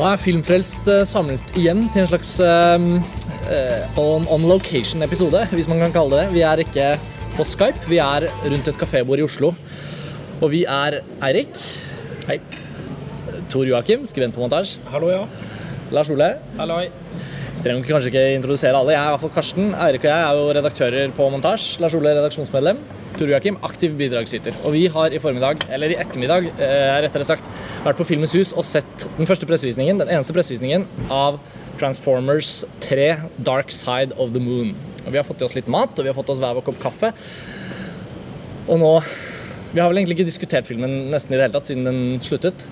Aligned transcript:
Da 0.00 0.14
er 0.14 0.20
Filmfrelst 0.22 0.86
eh, 0.88 1.02
samlet 1.04 1.50
igjen 1.60 1.82
til 1.92 2.00
en 2.00 2.06
slags 2.08 2.30
eh, 2.40 2.84
eh, 3.52 3.98
on, 4.00 4.24
on 4.32 4.46
location-episode, 4.48 5.42
hvis 5.52 5.66
man 5.68 5.82
kan 5.82 5.92
kalle 5.92 6.14
det 6.14 6.22
det. 6.22 6.36
Vi 6.38 6.44
er 6.48 6.62
ikke 6.62 6.86
på 7.36 7.44
Skype, 7.44 7.82
vi 7.84 7.98
er 8.00 8.24
rundt 8.46 8.70
et 8.70 8.78
kafébord 8.80 9.20
i 9.20 9.26
Oslo. 9.26 9.50
Og 10.40 10.54
vi 10.54 10.62
er 10.64 11.02
Eirik. 11.28 11.60
Hei. 12.30 12.38
Tor 13.52 13.68
Joakim, 13.68 14.06
skribent 14.08 14.32
på 14.32 14.40
montasje. 14.40 14.80
Hallo, 14.88 15.10
ja. 15.12 15.26
Lars 15.92 16.08
Ole. 16.14 16.30
Halloi. 16.56 16.86
Trenger 17.60 17.84
kanskje 17.90 18.14
ikke 18.14 18.24
introdusere 18.38 18.80
alle. 18.80 18.96
Jeg 18.96 19.02
er 19.02 19.10
i 19.10 19.14
hvert 19.18 19.26
fall 19.26 19.34
Karsten. 19.36 19.74
Eirik 19.84 20.06
og 20.06 20.14
jeg 20.14 20.30
er 20.30 20.40
jo 20.40 20.48
redaktører 20.62 21.12
på 21.18 21.28
montasje. 21.34 21.76
Lars 21.84 21.98
Ole 21.98 22.16
redaksjonsmedlem. 22.16 22.80
Tor 23.18 23.28
Joakim 23.28 23.60
aktiv 23.68 24.00
bidragsyter. 24.00 24.56
Og 24.64 24.72
vi 24.78 24.86
har 24.88 25.12
i 25.12 25.20
formiddag, 25.20 25.68
eller 25.68 25.92
i 25.92 26.00
ettermiddag, 26.00 26.48
eh, 26.56 27.02
rettere 27.04 27.28
sagt, 27.28 27.44
vært 27.84 27.96
på 28.00 28.06
Filmens 28.10 28.34
Hus 28.36 28.52
og 28.52 28.66
sett 28.68 29.06
den 29.16 29.28
første 29.28 29.48
pressevisningen, 29.48 30.00
den 30.02 30.10
eneste 30.12 30.34
pressevisningen 30.36 30.84
av 31.12 31.38
Transformers 31.80 32.60
3 32.84 33.06
Dark 33.46 33.72
Side 33.72 34.16
of 34.20 34.34
the 34.34 34.42
Moon. 34.42 34.74
Og 35.06 35.14
vi 35.14 35.20
har 35.20 35.24
fått 35.24 35.40
i 35.40 35.46
oss 35.46 35.56
litt 35.56 35.70
mat, 35.70 35.94
og 35.96 36.04
vi 36.04 36.12
har 36.12 36.18
fått 36.18 36.32
oss 36.32 36.42
hver 36.42 36.58
vår 36.58 36.66
kopp 36.66 36.80
kaffe. 36.82 37.14
Og 38.68 38.80
nå 38.80 38.94
Vi 39.70 39.78
har 39.78 39.86
vel 39.86 40.00
egentlig 40.00 40.16
ikke 40.16 40.26
diskutert 40.26 40.66
filmen 40.66 41.12
nesten 41.12 41.30
i 41.30 41.36
det 41.38 41.44
hele 41.44 41.54
tatt 41.54 41.68
siden 41.68 41.84
den 41.86 42.00
sluttet. 42.26 42.64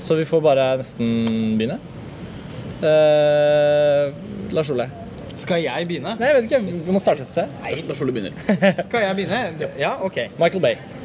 Så 0.00 0.16
vi 0.16 0.24
får 0.24 0.40
bare 0.40 0.64
nesten 0.80 1.58
begynne. 1.60 1.76
Uh, 2.80 4.16
Lars 4.56 4.72
Ole. 4.72 4.88
Skal 5.36 5.60
jeg 5.66 5.90
begynne? 5.92 6.16
Nei, 6.16 6.32
jeg 6.32 6.38
vet 6.38 6.48
ikke. 6.48 6.62
Vi 6.88 6.96
må 6.96 7.04
starte 7.04 7.28
et 7.28 7.36
sted. 7.36 7.52
Lars 7.84 8.00
Ole 8.00 8.16
begynner. 8.16 8.46
Skal 8.80 9.10
jeg 9.10 9.20
begynne? 9.20 9.70
Ja, 9.76 9.98
ok. 10.00 10.22
Michael 10.40 10.64
Bay. 10.64 10.95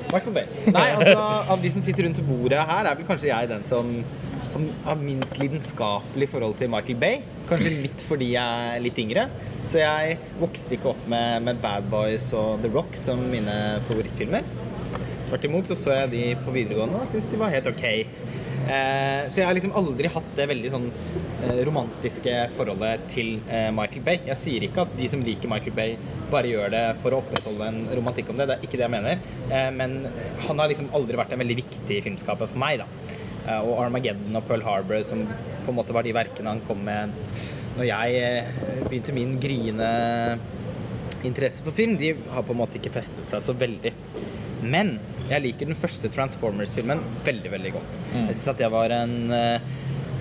Nei, 0.72 0.88
altså, 0.96 1.16
av 1.54 1.62
de 1.62 1.72
som 1.74 1.84
sitter 1.86 2.08
rundt 2.08 2.22
bordet 2.28 2.60
her, 2.72 2.90
er 2.90 3.00
vel 3.00 3.08
kanskje 3.08 3.32
jeg 3.32 3.52
den 3.52 3.66
som 3.68 3.94
har 4.84 4.98
minst 5.00 5.38
lidenskapelig 5.40 6.28
forhold 6.32 6.58
til 6.60 6.72
Michael 6.72 7.00
Bay. 7.00 7.22
Kanskje 7.50 7.72
litt 7.72 8.04
fordi 8.08 8.34
jeg 8.34 8.74
er 8.76 8.84
litt 8.84 9.00
yngre. 9.00 9.28
Så 9.64 9.80
jeg 9.80 10.18
vokste 10.42 10.76
ikke 10.76 10.92
opp 10.92 11.06
med, 11.12 11.46
med 11.48 11.62
Bad 11.64 11.88
Boys 11.92 12.28
og 12.38 12.62
The 12.64 12.72
Rock 12.74 12.98
som 13.00 13.24
mine 13.32 13.56
favorittfilmer. 13.88 14.48
Tvert 15.30 15.48
imot 15.48 15.70
så 15.70 15.78
så 15.80 15.96
jeg 16.02 16.12
de 16.12 16.24
på 16.44 16.52
videregående 16.52 17.00
og 17.00 17.08
syntes 17.08 17.30
de 17.32 17.40
var 17.40 17.54
helt 17.54 17.70
ok. 17.72 17.86
Eh, 18.62 19.28
så 19.32 19.42
jeg 19.42 19.48
har 19.48 19.56
liksom 19.58 19.74
aldri 19.80 20.12
hatt 20.12 20.30
det 20.38 20.48
veldig 20.52 20.72
sånn 20.74 20.88
eh, 20.92 21.62
romantiske 21.68 22.36
forholdet 22.58 23.08
til 23.14 23.34
eh, 23.50 23.70
Michael 23.76 24.06
Bay. 24.06 24.22
Jeg 24.30 24.40
sier 24.40 24.68
ikke 24.68 24.86
at 24.86 24.94
de 25.00 25.10
som 25.12 25.24
liker 25.26 25.52
Michael 25.52 25.76
Bay, 25.78 25.98
bare 26.32 26.52
gjør 26.52 26.72
det 26.74 26.84
for 27.02 27.16
å 27.16 27.22
opprettholde 27.24 27.72
en 27.72 27.82
romantikk 27.98 28.32
om 28.32 28.40
det. 28.40 28.48
Det 28.50 28.58
er 28.58 28.68
ikke 28.68 28.80
det 28.80 28.88
jeg 28.88 28.96
mener. 28.98 29.26
Eh, 29.50 29.72
men 29.76 29.98
han 30.48 30.64
har 30.64 30.72
liksom 30.72 30.92
aldri 30.98 31.20
vært 31.20 31.36
en 31.36 31.44
veldig 31.44 31.60
viktig 31.64 32.04
filmskaper 32.08 32.52
for 32.52 32.62
meg, 32.62 32.84
da. 32.84 33.18
Eh, 33.48 33.60
og 33.60 33.80
Armageddon 33.82 34.38
og 34.38 34.46
Pearl 34.48 34.66
Harbor, 34.68 35.02
som 35.08 35.26
på 35.26 35.74
en 35.74 35.78
måte 35.78 35.96
var 35.96 36.06
de 36.06 36.14
verkene 36.16 36.54
han 36.54 36.64
kom 36.68 36.86
med 36.86 37.18
når 37.78 37.88
jeg 37.88 38.18
eh, 38.20 38.84
begynte 38.90 39.16
min 39.16 39.38
gryende 39.42 39.88
interesse 41.28 41.64
for 41.64 41.76
film, 41.76 41.96
de 41.98 42.14
har 42.34 42.46
på 42.46 42.54
en 42.56 42.62
måte 42.64 42.80
ikke 42.80 42.94
festet 42.94 43.32
seg 43.32 43.44
så 43.46 43.56
veldig. 43.58 43.94
Men 44.62 44.98
jeg 45.32 45.44
liker 45.46 45.70
den 45.72 45.78
første 45.80 46.10
Transformers-filmen 46.12 47.02
veldig, 47.26 47.52
veldig 47.56 47.72
godt. 47.78 48.00
Jeg 48.28 48.36
syns 48.36 48.48
at 48.54 48.62
det 48.62 48.72
var 48.74 48.94
en 48.96 49.16
eh, 49.32 49.72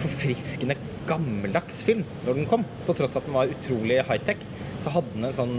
forfriskende 0.00 0.77
gammeldags 1.08 1.80
film 1.84 2.05
når 2.27 2.36
den 2.39 2.47
kom. 2.50 2.62
På 2.86 2.94
tross 2.97 3.16
av 3.16 3.22
at 3.25 3.28
den 3.28 3.36
var 3.36 3.50
utrolig 3.53 3.98
high-tech, 4.06 4.44
så 4.81 4.92
hadde 4.94 5.12
den 5.16 5.27
en 5.28 5.34
sånn 5.36 5.56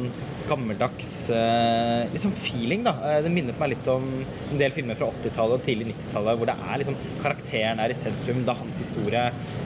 gammeldags 0.50 1.12
eh, 1.36 2.08
liksom 2.14 2.34
feeling, 2.40 2.86
da. 2.88 2.94
Eh, 3.10 3.20
Det 3.26 3.32
minnet 3.34 3.60
meg 3.62 3.74
litt 3.76 3.88
om 3.92 4.08
en 4.24 4.62
del 4.62 4.74
filmer 4.76 4.98
fra 5.00 5.12
80-tallet 5.14 5.60
og 5.60 5.66
tidlig 5.68 5.92
90-tallet, 5.92 6.40
hvor 6.40 6.50
det 6.50 6.58
er 6.72 6.82
liksom 6.82 6.98
karakteren 7.22 7.84
er 7.84 7.94
i 7.94 8.00
sentrum. 8.00 8.42
Det 8.48 8.56
er 8.56 8.62
hans 8.64 8.82
historie. 8.82 9.26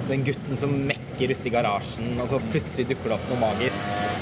Den 0.09 0.25
gutten 0.27 0.59
som 0.59 0.73
mekker 0.89 1.31
ute 1.31 1.47
i 1.47 1.53
garasjen, 1.53 2.15
og 2.19 2.27
så 2.33 2.41
plutselig 2.51 2.89
dukker 2.91 3.13
det 3.13 3.19
opp 3.19 3.29
noe 3.31 3.43
magisk. 3.45 4.14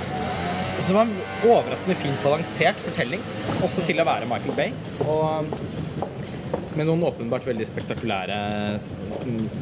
Så 0.83 0.91
det 0.91 0.97
var 0.97 1.05
en 1.07 1.15
overraskende 1.47 1.95
fint 1.95 2.23
balansert 2.25 2.79
fortelling, 2.83 3.21
også 3.63 3.85
til 3.87 4.01
å 4.03 4.07
være 4.07 4.27
Michael 4.27 4.57
Bay. 4.57 4.73
Og 5.07 5.53
med 6.73 6.87
noen 6.89 7.03
åpenbart 7.05 7.45
veldig 7.45 7.65
spektakulære 7.69 8.37
sp- 8.83 9.03
sp- 9.13 9.59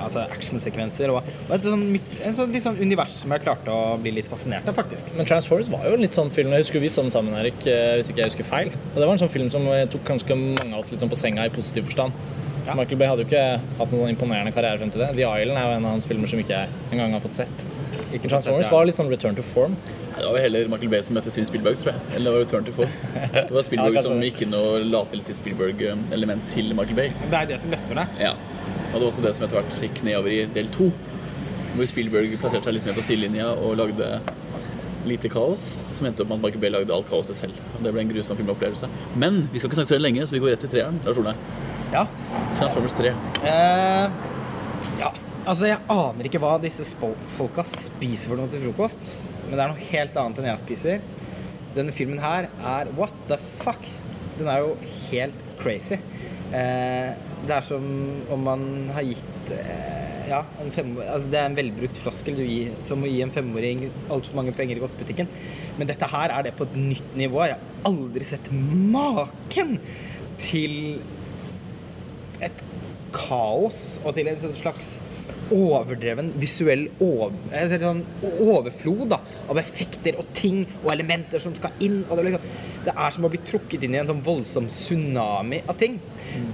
altså 0.00 0.22
actionsekvenser. 0.30 1.10
Og, 1.12 1.26
og 1.48 1.54
et 1.56 1.64
sånn, 1.66 1.82
en 2.28 2.36
sånn, 2.36 2.52
litt 2.54 2.64
sånn 2.66 2.78
univers 2.80 3.16
som 3.22 3.32
jeg 3.34 3.42
klarte 3.44 3.72
å 3.74 3.96
bli 4.00 4.12
litt 4.18 4.28
fascinert 4.30 4.68
av, 4.70 4.76
faktisk. 4.78 5.10
Men 5.18 5.26
Transformers 5.28 5.70
var 5.72 5.88
jo 5.88 5.96
en 5.98 6.04
litt 6.04 6.14
sånn 6.16 6.30
film 6.32 6.52
Jeg 6.54 6.66
husker 6.66 6.84
vi 6.84 6.92
så 6.92 7.02
den 7.04 7.12
sammen, 7.14 7.34
Erik, 7.40 7.58
eh, 7.66 7.96
hvis 7.98 8.12
ikke 8.12 8.22
jeg 8.22 8.32
husker 8.32 8.48
feil. 8.48 8.70
Og 8.92 9.00
det 9.00 9.08
var 9.08 9.16
en 9.16 9.22
sånn 9.24 9.32
film 9.32 9.50
som 9.52 9.66
eh, 9.72 9.86
tok 9.90 10.04
ganske 10.12 10.36
mange 10.38 10.70
av 10.70 10.84
oss 10.84 10.92
litt 10.94 11.02
sånn 11.02 11.10
på 11.12 11.18
senga 11.18 11.48
i 11.48 11.52
positiv 11.54 11.88
forstand. 11.90 12.14
Ja. 12.68 12.76
Michael 12.78 13.00
Bay 13.00 13.08
hadde 13.10 13.24
jo 13.24 13.30
ikke 13.32 13.44
hatt 13.80 13.96
noen 13.96 14.12
imponerende 14.12 14.52
karriere 14.54 14.78
frem 14.78 14.92
til 14.94 15.02
det. 15.02 15.10
The 15.16 15.24
Island 15.26 15.56
er 15.58 15.66
jo 15.66 15.76
en 15.80 15.88
av 15.88 15.96
hans 15.96 16.06
filmer 16.06 16.30
som 16.30 16.42
ikke 16.44 16.60
jeg 16.60 16.78
engang 16.92 17.16
har 17.16 17.24
fått 17.24 17.40
sett. 17.40 17.66
Ikke 18.12 18.28
Transformers 18.28 18.66
sett, 18.68 18.70
ja. 18.70 18.76
var 18.76 18.86
litt 18.88 19.00
sånn 19.00 19.10
return 19.10 19.38
to 19.38 19.44
form. 19.54 19.74
Det 20.20 20.32
var 20.32 20.42
heller 20.44 20.68
Michael 20.68 20.90
Bay 20.92 21.02
som 21.02 21.16
møtte 21.16 21.30
Steven 21.32 21.46
Spielberg, 21.48 21.78
tror 21.80 21.94
jeg. 21.94 22.00
Eller 22.14 22.26
det 22.26 22.32
var 22.34 22.42
Return 22.44 22.66
to 22.66 22.74
Fall. 22.76 22.90
Det 23.32 23.54
var 23.54 23.64
Spielberg 23.64 23.94
Ja, 23.98 24.02
som 24.04 24.24
inn 24.24 24.56
og 24.58 24.84
la 24.84 25.00
til 25.08 25.22
sitt 25.24 25.38
Spielberg-element 25.40 26.44
til 26.52 26.74
Michael 26.76 26.98
Bay. 26.98 27.14
Det 27.22 27.38
er 27.38 27.48
det 27.48 27.60
som 27.62 27.72
løfter 27.72 28.02
det. 28.02 28.04
Ja. 28.20 28.34
Og 28.34 28.98
det 28.98 29.00
var 29.00 29.08
også 29.08 29.24
det 29.24 29.32
som 29.36 29.46
etter 29.46 29.60
hvert 29.60 29.80
gikk 29.86 30.02
nedover 30.04 30.34
i 30.34 30.42
del 30.54 30.68
to. 30.74 30.90
Hvor 31.72 31.88
Spielberg 31.88 32.36
plasserte 32.42 32.68
seg 32.68 32.76
litt 32.76 32.88
mer 32.90 32.98
på 32.98 33.06
sidelinja 33.06 33.48
og 33.54 33.78
lagde 33.80 34.10
lite 35.08 35.30
kaos. 35.32 35.78
Som 35.96 36.10
endte 36.10 36.26
opp 36.26 36.32
med 36.32 36.40
at 36.40 36.44
Michael 36.44 36.64
Bay 36.66 36.74
lagde 36.74 36.94
all 36.94 37.06
kaoset 37.08 37.38
selv. 37.38 37.64
Og 37.78 37.86
det 37.86 37.94
ble 37.96 38.04
en 38.04 38.12
grusom 38.12 38.38
filmopplevelse. 38.40 38.90
Men 39.16 39.46
vi 39.54 39.62
skal 39.62 39.70
ikke 39.70 39.80
snakke 39.80 39.94
så 39.94 40.02
lenge, 40.02 40.26
så 40.26 40.36
vi 40.36 40.44
går 40.44 40.54
rett 40.56 40.64
til 40.66 40.74
treeren. 40.74 41.00
Lars 41.06 41.22
Ole. 41.22 41.34
Ja. 41.94 42.04
Transformers 42.58 42.98
3. 42.98 43.16
Uh, 43.40 44.20
ja. 45.00 45.10
Altså, 45.48 45.70
jeg 45.70 45.80
aner 45.90 46.28
ikke 46.28 46.42
hva 46.42 46.58
disse 46.62 46.84
folka 47.38 47.64
spiser 47.66 48.30
for 48.30 48.42
noe 48.42 48.50
til 48.52 48.66
frokost. 48.68 49.14
Men 49.50 49.58
det 49.58 49.64
er 49.64 49.72
noe 49.72 49.88
helt 49.90 50.18
annet 50.22 50.38
enn 50.38 50.48
jeg 50.52 50.62
spiser. 50.62 51.00
Denne 51.74 51.94
filmen 51.94 52.22
her 52.22 52.46
er 52.46 52.90
what 52.98 53.14
the 53.30 53.38
fuck? 53.60 53.82
Den 54.38 54.48
er 54.50 54.62
jo 54.62 54.76
helt 55.10 55.42
crazy. 55.58 55.98
Eh, 56.54 57.10
det 57.46 57.56
er 57.56 57.64
som 57.66 57.84
om 58.30 58.46
man 58.46 58.62
har 58.94 59.06
gitt 59.06 59.52
eh, 59.54 60.00
ja, 60.30 60.40
en 60.62 60.70
fem, 60.74 60.92
altså 61.02 61.26
Det 61.30 61.38
er 61.40 61.48
en 61.48 61.56
velbrukt 61.58 61.98
floskel 61.98 62.38
du 62.38 62.44
gir, 62.44 62.72
som 62.86 63.02
å 63.02 63.10
gi 63.10 63.20
en 63.24 63.34
femåring 63.34 63.88
altfor 64.12 64.38
mange 64.38 64.54
penger 64.54 64.78
i 64.78 64.82
godtebutikken. 64.84 65.30
Men 65.78 65.90
dette 65.90 66.10
her 66.14 66.34
er 66.36 66.46
det 66.46 66.54
på 66.58 66.68
et 66.68 66.78
nytt 66.78 67.16
nivå. 67.18 67.42
Jeg 67.48 67.58
har 67.58 67.90
aldri 67.90 68.26
sett 68.28 68.52
maken 68.54 69.78
til 70.40 71.00
et 72.40 72.62
kaos 73.14 73.98
og 74.04 74.14
til 74.14 74.30
en 74.30 74.54
slags 74.54 74.98
overdreven 75.54 76.32
visuell 76.40 76.86
over, 77.02 77.34
sånn 77.82 78.02
overflod 78.42 79.10
da, 79.12 79.20
av 79.50 79.60
effekter 79.60 80.18
og 80.20 80.30
ting 80.36 80.62
og 80.82 80.90
elementer 80.94 81.42
som 81.42 81.54
skal 81.56 81.74
inn. 81.84 82.02
Det, 82.08 82.26
liksom, 82.26 82.50
det 82.86 82.94
er 82.94 83.16
som 83.16 83.26
å 83.26 83.32
bli 83.32 83.42
trukket 83.46 83.86
inn 83.86 83.96
i 83.96 84.02
en 84.02 84.10
sånn 84.10 84.24
voldsom 84.26 84.68
tsunami 84.70 85.62
av 85.66 85.78
ting. 85.80 85.98
Mm. 86.36 86.52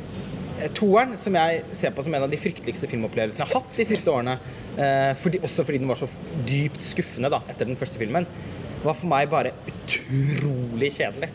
Toeren, 0.77 1.13
som 1.21 1.35
jeg 1.37 1.65
ser 1.77 1.93
på 1.93 2.03
som 2.05 2.15
en 2.17 2.25
av 2.25 2.33
de 2.33 2.39
frykteligste 2.41 2.89
filmopplevelsene 2.89 3.45
jeg 3.45 3.51
har 3.51 3.61
hatt 3.61 3.77
de 3.77 3.85
siste 3.85 4.13
årene, 4.13 4.39
eh, 4.81 5.11
fordi, 5.21 5.43
også 5.45 5.67
fordi 5.69 5.83
den 5.83 5.91
var 5.91 6.01
så 6.01 6.09
dypt 6.49 6.81
skuffende 6.81 7.31
da, 7.33 7.43
etter 7.53 7.69
den 7.69 7.77
første 7.77 8.01
filmen, 8.01 8.25
var 8.81 8.97
for 8.97 9.11
meg 9.11 9.29
bare 9.33 9.53
utrolig 9.69 10.95
kjedelig. 10.97 11.29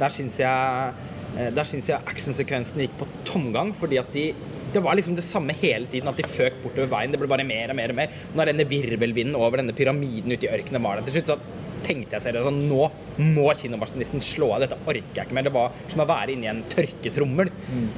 Der 0.00 0.14
syns 0.14 0.38
jeg, 0.40 0.94
eh, 1.36 1.50
der 1.52 1.68
jeg 1.68 2.00
actionsekvensen 2.00 2.80
gikk 2.86 2.96
på 3.02 3.10
tomgang, 3.28 3.74
fordi 3.76 4.00
at 4.00 4.12
de 4.16 4.30
det 4.74 4.82
var 4.84 4.96
liksom 4.98 5.16
det 5.18 5.24
samme 5.26 5.54
hele 5.60 5.86
tiden, 5.90 6.08
at 6.08 6.18
de 6.18 6.28
føk 6.28 6.60
bortover 6.62 6.90
veien. 6.92 7.12
Det 7.12 7.20
ble 7.20 7.30
bare 7.30 7.46
mer 7.46 7.72
og 7.72 7.78
mer 7.78 7.92
og 7.92 7.98
mer. 7.98 8.14
Når 8.36 8.52
denne 8.52 8.68
virvelvinden 8.68 9.36
over 9.38 9.60
denne 9.60 9.76
pyramiden 9.76 10.32
ute 10.32 10.48
i 10.48 10.52
ørkenen 10.52 10.84
var 10.84 10.98
der 10.98 11.08
til 11.08 11.18
slutt, 11.18 11.32
så 11.32 11.61
tenkte 11.84 12.16
jeg 12.16 12.26
seriøst 12.26 12.48
sånn 12.48 12.60
Nå 12.70 12.88
må 13.22 13.46
kinomaskinisten 13.58 14.22
slå 14.24 14.52
av. 14.54 14.62
Dette 14.64 14.78
orker 14.88 15.18
jeg 15.18 15.26
ikke 15.26 15.36
mer. 15.36 15.46
Det 15.46 15.54
var 15.54 15.74
som 15.92 16.02
å 16.04 16.06
være 16.08 16.34
inni 16.34 16.48
en 16.50 16.62
tørketrommel 16.72 17.50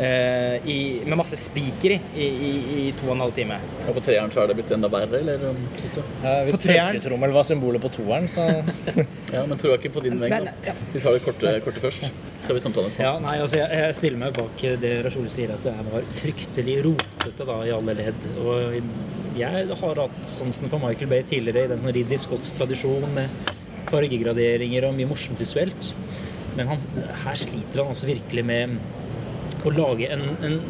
eh, 0.02 0.56
i, 0.70 0.78
med 1.06 1.18
masse 1.20 1.38
spiker 1.38 1.94
i, 1.94 1.98
i, 2.24 2.50
i, 2.76 2.86
to 2.98 3.08
og 3.08 3.14
en 3.14 3.24
halv 3.26 3.36
time. 3.36 3.58
Og 3.84 3.94
på 3.98 4.04
treeren 4.08 4.32
så 4.34 4.42
har 4.42 4.50
det 4.50 4.58
blitt 4.58 4.72
enda 4.74 4.90
verre, 4.92 5.20
eller 5.20 5.46
um, 5.50 5.62
du? 5.78 6.00
Eh, 6.02 6.40
hvis 6.48 6.60
tørketrommel 6.64 7.34
var 7.36 7.46
symbolet 7.48 7.84
på 7.84 7.92
toeren, 7.98 8.28
så 8.30 8.48
Ja, 9.34 9.42
men 9.48 9.58
tror 9.58 9.74
jeg 9.74 9.84
ikke 9.84 9.94
på 9.96 10.04
din 10.04 10.20
vegg, 10.22 10.34
da. 10.46 10.74
Vi 10.92 11.02
tar 11.02 11.16
det 11.16 11.24
korte, 11.24 11.56
korte 11.64 11.82
først, 11.82 12.06
så 12.42 12.50
har 12.50 12.58
vi 12.58 12.62
samtalen. 12.62 12.94
Ja, 13.00 13.16
nei, 13.22 13.38
altså 13.42 13.58
jeg, 13.58 13.70
jeg 13.80 13.96
stiller 13.98 14.20
meg 14.20 14.36
bak 14.36 14.64
det 14.82 14.94
Rasjol 15.06 15.26
sier, 15.32 15.54
at 15.54 15.66
det 15.66 15.74
var 15.90 16.06
fryktelig 16.20 16.78
rotete 16.86 17.48
da, 17.48 17.58
i 17.66 17.74
alle 17.74 17.96
ledd. 17.98 18.28
Og 18.44 18.78
jeg 19.34 19.78
har 19.80 20.00
hatt 20.04 20.20
sansen 20.28 20.70
for 20.70 20.82
Michael 20.82 21.10
Bay 21.10 21.26
tidligere 21.26 21.66
i 21.66 21.72
den 21.72 21.80
sånn 21.82 21.94
Ridley 21.96 22.20
Scotts 22.22 22.54
tradisjon 22.54 23.06
med 23.16 23.54
fargegraderinger 23.90 24.88
og 24.88 24.96
mye 24.98 25.10
morsomt 25.10 25.40
visuelt. 25.40 25.92
Men 26.54 26.70
han, 26.70 26.82
her 27.24 27.38
sliter 27.38 27.82
han 27.82 27.92
altså 27.94 28.10
virkelig 28.10 28.44
med 28.46 28.76
å 29.64 29.72
lage 29.74 30.10
en, 30.12 30.22
en 30.44 30.60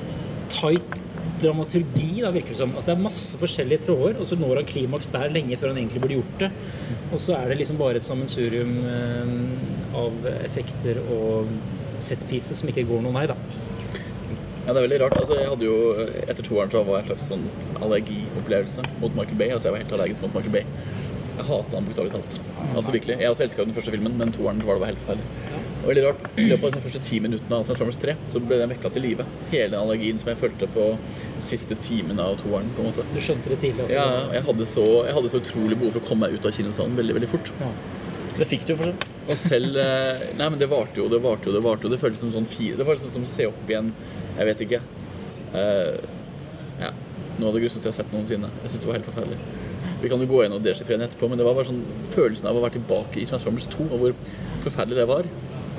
tight 0.52 1.02
dramaturgi, 1.43 2.22
da, 2.22 2.31
virker 2.34 2.55
det 2.55 2.61
som. 2.61 2.72
Altså, 2.75 2.90
det 2.90 2.94
er 2.94 3.05
masse 3.05 3.38
forskjellige 3.40 3.84
tråder, 3.88 4.19
og 4.20 4.28
så 4.28 4.38
når 4.38 4.61
han 4.61 4.69
klimaks 4.69 5.11
der 5.12 5.32
lenge 5.34 5.58
før 5.61 5.72
han 5.72 5.81
egentlig 5.82 6.02
burde 6.05 6.19
gjort 6.20 6.43
det. 6.44 6.50
Og 7.11 7.20
så 7.20 7.37
er 7.38 7.50
det 7.50 7.58
liksom 7.61 7.81
bare 7.81 8.00
et 8.00 8.06
sammensurium 8.06 8.75
eh, 8.90 9.34
av 9.99 10.28
effekter 10.44 11.00
og 11.14 11.50
set 12.00 12.25
pieces 12.31 12.60
som 12.60 12.70
ikke 12.70 12.87
går 12.88 13.05
noen 13.05 13.19
vei, 13.19 13.26
da. 13.31 13.38
Ja, 14.64 14.72
det 14.72 14.78
er 14.78 14.87
veldig 14.87 15.00
rart. 15.02 15.17
Altså, 15.20 15.37
jeg 15.37 15.50
hadde 15.50 15.67
jo, 15.67 15.75
Etter 16.25 16.46
toeren 16.46 16.70
så 16.72 16.81
var 16.87 17.02
jeg 17.02 17.05
en 17.05 17.10
slags 17.10 17.26
sånn 17.28 17.43
allergiopplevelse 17.84 18.84
mot 19.02 19.12
Michael 19.12 19.40
Bay. 19.40 19.50
Altså, 19.52 19.69
Jeg 19.69 19.75
var 19.75 19.82
helt 19.82 19.93
allergisk 19.99 20.25
mot 20.25 20.38
Michael 20.38 20.55
Bay. 20.55 20.94
Jeg 21.34 21.46
hata 21.48 21.76
han 21.76 21.86
bokstavelig 21.88 22.14
talt. 22.14 22.36
Altså 22.76 22.92
virkelig. 22.94 23.16
Jeg 23.19 23.31
også 23.32 23.44
elska 23.46 23.64
den 23.66 23.75
første 23.75 23.94
filmen, 23.94 24.14
men 24.20 24.32
toeren 24.34 24.60
var 24.62 24.78
det 24.78 24.84
var 24.84 24.92
helt 24.92 25.00
forferdelig. 25.02 25.26
Det 25.50 25.81
var 25.81 25.90
veldig 25.90 26.04
rart. 26.04 26.28
I 26.38 26.44
løpet 26.48 26.66
av 26.69 26.76
de 26.76 26.82
første 26.84 27.00
ti 27.04 27.19
minuttene 27.20 27.58
av 27.58 27.66
Transformers 27.69 27.98
3 28.00 28.14
så 28.32 28.40
ble 28.44 28.58
den 28.60 28.70
vekka 28.72 28.92
til 28.94 29.04
live. 29.04 29.26
Hele 29.50 29.72
den 29.75 29.81
allergien 29.81 30.20
som 30.22 30.31
jeg 30.31 30.40
følte 30.40 30.69
på 30.76 30.86
siste 31.44 31.76
timen 31.82 32.22
av 32.22 32.38
toeren. 32.40 32.70
på 32.76 32.84
en 32.84 32.90
måte. 32.92 33.06
Du 33.12 33.20
skjønte 33.20 33.52
det 33.52 33.58
tidlig? 33.64 33.90
Ja, 33.92 34.06
jeg 34.32 34.46
hadde, 34.46 34.69
så, 34.70 34.86
jeg 35.08 35.19
hadde 35.19 35.32
så 35.34 35.42
utrolig 35.42 35.81
behov 35.81 35.98
for 35.98 36.04
å 36.04 36.08
komme 36.12 36.28
meg 36.28 36.38
ut 36.38 36.46
av 36.46 36.54
kinosalen 36.56 36.96
veldig 37.02 37.19
veldig 37.19 37.32
fort. 37.34 37.52
Det 38.38 38.48
fikk 38.50 38.64
du 38.70 38.75
for 38.78 38.90
så. 38.90 39.12
Og 39.31 39.38
selv 39.38 39.76
eh, 39.78 40.25
Nei, 40.38 40.48
men 40.50 40.58
det 40.58 40.66
varte 40.70 40.98
jo, 40.98 41.06
det 41.10 41.20
varte 41.22 41.48
jo, 41.48 41.54
det 41.54 41.62
varte 41.64 41.86
jo. 41.86 41.92
Det 41.92 42.00
føltes 42.00 42.25
som 42.25 42.32
sånn 42.34 42.48
fire 42.50 42.76
Det 42.81 42.86
var 42.86 42.98
liksom 42.98 43.12
som 43.14 43.25
å 43.25 43.31
se 43.31 43.46
opp 43.46 43.70
igjen 43.70 43.92
Jeg 44.34 44.48
vet 44.50 44.64
ikke. 44.66 44.81
Uh, 45.54 46.00
ja. 46.81 46.90
Noe 47.38 47.50
av 47.50 47.54
det 47.56 47.62
grusomste 47.62 47.86
jeg 47.86 47.92
har 47.92 48.00
sett 48.00 48.14
noensinne. 48.14 48.50
Jeg 48.64 48.72
syns 48.72 48.82
det 48.82 48.90
var 48.90 48.98
helt 48.98 49.06
forferdelig. 49.06 49.63
Vi 50.04 50.12
kan 50.12 50.20
jo 50.20 50.28
gå 50.28 50.42
gjennom 50.44 50.60
den 50.62 51.02
etterpå, 51.06 51.30
men 51.32 51.40
det 51.40 51.46
var 51.46 51.56
bare 51.56 51.70
sånn 51.70 51.82
følelsen 52.12 52.50
av 52.50 52.58
å 52.58 52.62
være 52.66 52.76
tilbake 52.76 53.22
i 53.22 53.26
Transformers 53.28 53.68
2, 53.72 53.88
og 53.88 54.02
hvor 54.02 54.16
forferdelig 54.66 55.00
det 55.00 55.08
var, 55.08 55.28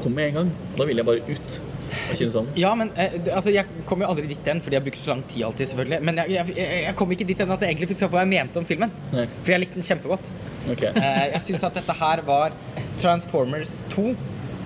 kom 0.02 0.16
med 0.18 0.32
en 0.32 0.38
gang. 0.40 0.52
Da 0.80 0.88
ville 0.90 1.04
jeg 1.04 1.10
bare 1.14 1.26
ut 1.30 1.62
Sånn. 1.96 2.48
Ja, 2.60 2.74
men 2.76 2.90
eh, 3.00 3.14
altså, 3.32 3.52
jeg 3.54 3.84
kom 3.88 4.02
jo 4.04 4.08
aldri 4.10 4.26
dit 4.28 4.42
igjen, 4.42 4.60
fordi 4.64 4.76
jeg 4.76 4.84
bruker 4.88 5.00
så 5.00 5.14
lang 5.14 5.22
tid 5.32 5.46
alltid, 5.48 5.70
selvfølgelig. 5.70 6.00
Men 6.04 6.20
jeg, 6.22 6.34
jeg, 6.36 6.68
jeg, 6.84 6.96
kom 7.00 7.14
ikke 7.16 7.28
dit 7.30 7.40
igjen 7.40 7.54
at 7.56 7.64
jeg 7.64 7.72
egentlig 7.72 7.90
fikk 7.92 8.02
se 8.02 8.10
hva 8.12 8.24
jeg 8.24 8.32
mente 8.34 8.60
om 8.60 8.68
filmen. 8.68 8.92
Nei. 9.14 9.26
For 9.38 9.54
jeg 9.54 9.62
likte 9.64 9.80
den 9.80 9.88
kjempegodt. 9.88 10.30
Okay. 10.74 10.92
Eh, 10.92 11.22
jeg 11.36 11.44
syns 11.46 11.66
at 11.70 11.78
dette 11.80 11.96
her 12.02 12.24
var 12.28 12.58
Transformers 13.02 13.78
2, 13.94 14.10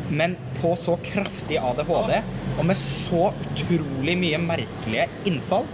men 0.09 0.35
på 0.57 0.73
så 0.79 0.95
kraftig 1.05 1.59
ADHD 1.61 2.15
og 2.59 2.65
med 2.65 2.79
så 2.81 3.29
utrolig 3.29 4.15
mye 4.19 4.39
merkelige 4.41 5.05
innfall 5.29 5.67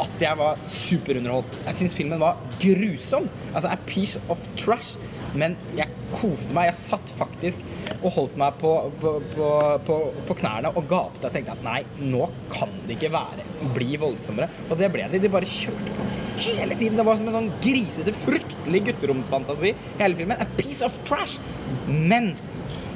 at 0.00 0.22
jeg 0.22 0.38
var 0.38 0.60
superunderholdt. 0.64 1.58
Jeg 1.66 1.78
syns 1.80 1.96
filmen 1.96 2.22
var 2.22 2.38
grusom. 2.62 3.28
Altså 3.52 3.72
a 3.72 3.78
piece 3.86 4.20
of 4.32 4.40
trash. 4.56 4.96
Men 5.36 5.56
jeg 5.76 5.88
koste 6.14 6.54
meg. 6.56 6.70
Jeg 6.70 6.80
satt 6.80 7.12
faktisk 7.18 7.62
og 8.02 8.10
holdt 8.16 8.38
meg 8.40 8.56
på, 8.60 8.72
på, 9.00 9.12
på, 9.86 9.98
på, 10.28 10.36
knærne 10.40 10.72
og 10.72 10.88
gapte 10.90 11.28
og 11.28 11.34
tenkte 11.34 11.54
at 11.54 11.64
nei, 11.64 11.80
nå 12.02 12.26
kan 12.52 12.72
det 12.86 12.96
ikke 12.96 13.12
være 13.14 13.72
bli 13.76 14.00
voldsommere. 14.00 14.48
Og 14.70 14.80
det 14.80 14.90
ble 14.94 15.06
det. 15.12 15.22
De 15.22 15.32
bare 15.32 15.48
kjørte 15.48 15.96
på 15.98 16.08
hele 16.42 16.78
tiden. 16.78 16.98
Det 16.98 17.06
var 17.06 17.20
som 17.20 17.30
en 17.30 17.38
sånn 17.38 17.52
grisete, 17.62 18.16
fryktelig 18.24 18.84
gutteromsfantasi 18.88 19.74
hele 20.00 20.18
filmen. 20.18 20.40
A 20.40 20.48
piece 20.58 20.84
of 20.86 20.96
trash. 21.08 21.38
Men 21.88 22.32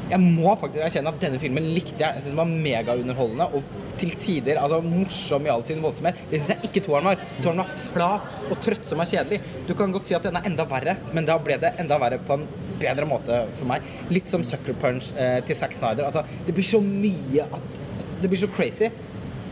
jeg 0.07 0.23
må 0.23 0.53
faktisk 0.61 0.85
erkjenne 0.87 1.11
at 1.11 1.23
denne 1.23 1.39
filmen 1.43 1.65
likte 1.75 1.99
jeg. 1.99 2.15
Jeg 2.19 2.23
synes 2.23 2.35
den 2.35 2.39
var 2.39 2.51
megaunderholdende 2.51 3.47
og 3.59 3.73
til 3.99 4.13
tider 4.21 4.61
altså, 4.61 4.79
morsom 4.85 5.49
i 5.49 5.51
all 5.51 5.65
sin 5.67 5.83
voldsomhet. 5.83 6.21
Det 6.31 6.39
syns 6.39 6.53
jeg 6.55 6.71
ikke 6.71 6.85
toeren 6.87 7.09
var. 7.11 7.25
Toeren 7.41 7.63
var 7.65 7.73
flat 7.73 8.53
og 8.53 8.61
trøtt 8.63 8.87
som 8.91 9.03
er 9.03 9.11
kjedelig. 9.11 9.41
Du 9.67 9.75
kan 9.79 9.95
godt 9.95 10.07
si 10.07 10.17
at 10.19 10.27
den 10.27 10.39
er 10.39 10.47
enda 10.47 10.69
verre, 10.71 10.97
men 11.17 11.27
da 11.27 11.39
ble 11.43 11.59
det 11.63 11.75
enda 11.83 11.99
verre 12.03 12.21
på 12.23 12.39
en 12.39 12.47
bedre 12.79 13.09
måte 13.09 13.43
for 13.59 13.71
meg. 13.73 13.87
Litt 14.13 14.31
som 14.31 14.47
Sucker 14.47 14.79
Punch 14.79 15.11
eh, 15.19 15.41
til 15.47 15.59
Zack 15.59 15.75
Snyder. 15.75 16.07
Altså, 16.07 16.23
det 16.47 16.55
blir 16.55 16.67
så 16.67 16.83
mye 16.85 17.51
at 17.51 17.83
Det 18.17 18.31
blir 18.33 18.41
så 18.41 18.49
crazy 18.49 18.87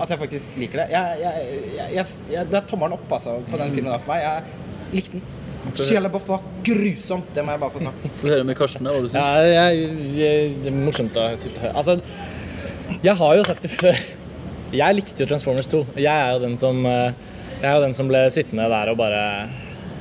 at 0.00 0.10
jeg 0.10 0.18
faktisk 0.18 0.54
liker 0.56 0.80
det. 0.80 0.86
Jeg, 0.94 1.18
jeg, 1.20 1.48
jeg, 1.76 1.88
jeg, 1.94 2.06
jeg, 2.32 2.46
det 2.50 2.56
er 2.58 2.64
tommelen 2.66 2.96
opp 2.96 3.12
altså, 3.12 3.36
på 3.50 3.58
den 3.60 3.74
filmen 3.74 3.92
der 3.92 4.00
for 4.00 4.14
meg. 4.14 4.24
Jeg 4.24 4.94
likte 4.94 5.18
den. 5.18 5.26
Shia 5.72 6.00
LaBeouf 6.04 6.26
var 6.28 6.42
grusom. 6.66 7.22
Det 7.34 7.44
må 7.44 7.54
jeg 7.54 7.62
bare 7.62 7.72
få 7.74 7.82
sagt. 7.86 8.08
Få 8.20 8.28
høre 8.30 8.44
med 8.46 8.56
Karsten 8.58 8.88
hva 8.88 8.98
du 9.00 9.08
syns. 9.08 9.24
Ja, 9.24 9.70
jeg, 9.72 9.88
jeg, 10.18 10.52
det 10.64 10.70
er 10.70 10.76
morsomt 10.76 11.16
å 11.20 11.24
sitte 11.40 11.62
her. 11.62 11.72
Altså, 11.78 11.96
jeg 13.04 13.16
har 13.20 13.36
jo 13.38 13.46
sagt 13.48 13.64
det 13.64 13.72
før. 13.72 13.98
Jeg 14.74 14.98
likte 14.98 15.24
jo 15.24 15.28
Transformers 15.30 15.68
2. 15.72 15.82
Jeg 16.02 16.10
er 16.12 16.34
jo 16.36 16.42
den 16.44 16.56
som, 16.60 16.80
eh, 16.90 17.14
jeg 17.60 17.68
er 17.70 17.76
jo 17.78 17.84
den 17.86 17.96
som 17.96 18.10
ble 18.10 18.24
sittende 18.34 18.68
der 18.72 18.90
og 18.92 18.98
bare 19.00 19.20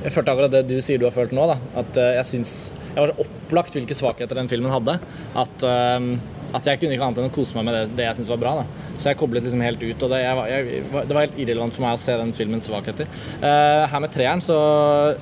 Jeg 0.04 0.12
følte 0.12 0.32
akkurat 0.34 0.52
det 0.52 0.64
du 0.68 0.74
sier 0.84 0.98
du 1.00 1.06
har 1.06 1.14
følt 1.14 1.32
nå. 1.32 1.46
da 1.48 1.54
At 1.80 1.96
eh, 1.96 2.10
jeg 2.18 2.26
syns 2.28 2.50
Jeg 2.90 2.98
var 2.98 3.12
så 3.14 3.24
opplagt 3.24 3.76
hvilke 3.78 3.96
svakheter 3.96 4.36
den 4.36 4.50
filmen 4.50 4.72
hadde. 4.74 4.98
At, 5.44 5.64
eh, 5.64 6.10
at 6.54 6.68
jeg 6.70 6.80
kunne 6.80 6.96
ikke 6.96 7.06
annet 7.08 7.20
enn 7.20 7.30
å 7.30 7.34
kose 7.34 7.56
meg 7.58 7.66
med 7.68 7.76
det, 7.76 7.84
det 7.98 8.08
jeg 8.08 8.18
syntes 8.18 8.32
var 8.32 8.42
bra. 8.42 8.52
da 8.60 8.90
Så 8.96 9.10
jeg 9.10 9.18
koblet 9.20 9.46
liksom 9.46 9.64
helt 9.64 9.82
ut. 9.82 10.04
Og 10.06 10.12
det, 10.12 10.20
jeg, 10.22 10.44
jeg, 10.52 10.82
det 10.94 11.16
var 11.16 11.26
helt 11.26 11.40
irrelevant 11.42 11.76
for 11.76 11.86
meg 11.86 11.96
å 11.96 12.02
se 12.04 12.18
den 12.20 12.34
filmens 12.36 12.68
svakheter. 12.70 13.08
Uh, 13.42 13.84
her 13.90 14.04
med 14.04 14.14
treeren, 14.14 14.44
så 14.44 14.58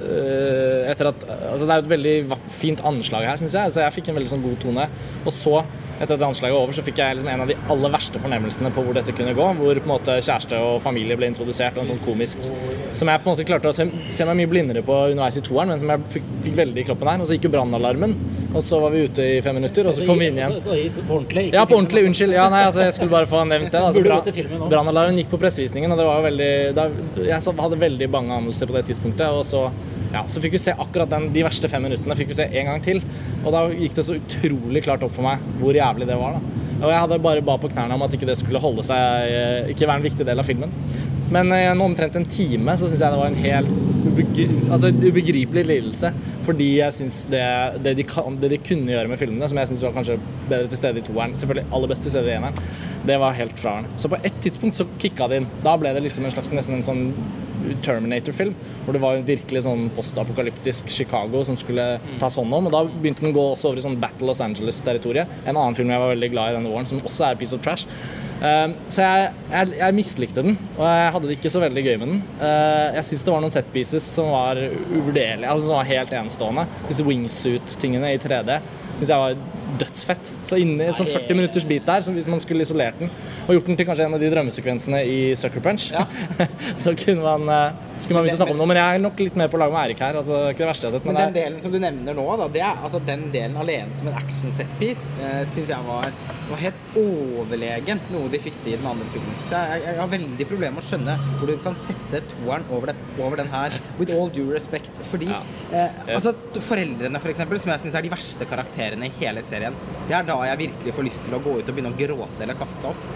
uh, 0.03 0.91
Etter 0.93 1.13
at 1.13 1.29
Altså, 1.53 1.67
det 1.67 1.75
er 1.75 1.85
et 1.85 1.93
veldig 1.93 2.41
fint 2.53 2.83
anslag 2.89 3.27
her, 3.29 3.41
syns 3.41 3.57
jeg. 3.57 3.73
Så 3.75 3.83
jeg 3.85 3.97
fikk 3.97 4.11
en 4.11 4.19
veldig 4.19 4.35
sånn 4.35 4.45
god 4.45 4.61
tone. 4.63 4.91
Og 5.23 5.35
så 5.35 5.63
etter 6.03 6.17
at 6.17 6.25
anslaget 6.27 6.57
var 6.57 6.65
over, 6.65 6.75
så 6.75 6.83
fikk 6.83 6.99
jeg 6.99 7.15
liksom 7.15 7.29
en 7.31 7.45
av 7.45 7.51
de 7.51 7.57
aller 7.71 7.93
verste 7.95 8.19
fornemmelsene 8.23 8.73
på 8.75 8.83
hvor 8.83 8.97
dette 8.97 9.15
kunne 9.15 9.35
gå. 9.39 9.49
Hvor 9.59 9.79
på 9.79 9.87
en 9.87 9.93
måte 9.93 10.17
kjæreste 10.19 10.59
og 10.59 10.81
familie 10.83 11.19
ble 11.19 11.29
introdusert, 11.31 11.77
og 11.77 11.85
en 11.85 11.93
sånn 11.93 12.03
komisk 12.07 12.43
som 12.97 13.11
jeg 13.11 13.23
på 13.23 13.29
en 13.29 13.37
måte 13.37 13.47
klarte 13.47 13.71
å 13.71 13.77
se, 13.77 13.87
se 14.11 14.27
meg 14.27 14.41
mye 14.41 14.51
blindere 14.51 14.83
på 14.87 14.97
underveis 15.13 15.39
i 15.39 15.45
toeren, 15.47 15.71
men 15.73 15.83
som 15.83 15.93
jeg 15.93 16.15
fikk, 16.17 16.33
fikk 16.49 16.57
veldig 16.59 16.83
i 16.83 16.87
kroppen 16.89 17.13
her. 17.13 17.23
Og 17.23 17.31
så 17.31 17.39
gikk 17.39 17.47
jo 17.47 17.53
brannalarmen, 17.55 18.17
og 18.53 18.65
så 18.65 18.79
var 18.83 18.93
vi 18.93 19.05
ute 19.09 19.25
i 19.37 19.39
fem 19.45 19.57
minutter, 19.57 19.87
og 19.89 19.95
så 19.97 20.05
kom 20.07 20.21
vi 20.21 20.29
inn 20.29 20.39
igjen. 20.41 20.59
Så, 20.61 20.75
så, 20.75 21.05
på 21.07 21.17
ordentlig? 21.17 21.47
Ja, 21.55 21.65
på 21.69 21.77
ordentlig. 21.79 22.03
altså. 22.03 22.13
Unnskyld. 22.13 22.37
Ja, 22.37 22.49
nei, 22.53 22.63
altså, 22.69 22.83
jeg 22.85 22.97
skulle 22.99 23.15
bare 23.15 23.31
få 23.31 23.45
nevnt 23.49 23.73
det. 23.73 23.81
Altså. 23.93 24.69
Brannalarmen 24.71 25.19
gikk 25.19 25.33
på 25.33 25.41
pressevisningen, 25.43 25.93
og 25.93 25.99
det 25.99 26.05
var 26.07 26.21
jo 26.21 26.27
veldig 26.29 26.53
da, 26.77 26.85
Jeg 27.27 27.41
hadde 27.59 27.79
veldig 27.81 28.09
bange 28.13 28.37
anelser 28.37 28.71
på 28.71 28.77
det 28.77 28.85
tidspunktet, 28.91 29.27
og 29.33 29.45
så 29.49 29.67
ja, 30.13 30.23
så 30.29 30.43
fikk 30.45 30.59
vi 30.59 30.61
se 30.61 30.75
akkurat 30.77 31.09
den, 31.09 31.31
de 31.33 31.45
verste 31.45 31.69
fem 31.73 31.83
minuttene 31.87 32.17
fikk 32.19 32.33
vi 32.35 32.37
se 32.37 32.47
en 32.47 32.69
gang 32.69 32.83
til. 32.85 33.01
Og 33.43 33.49
da 33.55 33.65
gikk 33.73 33.97
det 33.97 34.05
så 34.05 34.19
utrolig 34.19 34.85
klart 34.85 35.05
opp 35.07 35.15
for 35.17 35.25
meg 35.25 35.41
hvor 35.61 35.77
jævlig 35.77 36.09
det 36.11 36.19
var. 36.21 36.37
da. 36.37 36.69
Og 36.83 36.91
jeg 36.91 37.01
hadde 37.05 37.21
bare 37.25 37.45
ba 37.47 37.57
på 37.63 37.71
knærne 37.73 37.97
om 37.97 38.05
at 38.05 38.13
ikke 38.17 38.29
det 38.29 38.37
skulle 38.41 38.61
holde 38.61 38.85
seg, 38.85 39.33
eh, 39.33 39.73
ikke 39.73 39.89
være 39.89 40.03
en 40.03 40.07
viktig 40.09 40.29
del 40.29 40.43
av 40.43 40.49
filmen. 40.49 40.73
Men 41.33 41.53
i 41.57 41.65
nå 41.73 41.89
omtrent 41.89 42.17
en 42.19 42.29
time 42.29 42.77
så 42.77 42.91
syns 42.91 43.01
jeg 43.01 43.15
det 43.15 43.21
var 43.23 43.33
en 43.33 43.43
helt 43.47 43.92
ubegri 44.07 44.47
altså, 44.71 44.91
ubegripelig 44.93 45.65
lidelse. 45.69 46.13
Fordi 46.47 46.69
jeg 46.79 46.97
syns 46.97 47.23
det, 47.31 47.43
det, 47.85 47.97
de 48.01 48.07
det 48.43 48.51
de 48.51 48.59
kunne 48.67 48.91
gjøre 48.91 49.11
med 49.11 49.21
filmene, 49.21 49.49
som 49.49 49.59
jeg 49.61 49.71
syns 49.71 49.85
var 49.87 49.95
kanskje 49.97 50.19
bedre 50.49 50.69
til 50.71 50.81
stede 50.81 50.99
i 50.99 51.07
toeren, 51.07 51.37
selvfølgelig 51.39 51.69
aller 51.73 51.93
best 51.93 52.07
til 52.07 52.15
stede 52.15 52.33
i 52.33 52.37
eneren, 52.37 52.59
det 53.07 53.19
var 53.21 53.39
helt 53.39 53.59
fraværende. 53.59 53.91
Så 53.97 54.11
på 54.11 54.19
et 54.25 54.43
tidspunkt 54.43 54.77
så 54.77 54.87
kicka 54.99 55.29
det 55.31 55.43
inn. 55.43 55.49
Da 55.65 55.77
ble 55.79 55.95
det 55.95 56.03
liksom 56.05 56.27
en 56.27 56.35
slags 56.35 56.53
nesten 56.55 56.79
en 56.79 56.87
sånn 56.87 57.05
Terminator-film. 57.85 58.55
Hvor 58.85 58.97
det 58.97 59.03
var 59.03 59.19
en 59.19 59.27
virkelig 59.27 59.65
sånn 59.67 59.89
postapokalyptisk 59.97 60.91
Chicago 60.93 61.45
som 61.47 61.59
skulle 61.59 61.87
tas 62.21 62.39
hånd 62.39 62.59
om. 62.59 62.69
Og 62.69 62.75
da 62.75 62.83
begynte 62.89 63.25
den 63.25 63.33
å 63.33 63.37
gå 63.37 63.47
også 63.53 63.71
over 63.71 63.81
i 63.81 63.87
sånn 63.87 64.01
Battle 64.03 64.31
Los 64.31 64.43
Angeles-territoriet. 64.45 65.41
En 65.47 65.57
annen 65.57 65.79
film 65.79 65.93
jeg 65.93 66.03
var 66.03 66.15
veldig 66.15 66.33
glad 66.35 66.53
i 66.53 66.59
denne 66.59 66.73
våren, 66.73 66.89
som 66.91 67.03
også 67.03 67.29
er 67.29 67.41
Piece 67.41 67.57
of 67.57 67.65
Trash. 67.65 67.89
Um, 68.43 68.73
så 68.91 69.05
jeg, 69.05 69.27
jeg, 69.53 69.75
jeg 69.79 69.95
mislikte 69.95 70.43
den, 70.43 70.57
og 70.75 70.83
jeg 70.83 71.11
hadde 71.15 71.29
det 71.29 71.35
ikke 71.37 71.51
så 71.55 71.61
veldig 71.63 71.83
gøy 71.87 71.93
med 72.01 72.09
den. 72.11 72.23
Uh, 72.41 72.89
jeg 72.97 73.07
syns 73.07 73.23
det 73.23 73.35
var 73.35 73.45
noen 73.45 73.55
set 73.55 73.69
pieces 73.75 74.07
som 74.17 74.33
var 74.35 74.59
uvurderlige, 74.59 75.47
altså 75.47 75.69
som 75.69 75.79
var 75.79 75.91
helt 75.93 76.17
enestående. 76.19 76.65
Disse 76.89 77.07
wingsuit-tingene 77.07 78.11
i 78.17 78.19
3D 78.23 78.59
syns 78.97 79.09
jeg 79.09 79.23
var 79.23 79.37
dødsfett. 79.81 80.33
Så 80.49 80.59
inni 80.61 80.87
en 80.87 80.97
sånn 80.97 81.11
40 81.11 81.39
minutters 81.39 81.67
bit 81.69 81.87
der, 81.89 82.05
som 82.05 82.17
hvis 82.17 82.29
man 82.31 82.43
skulle 82.43 82.67
isolert 82.67 82.99
den 83.01 83.13
og 83.47 83.57
gjort 83.57 83.71
den 83.71 83.79
til 83.79 83.89
kanskje 83.89 84.07
en 84.09 84.17
av 84.17 84.23
de 84.23 84.31
drømmesekvensene 84.33 85.03
i 85.09 85.19
Sucker 85.39 85.65
Punch, 85.65 85.91
så 86.83 86.95
kunne 86.99 87.25
man, 87.25 87.49
uh, 87.49 87.92
skulle 88.03 88.19
man 88.19 88.27
begynt 88.27 88.37
å 88.37 88.41
snakke 88.43 88.55
om 88.55 88.61
noe. 88.61 88.69
Men 88.71 88.79
jeg 88.81 88.99
er 88.99 89.03
nok 89.03 89.21
litt 89.23 89.37
mer 89.39 89.51
på 89.53 89.61
lag 89.61 89.73
med 89.73 89.81
Eirik 89.83 90.03
her. 90.03 90.19
altså 90.21 90.39
Ikke 90.51 90.63
det 90.63 90.69
verste 90.69 90.87
jeg 90.87 90.93
har 90.93 90.99
sett. 90.99 91.07
Men 91.09 91.17
Men 91.17 91.23
den 91.23 91.37
delen 91.39 91.59
som 91.63 91.73
du 91.73 91.79
nevner 91.83 92.19
nå, 92.19 92.27
da, 92.41 92.49
det 92.57 92.63
er, 92.63 92.83
altså 92.89 93.01
den 93.07 93.25
delen 93.35 93.57
alene 93.63 93.97
som 93.99 94.11
en 94.11 94.19
action 94.19 94.55
setpiece, 94.55 95.09
eh, 95.23 95.43
syns 95.55 95.73
jeg 95.73 95.87
var, 95.89 96.13
var 96.51 96.63
helt 96.63 96.99
overlegen 97.03 98.03
noe 98.13 98.31
de 98.33 98.41
fikk 98.43 98.59
til 98.65 98.75
i 98.75 98.79
den 98.81 98.89
andre 98.93 99.09
filmen. 99.15 99.39
Så 99.45 99.57
jeg, 99.57 99.85
jeg, 99.87 99.99
har 100.01 100.13
veldig 100.13 100.49
problemer 100.53 100.77
med 100.79 100.85
å 100.85 100.89
skjønne 100.91 101.17
hvor 101.39 101.53
du 101.53 101.57
kan 101.67 101.79
sette 101.87 102.23
toeren 102.35 102.67
over, 102.71 102.93
det, 102.93 103.09
over 103.19 103.43
den 103.43 103.53
her, 103.53 103.79
with 104.01 104.15
all 104.15 104.33
due 104.33 104.51
respect. 104.53 104.91
Fordi 105.13 105.31
Ja. 105.33 105.43
eh, 105.73 106.03
altså, 106.17 106.35
foreldrene, 106.61 107.21
for 107.23 107.33
eksempel, 107.33 107.61
som 107.63 107.73
jeg 107.75 107.87
syns 107.87 107.99
er 107.99 108.09
de 108.09 108.13
verste 108.13 108.49
karakterene 108.49 109.09
i 109.09 109.15
hele 109.21 109.45
serien, 109.47 109.77
det 110.09 110.17
er 110.19 110.27
da 110.29 110.41
jeg 110.51 110.65
virkelig 110.67 110.97
får 110.99 111.09
lyst 111.09 111.25
til 111.27 111.39
å 111.39 111.43
gå 111.45 111.59
ut 111.61 111.69
og 111.69 111.75
begynne 111.77 111.95
å 111.95 111.99
gråte 111.99 112.43
eller 112.45 112.59
kaste 112.59 112.91
opp. 112.91 113.07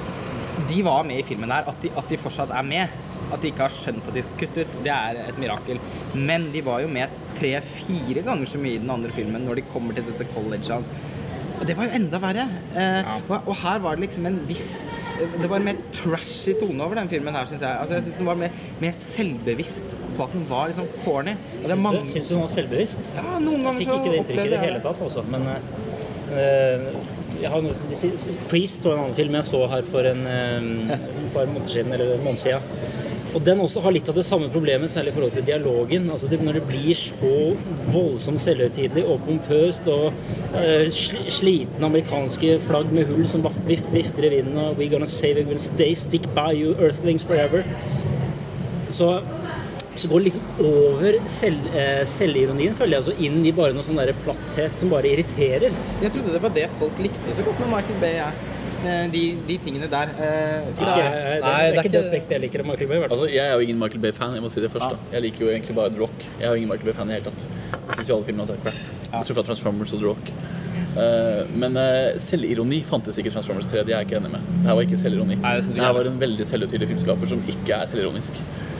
De 0.68 0.82
var 0.82 1.04
med 1.04 1.20
i 1.20 1.26
filmen 1.26 1.50
der. 1.52 1.68
At 1.68 1.82
de, 1.82 1.90
at 1.96 2.08
de 2.08 2.16
fortsatt 2.20 2.50
er 2.54 2.64
med. 2.66 2.88
At 3.32 3.42
de 3.42 3.50
ikke 3.50 3.64
har 3.66 3.74
skjønt 3.74 4.06
at 4.06 4.14
de 4.14 4.22
skal 4.22 4.40
kutte 4.44 4.64
ut, 4.66 4.78
det 4.86 4.92
er 4.94 5.20
et 5.24 5.40
mirakel. 5.42 5.80
Men 6.14 6.50
de 6.54 6.62
var 6.66 6.84
jo 6.84 6.90
med 6.92 7.12
tre-fire 7.36 8.22
ganger 8.26 8.48
så 8.48 8.60
mye 8.62 8.78
i 8.78 8.82
den 8.82 8.92
andre 8.92 9.12
filmen 9.14 9.44
når 9.46 9.60
de 9.60 9.68
kommer 9.72 9.96
til 9.96 10.06
dette 10.08 10.28
colleget 10.34 10.70
hans. 10.76 10.90
Og 11.56 11.64
det 11.68 11.76
var 11.76 11.88
jo 11.88 11.96
enda 11.96 12.20
verre. 12.20 12.44
Eh, 12.76 13.10
og, 13.30 13.48
og 13.48 13.56
her 13.62 13.80
var 13.84 13.96
det 13.96 14.06
liksom 14.06 14.26
en 14.28 14.38
viss 14.48 14.82
Det 15.16 15.48
var 15.48 15.62
en 15.62 15.64
mer 15.64 15.78
trashy 15.96 16.52
tone 16.60 16.76
over 16.84 16.98
den 16.98 17.08
filmen 17.08 17.32
her, 17.34 17.46
syns 17.48 17.62
jeg. 17.64 17.72
Altså, 17.80 17.94
jeg 17.96 18.04
syns 18.04 18.18
den 18.20 18.28
var 18.28 18.36
mer, 18.40 18.58
mer 18.82 18.92
selvbevisst 18.92 19.94
på 20.18 20.26
at 20.26 20.34
den 20.36 20.44
var 20.50 20.68
litt 20.68 20.76
sånn 20.76 20.90
corny. 21.06 21.32
Syns 21.56 21.80
mange, 21.80 22.02
du, 22.04 22.10
syns 22.10 22.28
du 22.28 22.34
den 22.34 22.42
var 22.42 22.52
selvbevisst? 22.52 23.08
ja, 23.16 23.38
noen 23.40 23.64
ganger 23.64 23.80
jeg 23.80 23.86
Fikk 23.86 23.94
ikke 23.96 24.12
det 24.12 24.18
inntrykket 24.20 24.50
i 24.50 24.52
det 24.52 24.60
hele 24.66 24.82
tatt, 24.84 25.00
altså. 25.06 25.24
Men 25.32 25.48
eh, 26.36 27.16
jeg 27.40 27.52
har 27.54 27.64
noe 27.64 27.78
som 27.78 27.88
de 27.88 27.96
sier 27.96 28.38
Priest 28.50 28.84
var 28.84 28.98
en 28.98 29.06
annen 29.06 29.16
film 29.16 29.40
jeg 29.40 29.48
så 29.48 29.62
her 29.72 29.88
for 29.88 30.10
en, 30.12 30.22
eh, 30.28 30.92
par 31.32 31.48
måneder 31.48 31.72
siden, 31.72 31.96
eller 31.96 32.18
en 32.18 32.24
måned 32.28 32.44
siden. 32.44 33.05
Og 33.36 33.42
den 33.44 33.60
også 33.60 33.82
har 33.84 33.92
litt 33.92 34.06
av 34.08 34.16
det 34.16 34.24
samme 34.24 34.48
problemet, 34.48 34.88
særlig 34.88 35.12
i 35.12 35.14
forhold 35.18 35.34
til 35.34 35.44
dialogen. 35.44 36.08
Altså 36.12 36.28
det, 36.30 36.38
Når 36.40 36.56
det 36.56 36.62
blir 36.70 36.96
så 36.96 37.32
voldsomt 37.92 38.40
selvhøytidelig 38.40 39.04
og 39.04 39.20
pompøst 39.26 39.90
og 39.92 40.06
uh, 40.54 40.86
slitne 40.88 41.90
amerikanske 41.90 42.56
flagg 42.64 42.94
med 42.96 43.10
hull 43.10 43.26
som 43.28 43.44
vif 43.68 43.84
vifter 43.92 44.30
i 44.30 44.32
vinden 44.38 44.56
og 44.62 44.80
We're 44.80 44.88
gonna 44.92 45.06
save 45.06 45.42
you, 45.42 45.48
we'll 45.50 45.60
stay, 45.60 45.92
stick 45.94 46.24
by 46.34 46.48
you, 46.56 46.72
earthlings 46.80 47.24
forever. 47.24 47.66
Så, 48.88 49.20
så 49.94 50.08
går 50.08 50.18
det 50.18 50.24
liksom 50.30 50.42
over 50.64 51.20
selv, 51.28 51.70
uh, 51.76 52.04
selvironien, 52.08 52.74
føler 52.74 52.96
jeg, 52.96 53.04
altså 53.04 53.28
inn 53.28 53.44
i 53.44 53.52
bare 53.52 53.76
noe 53.76 53.84
sånn 53.84 54.00
der 54.00 54.16
platthet 54.24 54.80
som 54.80 54.96
bare 54.96 55.12
irriterer. 55.12 55.76
Jeg 56.00 56.14
trodde 56.14 56.32
det 56.32 56.44
var 56.48 56.56
det 56.56 56.70
folk 56.80 57.04
likte 57.04 57.36
så 57.36 57.44
godt 57.44 57.66
med 57.66 57.74
Michael 57.76 58.00
Bay. 58.00 58.16
jeg. 58.22 58.55
Eh, 58.84 59.06
De, 59.10 59.22
de 59.48 59.56
tingene 59.64 59.88
der. 59.90 60.08
eh, 60.18 60.68
Ikke, 60.68 60.84
det 60.84 60.96
jeg- 60.96 61.06
er, 61.06 61.34
det, 61.34 61.40
Nei, 61.42 61.62
er 61.66 61.70
det 61.70 61.78
er 61.78 61.82
ikke 61.82 61.92
det 61.92 62.02
aspektet 62.04 62.30
jeg 62.36 62.40
liker 62.40 62.60
av 62.60 62.66
Michael 62.66 62.88
Bay. 62.88 63.02
Altså, 63.08 63.26
Jeg 63.32 63.44
er 63.46 63.52
jo 63.54 63.60
ingen 63.60 63.78
Michael 63.78 64.00
Bay-fan. 64.00 64.34
Jeg 64.34 64.42
må 64.42 64.50
si 64.50 64.60
det 64.60 64.70
først 64.70 64.90
da. 64.90 64.96
Jeg 65.12 65.22
liker 65.22 65.40
jo 65.46 65.50
egentlig 65.52 65.74
bare 65.74 65.90
The 65.90 65.98
Rock. 66.00 66.18
Jeg 66.40 66.44
er 66.46 66.48
jo 66.50 66.54
ingen 66.60 66.68
Michael 66.70 66.92
Bay-fan 66.92 67.10
i 67.10 67.12
det 67.14 67.22
hele 67.22 67.30
tatt. 67.30 67.46
Jeg 67.72 67.96
syns 67.96 68.08
jo 68.08 68.16
alle 68.16 68.24
filmene 68.28 68.46
hans 68.46 68.50
er 68.50 68.62
crap. 68.62 68.78
Bortsett 69.12 69.36
fra 69.36 69.42
Transformers 69.48 69.92
og 69.92 70.00
The 70.00 70.06
Rock. 70.06 70.30
Eh, 70.96 71.42
men 71.56 71.76
eh, 71.76 72.16
selvironi 72.18 72.82
fantes 72.84 73.18
ikke 73.18 73.28
i 73.28 73.34
Transformers 73.34 73.66
3. 73.66 73.84
Det 73.84 73.92
er 73.94 74.00
jeg 74.00 74.06
ikke 74.10 74.16
enig 74.20 74.30
med. 74.32 74.40
Det 74.40 74.66
her 74.70 74.74
var 74.78 74.82
ikke 74.86 75.00
selvironi. 75.00 75.36
Nei, 75.40 75.56
det 75.60 75.74
det 75.74 75.82
her 75.84 75.92
var 75.92 76.04
en 76.08 76.20
veldig 76.20 76.46
selvhøytidelig 76.46 76.88
filmskaper 76.94 77.26
som 77.28 77.42
ikke 77.48 77.72
er 77.80 77.86
selvironisk. 77.90 78.32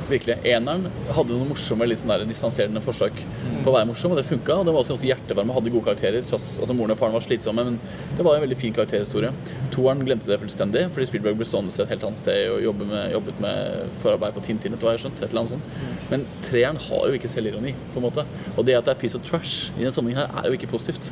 Virkelig. 0.07 0.37
Eneren 0.47 0.87
hadde 1.17 1.35
noen 1.35 1.49
morsomme, 1.51 1.87
litt 1.89 1.99
sånn 1.99 2.13
der 2.13 2.23
distanserende 2.29 2.83
forsøk 2.85 3.17
på 3.65 3.71
å 3.71 3.75
være 3.75 3.89
morsom, 3.89 4.13
og 4.15 4.21
det 4.21 4.27
funka. 4.29 4.61
Og 4.61 4.69
den 4.69 4.77
var 4.77 4.85
også 4.85 4.95
ganske 4.95 5.09
og 5.43 5.57
hadde 5.57 5.73
gode 5.75 5.87
karakterer. 5.89 6.27
Tross, 6.29 6.47
altså 6.63 6.77
Moren 6.79 6.95
og 6.95 7.01
faren 7.01 7.17
var 7.17 7.25
slitsomme, 7.25 7.65
men 7.67 7.79
det 8.15 8.27
var 8.27 8.39
en 8.39 8.45
veldig 8.45 8.59
fin 8.61 8.77
karakterhistorie. 8.77 9.33
Toeren 9.75 10.05
glemte 10.07 10.31
det 10.31 10.39
fullstendig, 10.43 10.85
fordi 10.95 11.09
Spielberg 11.11 11.41
ble 11.41 11.49
stående 11.49 11.75
et 11.75 11.91
helt 11.91 12.07
annet 12.07 12.21
sted 12.21 12.53
og 12.53 12.63
jobbet 12.69 12.91
med, 12.93 13.09
jobbet 13.17 13.43
med 13.43 13.97
forarbeid 14.05 14.37
på 14.37 14.45
Tintin, 14.47 14.77
etter 14.77 14.87
hva 14.87 14.95
jeg 14.95 15.07
skjønt. 15.07 15.23
Et 15.25 15.27
eller 15.33 15.43
annet 15.43 15.57
sånt. 15.57 16.05
Men 16.13 16.29
treeren 16.47 16.79
har 16.87 17.09
jo 17.11 17.19
ikke 17.19 17.33
selvironi, 17.33 17.75
på 17.91 17.99
en 17.99 18.07
måte. 18.07 18.27
Og 18.55 18.63
det 18.69 18.79
at 18.79 18.87
det 18.87 18.95
er 18.95 19.03
piece 19.03 19.19
of 19.19 19.27
trash 19.27 19.73
i 19.75 19.83
denne 19.83 19.95
sammenhengen 19.95 20.23
her, 20.23 20.39
er 20.39 20.53
jo 20.53 20.61
ikke 20.61 20.71
positivt. 20.71 21.11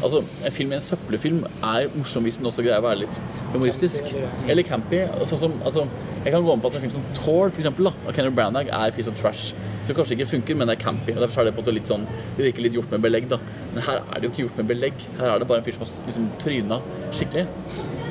Altså, 0.00 0.22
En 0.46 0.52
film, 0.52 0.72
en 0.72 0.84
søppelfilm 0.84 1.40
er 1.44 1.88
morsom 1.94 2.24
hvis 2.24 2.38
den 2.40 2.48
også 2.48 2.64
greier 2.64 2.80
å 2.80 2.86
være 2.86 3.02
litt 3.02 3.18
humoristisk. 3.52 4.12
Eller 4.48 4.64
campy. 4.66 5.02
Altså, 5.06 5.36
som, 5.40 5.56
altså, 5.64 5.86
jeg 6.24 6.32
kan 6.32 6.44
gå 6.44 6.54
med 6.54 6.64
på 6.64 6.70
at 6.72 6.78
en 6.78 6.86
film 6.86 6.94
som 6.94 7.04
Thor 7.18 7.50
for 7.50 7.60
eksempel, 7.60 7.90
av 7.90 8.14
Kenneth 8.16 8.36
Branagh 8.36 8.72
er 8.72 8.94
piece 8.96 9.10
of 9.12 9.18
trash. 9.20 9.52
Som 9.86 9.96
kanskje 9.98 10.16
ikke 10.16 10.30
funker, 10.34 10.56
men 10.56 10.70
det 10.70 10.78
er 10.78 10.84
campy. 10.84 11.12
og 11.16 11.22
Derfor 11.24 11.42
er 11.42 11.50
det 11.50 11.54
på 11.56 11.62
en 11.62 11.66
måte 11.66 11.76
litt 11.76 11.90
sånn, 11.90 12.06
det 12.36 12.46
virker 12.48 12.64
litt 12.66 12.78
gjort 12.78 12.94
med 12.94 13.04
belegg. 13.04 13.28
da. 13.32 13.40
Men 13.74 13.84
her 13.88 14.00
er 14.02 14.14
det 14.14 14.28
jo 14.28 14.32
ikke 14.34 14.44
gjort 14.46 14.62
med 14.62 14.70
belegg. 14.72 15.06
Her 15.18 15.34
er 15.34 15.42
det 15.42 15.50
bare 15.50 15.62
en 15.62 15.66
fyr 15.68 15.76
som 15.76 15.84
har 15.84 16.08
liksom, 16.08 16.30
tryna 16.42 16.80
skikkelig. 17.16 17.46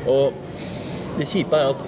Og 0.10 0.34
det 1.17 1.27
kjipe 1.29 1.58
er 1.58 1.74
at 1.74 1.88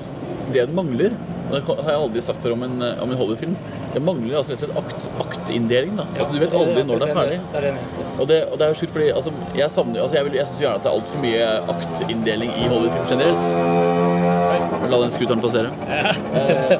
det 0.51 0.65
den 0.65 0.75
mangler, 0.75 1.13
og 1.47 1.53
det 1.55 1.61
har 1.67 1.93
jeg 1.93 2.01
aldri 2.01 2.23
sagt 2.25 2.41
før 2.43 2.55
om 2.55 2.65
en, 2.67 2.81
om 2.81 3.11
en 3.11 3.19
Hollywood-film, 3.19 3.55
det 3.93 4.01
mangler 4.07 4.37
altså 4.39 4.53
rett 4.53 4.61
og 4.63 4.67
slett 4.69 4.77
akt, 4.81 5.07
aktinndeling. 5.25 5.95
da. 5.99 6.05
Altså, 6.15 6.31
du 6.31 6.39
vet 6.45 6.53
aldri 6.61 6.83
når 6.87 7.01
det 7.01 7.07
er 7.09 7.15
ferdig. 7.17 7.39
Er. 7.59 7.79
Og 8.21 8.27
det, 8.29 8.37
og 8.51 8.55
det 8.59 8.65
er 8.67 8.71
jo 8.71 8.79
sjukt, 8.81 8.93
fordi 8.95 9.09
altså, 9.11 9.33
jeg 9.57 9.71
savner 9.73 10.01
altså, 10.05 10.15
Jeg, 10.19 10.25
vil- 10.29 10.37
jeg 10.39 10.47
syns 10.47 10.61
gjerne 10.63 10.75
at 10.79 10.83
det 10.85 10.89
er 10.91 10.97
altfor 10.99 11.19
mye 11.25 11.45
aktinndeling 11.75 12.51
i 12.55 12.67
Hollywood-film 12.71 13.07
generelt. 13.11 14.89
La 14.91 14.97
den 15.01 15.11
scooteren 15.13 15.41
passere. 15.43 15.69
Eh, 15.91 16.73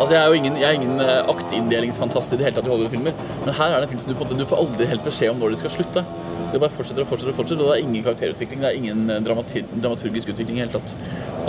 altså, 0.00 0.12
jeg 0.14 0.20
er 0.22 0.26
jo 0.30 0.38
ingen, 0.38 0.56
jeg 0.60 0.68
er 0.68 0.78
ingen 0.78 1.00
eh, 1.02 1.20
aktinndelingsfantast 1.34 2.32
i 2.34 2.38
det 2.40 2.48
hele 2.48 2.56
tatt 2.60 2.68
i 2.70 2.72
Hollywood-filmer, 2.72 3.14
men 3.44 3.54
her 3.58 3.74
er 3.74 3.80
det 3.82 3.88
en 3.88 3.92
film 3.94 4.02
som 4.04 4.12
du, 4.12 4.16
på 4.18 4.24
en 4.24 4.30
måte, 4.30 4.38
du 4.42 4.48
får 4.50 4.62
aldri 4.64 4.88
helt 4.92 5.04
beskjed 5.06 5.34
om 5.34 5.42
når 5.42 5.54
det 5.56 5.60
skal 5.62 5.74
slutte. 5.78 6.04
Det 6.48 6.60
bare 6.62 6.72
fortsetter 6.72 7.04
og 7.04 7.10
fortsetter, 7.10 7.34
og 7.34 7.38
fortsetter, 7.42 7.60
og 7.66 7.72
det 7.74 7.76
er 7.76 7.84
ingen 7.84 8.04
karakterutvikling, 8.06 8.62
det 8.64 8.70
er 8.70 8.78
ingen 8.78 9.02
eh, 9.12 9.20
dramaturgisk 9.26 10.30
utvikling 10.32 10.58
i 10.58 10.64
det 10.64 10.68
hele 10.68 10.78
tatt. 10.78 10.94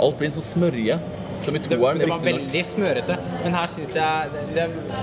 Alt 0.02 0.18
blir 0.20 0.28
en 0.30 0.36
sånn 0.36 0.48
smørje, 0.50 0.98
som 1.44 1.56
i 1.56 1.58
det, 1.58 1.64
riktignok. 1.64 2.00
det 2.00 2.10
var 2.10 2.24
veldig 2.26 2.62
smørete. 2.68 3.18
Men 3.44 3.56
her 3.58 3.72
syns 3.74 3.96
jeg 3.96 4.44
det, 4.54 4.66
det, 4.90 5.02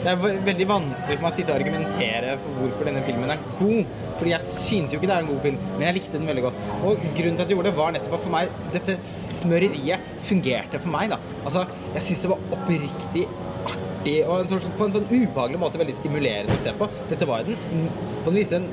det 0.00 0.12
er 0.12 0.22
veldig 0.46 0.68
vanskelig 0.70 1.18
for 1.18 1.26
meg 1.26 1.32
å 1.32 1.36
sitte 1.38 1.52
og 1.52 1.58
argumentere 1.60 2.36
for 2.44 2.62
hvorfor 2.62 2.90
denne 2.90 3.04
filmen 3.06 3.34
er 3.34 3.44
god. 3.58 3.92
Fordi 4.20 4.34
jeg 4.34 4.46
syns 4.46 4.92
jo 4.92 5.00
ikke 5.00 5.10
det 5.10 5.16
er 5.16 5.24
en 5.24 5.30
god 5.32 5.44
film, 5.44 5.60
men 5.76 5.86
jeg 5.88 5.96
likte 5.98 6.18
den 6.18 6.30
veldig 6.30 6.46
godt. 6.48 6.64
Og 6.80 7.04
grunnen 7.18 7.38
til 7.38 7.44
at 7.44 7.46
jeg 7.46 7.56
gjorde 7.56 7.70
det, 7.70 7.76
var 7.80 7.94
nettopp 7.96 8.16
at 8.18 8.26
for 8.26 8.34
meg 8.36 8.66
dette 8.76 8.96
smøreriet 9.10 10.10
fungerte 10.28 10.82
for 10.82 10.92
meg. 10.96 11.14
da. 11.14 11.20
Altså, 11.44 11.64
Jeg 11.94 12.08
syns 12.08 12.26
det 12.26 12.34
var 12.34 12.58
oppriktig 12.58 13.28
artig 14.00 14.16
og 14.26 14.40
en 14.40 14.72
på 14.78 14.86
en 14.86 14.94
sånn 14.94 15.08
ubehagelig 15.10 15.60
måte 15.60 15.80
veldig 15.80 15.96
stimulerende 15.96 16.56
å 16.56 16.62
se 16.62 16.72
på. 16.76 16.88
Dette 17.10 17.28
var 17.28 17.44
den 17.44 17.88
på 18.24 18.30
en 18.30 18.36
vis 18.36 18.52
den 18.52 18.68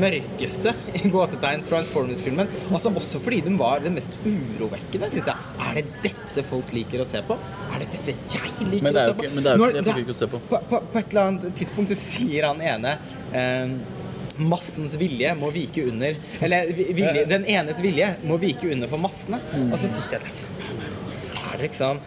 mørkeste 0.00 0.74
i 1.00 1.10
gåsetegn 1.12 1.64
Transformers-filmen. 1.68 2.50
Altså 2.70 2.92
Også 3.00 3.20
fordi 3.22 3.40
den 3.46 3.58
var 3.60 3.82
den 3.84 3.96
mest 3.98 4.14
urovekkende, 4.24 5.10
syns 5.12 5.30
jeg. 5.30 5.48
Er 5.66 5.80
det 5.80 5.84
dette 6.04 6.44
folk 6.48 6.72
liker 6.76 7.04
å 7.04 7.08
se 7.08 7.22
på? 7.26 7.38
Er 7.70 7.84
det 7.84 7.90
dette 7.96 8.16
jeg 8.34 8.68
liker 8.70 8.90
er 8.90 9.00
å 9.00 9.06
se 9.10 9.16
på? 9.18 9.30
men 9.34 9.44
det 9.46 9.52
er 9.52 9.58
jo 9.58 9.70
ikke 9.70 9.78
det 9.78 9.86
folk 9.90 10.02
liker 10.02 10.16
å 10.16 10.20
se 10.20 10.30
på. 10.34 10.42
På, 10.50 10.62
på, 10.70 10.82
på 10.92 11.02
et 11.02 11.14
eller 11.14 11.32
annet 11.32 11.48
tidspunkt 11.58 11.94
så 11.94 11.98
sier 11.98 12.48
han 12.50 12.62
ene 12.62 12.96
eh, 13.32 13.74
Massens 14.40 14.94
vilje 14.96 15.34
må 15.36 15.50
vike 15.52 15.82
under 15.90 16.16
Eller 16.40 16.70
vilje, 16.72 17.26
den 17.28 17.44
enes 17.44 17.80
vilje 17.84 18.14
må 18.24 18.38
vike 18.40 18.70
under 18.72 18.88
for 18.88 19.02
massene. 19.02 19.40
Og 19.68 19.76
så 19.76 19.90
sitter 19.90 20.16
jeg 20.16 20.28
der. 20.28 20.44
Er 21.50 21.58
det 21.58 21.66
liksom 21.68 22.00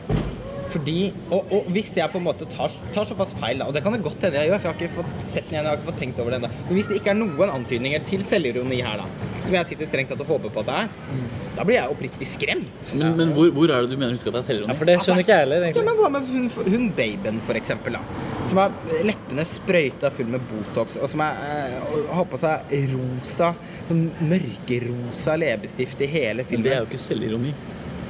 fordi, 0.73 0.97
og, 1.29 1.51
og 1.53 1.69
hvis 1.75 1.91
jeg 1.97 2.09
på 2.11 2.19
en 2.19 2.25
måte 2.25 2.47
tar, 2.49 2.73
tar 2.95 3.07
såpass 3.07 3.35
feil, 3.39 3.61
da, 3.61 3.69
og 3.69 3.75
det 3.75 3.83
kan 3.85 3.95
det 3.95 4.01
godt 4.05 4.25
hende 4.25 4.41
jeg 4.41 4.51
gjør, 4.51 4.61
for 4.63 4.69
jeg 4.69 4.73
har 4.73 4.81
ikke 4.81 4.97
fått 5.01 5.27
sett 5.29 5.47
den 5.47 5.55
igjen, 5.55 5.67
jeg 5.67 5.69
har 5.69 5.79
ikke 5.79 5.89
fått 5.91 6.01
tenkt 6.01 6.21
over 6.23 6.33
det 6.33 6.39
ennå, 6.41 6.51
men 6.67 6.79
hvis 6.79 6.89
det 6.89 6.99
ikke 6.99 7.13
er 7.13 7.19
noen 7.19 7.53
antydninger 7.59 8.05
til 8.09 8.25
selvironi 8.27 8.81
her, 8.85 9.03
da, 9.03 9.31
som 9.43 9.57
jeg 9.57 9.69
sitter 9.73 9.89
strengt 9.89 10.13
tatt 10.13 10.23
og 10.23 10.31
håper 10.33 10.53
på 10.53 10.63
at 10.63 10.69
det 10.69 10.77
er, 10.83 11.33
da 11.53 11.65
blir 11.67 11.77
jeg 11.77 11.93
oppriktig 11.93 12.27
skremt. 12.27 12.93
Men, 12.97 13.17
men 13.19 13.33
hvor, 13.35 13.51
hvor 13.53 13.69
er 13.69 13.85
det 13.85 13.93
du 13.93 13.99
mener 13.99 14.15
husker 14.15 14.31
at 14.31 14.39
det 14.39 14.41
er 14.41 14.47
selvironi? 14.47 14.73
Ja, 14.73 14.77
for 14.79 14.89
det 14.89 14.95
skjønner 15.03 15.25
ikke 15.25 15.35
jeg 15.35 15.45
heller, 15.45 15.65
Ja, 15.69 15.83
men 15.85 15.99
Hva 15.99 16.09
med 16.13 16.31
hun, 16.31 16.47
hun 16.73 16.87
babyen, 16.97 17.41
for 17.45 17.59
eksempel, 17.59 17.99
da? 17.99 18.31
Som 18.47 18.61
har 18.63 18.73
leppene 19.05 19.45
sprøyta 19.47 20.09
full 20.13 20.31
med 20.33 20.41
Botox, 20.49 20.97
og 20.97 21.11
som 21.11 21.21
er, 21.25 21.43
eh, 21.51 21.93
og 21.93 22.09
har 22.17 22.27
på 22.31 22.39
seg 22.41 22.73
rosa, 22.95 23.53
sånn 23.89 24.07
mørkerosa 24.31 25.37
leppestift 25.39 26.01
i 26.01 26.09
hele 26.09 26.47
filmen. 26.47 26.63
Men 26.63 26.69
det 26.69 26.75
er 26.77 26.81
jo 26.81 26.89
ikke 26.89 27.03
selvironi. 27.05 27.53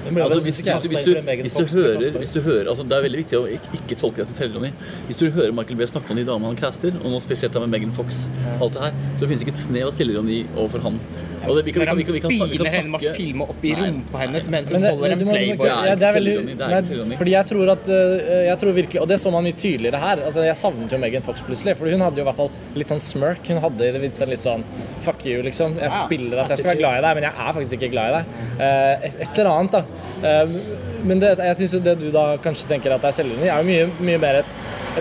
Altså, 0.04 0.40
hvis, 0.44 0.60
hvis, 0.60 0.86
hvis, 0.86 1.04
du, 1.06 1.16
hvis, 1.42 1.54
du 1.54 1.80
hører, 1.80 2.18
hvis 2.18 2.34
du 2.36 2.42
hører 2.42 2.70
altså 2.70 2.84
Det 2.84 2.96
er 2.98 3.06
veldig 3.06 3.20
viktig 3.22 3.38
å 3.40 3.44
ikke, 3.48 3.78
ikke 3.80 3.98
tolke 4.02 4.22
det 4.22 4.28
som 4.30 4.40
selvironi. 4.42 4.74
Hvis 5.08 5.22
du 5.22 5.30
hører 5.32 5.54
Michael 5.56 5.80
B. 5.80 5.88
snakke 5.88 6.12
om 6.12 6.20
de 6.20 6.26
damene 6.28 6.52
han 6.52 6.60
caster, 6.60 6.96
og 7.04 7.14
nå 7.14 7.22
spesielt 7.24 7.56
med 7.64 7.72
Megan 7.72 7.94
Fox, 7.96 8.26
alt 8.60 8.76
det 8.76 8.88
her, 8.88 8.98
så 9.16 9.30
finnes 9.30 9.44
det 9.44 9.48
ikke 9.48 9.56
et 9.56 9.62
snev 9.64 9.88
av 9.88 9.96
selvironi 9.96 10.42
overfor 10.58 10.84
han. 10.88 11.00
Og 11.44 11.58
det, 11.58 11.64
vi 11.68 11.72
kan, 11.76 11.82
vi 11.84 11.86
kan, 11.88 11.98
vi 11.98 12.04
kan, 12.06 12.14
vi 12.16 12.20
kan, 12.24 12.32
snakke- 12.32 12.52
vi 12.52 12.58
kan 12.64 12.74
henne 12.74 12.92
med 12.94 13.02
filme 13.18 13.44
opp 13.52 13.64
i 13.68 13.74
rumpa 13.76 14.18
hennes 14.24 14.46
mens 14.54 14.70
hun 14.72 14.84
holder 14.88 15.12
en 15.16 15.24
Playboy. 15.28 15.68
ja, 15.68 15.96
det 16.00 16.08
er 16.08 16.14
veldig, 16.18 16.36
det 16.62 16.68
er 16.68 17.06
nei, 17.10 17.18
fordi 17.20 17.32
jeg 17.36 17.46
tror 17.50 17.72
at 17.74 17.90
øh, 17.90 18.14
Jeg 18.48 18.58
tror 18.62 18.72
virkelig 18.78 19.02
Og 19.02 19.08
det 19.12 19.18
så 19.20 19.32
man 19.34 19.44
mye 19.44 19.58
tydeligere 19.60 20.00
her. 20.00 20.22
Altså, 20.28 20.42
jeg 20.48 20.56
savnet 20.58 20.92
jo 20.96 20.98
Megan 21.04 21.22
Fox 21.26 21.42
plutselig. 21.44 21.76
For 21.78 21.90
hun 21.92 22.02
hadde 22.06 22.22
jo 22.22 22.24
i 22.24 22.28
hvert 22.30 22.40
fall 22.40 22.52
litt 22.80 22.94
sånn 22.94 23.02
smirk. 23.04 23.44
Hun 23.52 23.60
hadde 23.66 23.90
i 23.90 23.92
det 23.98 24.02
minste 24.06 24.26
litt 24.30 24.42
sånn 24.46 24.64
Fuck 25.04 25.26
you, 25.28 25.42
liksom. 25.44 25.76
Jeg 25.82 25.92
spiller 26.00 26.44
at 26.46 26.50
jeg 26.54 26.62
skal 26.64 26.72
være 26.74 26.82
glad 26.84 26.98
i 27.00 27.04
deg, 27.08 27.20
men 27.20 27.28
jeg 27.28 27.34
er 27.48 27.54
faktisk 27.60 27.74
ikke 27.80 27.92
glad 27.92 28.08
i 28.08 28.18
deg. 28.18 28.26
Eh, 28.64 29.08
et, 29.10 29.20
et 29.28 29.40
eller 29.44 29.52
annet, 29.52 29.72
da. 29.78 29.84
Eh, 30.24 31.04
men 31.04 31.20
det, 31.20 31.34
jeg 31.44 31.60
syns 31.60 31.76
det 31.84 31.98
du 32.00 32.08
da 32.16 32.26
kanskje 32.44 32.70
tenker 32.72 32.96
at 32.96 33.04
det 33.04 33.12
er 33.12 33.18
selvironi, 33.20 33.50
er 33.52 33.60
jo 33.60 33.68
mye, 33.68 33.88
mye 34.12 34.22
mer 34.24 34.40
et, 34.40 34.52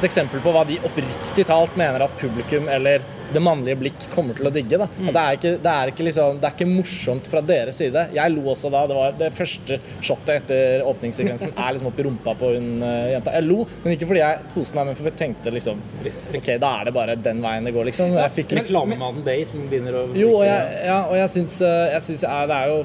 et 0.01 0.07
eksempel 0.09 0.43
på 0.43 0.51
hva 0.55 0.65
de 0.67 0.81
oppriktig 0.83 1.45
talt 1.47 1.77
mener 1.79 2.03
at 2.09 2.17
publikum 2.19 2.67
eller 2.73 3.05
det 3.35 3.43
mannlige 3.43 3.79
blikk 3.81 4.07
kommer 4.15 4.37
til 4.39 4.49
å 4.49 4.53
digge. 4.55 4.79
da. 4.81 4.89
Mm. 4.99 5.11
det, 5.11 5.23
er 5.23 5.39
ikke, 5.39 5.53
det, 5.65 5.73
er 5.73 5.93
ikke 5.93 6.07
liksom, 6.09 6.41
det 6.43 6.49
er 6.49 6.57
ikke 6.57 6.71
morsomt 6.71 7.29
fra 7.33 7.43
deres 7.53 7.81
side. 7.83 8.07
Jeg 8.17 8.35
lo 8.35 8.47
også 8.53 8.71
da. 8.73 8.85
Det 8.89 8.99
var 8.99 9.19
det 9.21 9.31
første 9.37 9.79
shotet 10.01 10.35
etter 10.43 10.87
åpningssekvensen 10.89 11.55
er 11.55 11.77
liksom 11.77 11.91
oppi 11.93 12.07
rumpa 12.07 12.37
på 12.39 12.53
hun 12.57 12.71
uh, 12.85 13.11
jenta. 13.13 13.35
Jeg 13.39 13.49
lo, 13.49 13.63
men 13.85 13.97
ikke 13.97 14.11
fordi 14.11 14.23
jeg 14.23 14.49
koste 14.55 14.79
meg, 14.79 14.91
men 14.91 14.99
fordi 14.99 15.13
jeg 15.13 15.21
tenkte 15.23 15.55
liksom 15.55 15.83
OK, 16.33 16.51
da 16.63 16.73
er 16.81 16.89
det 16.89 16.97
bare 16.97 17.19
den 17.29 17.43
veien 17.45 17.69
det 17.69 17.75
går, 17.77 17.89
liksom. 17.91 18.17
Jeg 18.19 18.37
fikk 18.39 18.57
Reklamemannen 18.63 19.25
Bay 19.27 19.47
som 19.49 19.65
begynner 19.71 20.03
å 20.03 20.07
jo, 20.17 20.33
og 20.39 20.45
jeg, 20.47 20.83
ja, 20.89 20.99
og 21.09 21.17
jeg 21.19 21.31
syns, 21.37 21.57
eh, 21.65 21.95
jeg 21.95 22.05
syns 22.09 22.27
det 22.51 22.59
er 22.59 22.73
jo 22.73 22.83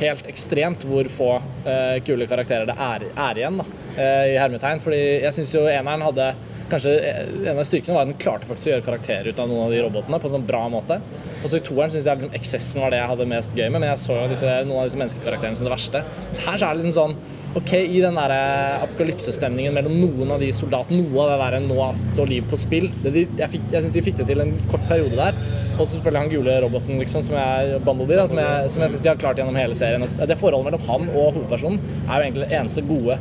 helt 0.00 0.28
ekstremt 0.30 0.84
hvor 0.88 1.08
få 1.12 1.30
uh, 1.38 1.96
kule 2.06 2.28
karakterer 2.28 2.68
det 2.68 2.76
er, 2.76 3.06
er 3.12 3.40
igjen, 3.40 3.62
da, 3.62 3.66
uh, 3.96 4.26
i 4.32 4.36
hermetegn. 4.40 4.82
Fordi 4.84 5.00
jeg 5.24 5.34
syns 5.36 5.54
jo 5.56 5.66
eneren 5.70 6.04
hadde 6.06 6.34
Kanskje 6.66 6.92
eh, 6.98 7.26
En 7.46 7.58
av 7.60 7.66
styrkene 7.66 7.94
var 7.94 8.06
at 8.06 8.10
den 8.10 8.18
klarte 8.18 8.48
faktisk 8.48 8.66
å 8.66 8.72
gjøre 8.72 8.86
karakterer 8.88 9.30
ut 9.30 9.38
av 9.42 9.46
noen 9.50 9.68
av 9.68 9.74
de 9.74 9.82
robotene 9.84 10.18
på 10.18 10.26
en 10.26 10.32
sånn 10.32 10.46
bra 10.48 10.64
måte. 10.72 10.98
Og 11.42 11.46
så 11.46 11.60
i 11.60 11.66
toeren 11.66 11.92
syns 11.94 12.08
jeg 12.08 12.18
liksom 12.18 12.34
eksessen 12.34 12.82
var 12.82 12.90
det 12.90 12.98
jeg 12.98 13.10
hadde 13.12 13.26
mest 13.30 13.54
gøy 13.54 13.68
med, 13.68 13.78
men 13.78 13.90
jeg 13.92 14.00
så 14.02 14.16
jo 14.18 14.30
disse, 14.32 14.54
noen 14.66 14.80
av 14.80 14.88
disse 14.88 14.98
menneskekarakterene 14.98 15.60
som 15.60 15.68
det 15.68 15.74
verste. 15.76 16.02
Så 16.34 16.46
her 16.48 16.58
så 16.58 16.66
er 16.66 16.74
det 16.74 16.82
liksom 16.82 16.96
sånn 16.96 17.14
OK, 17.56 17.70
i 17.72 18.00
den 18.04 18.16
der 18.18 18.32
eh, 18.34 18.82
apokalypsestemningen 18.84 19.72
mellom 19.72 19.94
noen 19.96 20.32
av 20.34 20.42
de 20.42 20.50
soldatene, 20.52 20.98
noe 21.06 21.22
av 21.24 21.30
det 21.40 21.46
der 21.56 21.64
nå 21.64 21.86
står 21.96 22.28
liv 22.28 22.44
på 22.50 22.58
spill 22.60 22.90
det 23.00 23.12
de, 23.14 23.22
Jeg, 23.40 23.48
fikk- 23.54 23.70
jeg 23.72 23.84
syns 23.86 23.94
de 23.94 24.02
fikk 24.04 24.18
det 24.20 24.26
til 24.28 24.42
en 24.44 24.52
kort 24.68 24.84
periode 24.90 25.16
der. 25.16 25.38
Og 25.78 25.88
selvfølgelig 25.88 26.20
han 26.20 26.30
gule 26.34 26.56
roboten 26.66 27.00
liksom, 27.00 27.24
som 27.24 27.38
er 27.40 27.78
Bumblebee, 27.84 28.18
da, 28.20 28.26
som 28.28 28.40
jeg, 28.42 28.68
som 28.74 28.84
jeg 28.84 28.92
syns 28.92 29.04
de 29.06 29.10
har 29.12 29.18
klart 29.20 29.40
gjennom 29.40 29.56
hele 29.56 29.76
serien. 29.78 30.04
Det 30.20 30.36
forholdet 30.40 30.68
mellom 30.68 30.84
han 30.90 31.08
og 31.14 31.32
hovedpersonen 31.38 31.80
er 32.06 32.12
jo 32.20 32.26
egentlig 32.28 32.44
det 32.50 32.58
eneste 32.60 32.84
gode 32.88 33.16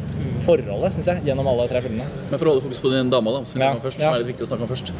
forholdet, 0.45 0.93
syns 0.97 1.09
jeg, 1.13 1.23
gjennom 1.29 1.47
alle 1.51 1.69
tre 1.71 1.81
filmene. 1.87 2.07
Men 2.29 2.35
for 2.39 2.47
å 2.51 2.53
holde 2.57 2.65
fokus 2.67 2.83
på 2.83 2.91
din 2.93 3.11
dama 3.13 3.37
da, 3.39 3.45
som, 3.47 3.63
Ja, 3.63 3.71
først, 3.79 4.01
som 4.01 4.09
ja. 4.09 4.13
er 4.19 4.23
litt 4.25 4.33
viktig 4.35 4.45
å 4.47 4.51
snakke 4.51 4.67
om 4.67 4.71
først. 4.75 4.91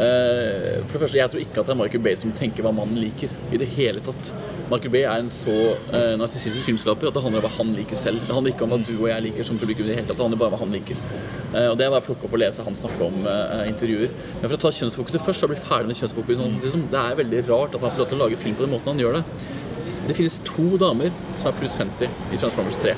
Eh, 0.00 0.80
for 0.86 0.96
det 0.96 1.00
første, 1.02 1.18
Jeg 1.18 1.30
tror 1.30 1.40
ikke 1.40 1.60
at 1.60 1.66
det 1.66 1.72
er 1.74 1.80
Michael 1.82 2.02
Bay 2.02 2.16
som 2.16 2.32
tenker 2.32 2.64
hva 2.64 2.72
mannen 2.72 2.96
liker. 2.96 3.28
i 3.52 3.56
det 3.56 3.68
hele 3.76 4.00
tatt. 4.00 4.32
Michael 4.70 4.92
Bay 4.92 5.02
er 5.02 5.18
en 5.18 5.28
så 5.28 5.76
uh, 5.92 6.16
narsissistisk 6.16 6.64
filmskaper 6.64 7.08
at 7.08 7.14
det 7.14 7.22
handler 7.22 7.42
om 7.42 7.46
hva 7.48 7.56
han 7.58 7.74
liker 7.74 7.96
selv. 7.96 8.20
Det 8.26 8.32
handler 8.32 8.54
ikke 8.54 8.64
om 8.64 8.70
hva 8.70 8.78
du 8.86 8.94
og 8.94 9.08
jeg 9.10 9.22
liker 9.22 9.44
som 9.44 9.58
publikum. 9.58 9.84
i 9.84 9.88
Det 9.88 9.96
hele 9.96 10.06
tatt, 10.06 10.16
det 10.16 10.24
handler 10.24 10.38
bare 10.38 10.52
om 10.52 10.54
hva 10.54 10.64
han 10.64 10.72
liker. 10.72 10.96
Uh, 11.52 11.70
og 11.72 11.76
Det 11.76 11.84
er 11.84 11.90
bare 11.90 12.00
å 12.00 12.06
plukke 12.06 12.24
opp 12.24 12.32
og 12.32 12.40
lese 12.40 12.64
han 12.64 12.78
snakke 12.78 13.02
om 13.04 13.26
uh, 13.26 13.66
intervjuer. 13.66 14.08
Men 14.40 14.46
for 14.48 14.56
å 14.56 14.62
ta 14.62 14.70
kjønnsfokuset 14.70 15.26
først, 15.26 15.40
så 15.40 15.50
blir 15.50 15.60
ferdig 15.60 15.90
med 15.90 15.98
kjønnsfokus 16.00 16.38
sånn, 16.40 16.60
liksom, 16.62 16.86
Det 16.90 17.00
er 17.02 17.18
veldig 17.20 17.42
rart 17.50 17.74
at 17.74 17.82
han 17.82 17.90
får 17.90 18.04
lov 18.04 18.08
til 18.08 18.20
å 18.20 18.22
lage 18.24 18.40
film 18.40 18.56
på 18.56 18.64
den 18.64 18.72
måten 18.76 18.94
han 18.94 19.02
gjør 19.02 19.18
det. 19.18 19.24
Det 20.06 20.16
finnes 20.16 20.40
to 20.46 20.78
damer 20.80 21.12
som 21.36 21.50
er 21.50 21.58
pluss 21.58 21.76
50 21.76 22.08
i 22.32 22.38
Transformers 22.40 22.80
3. 22.80 22.94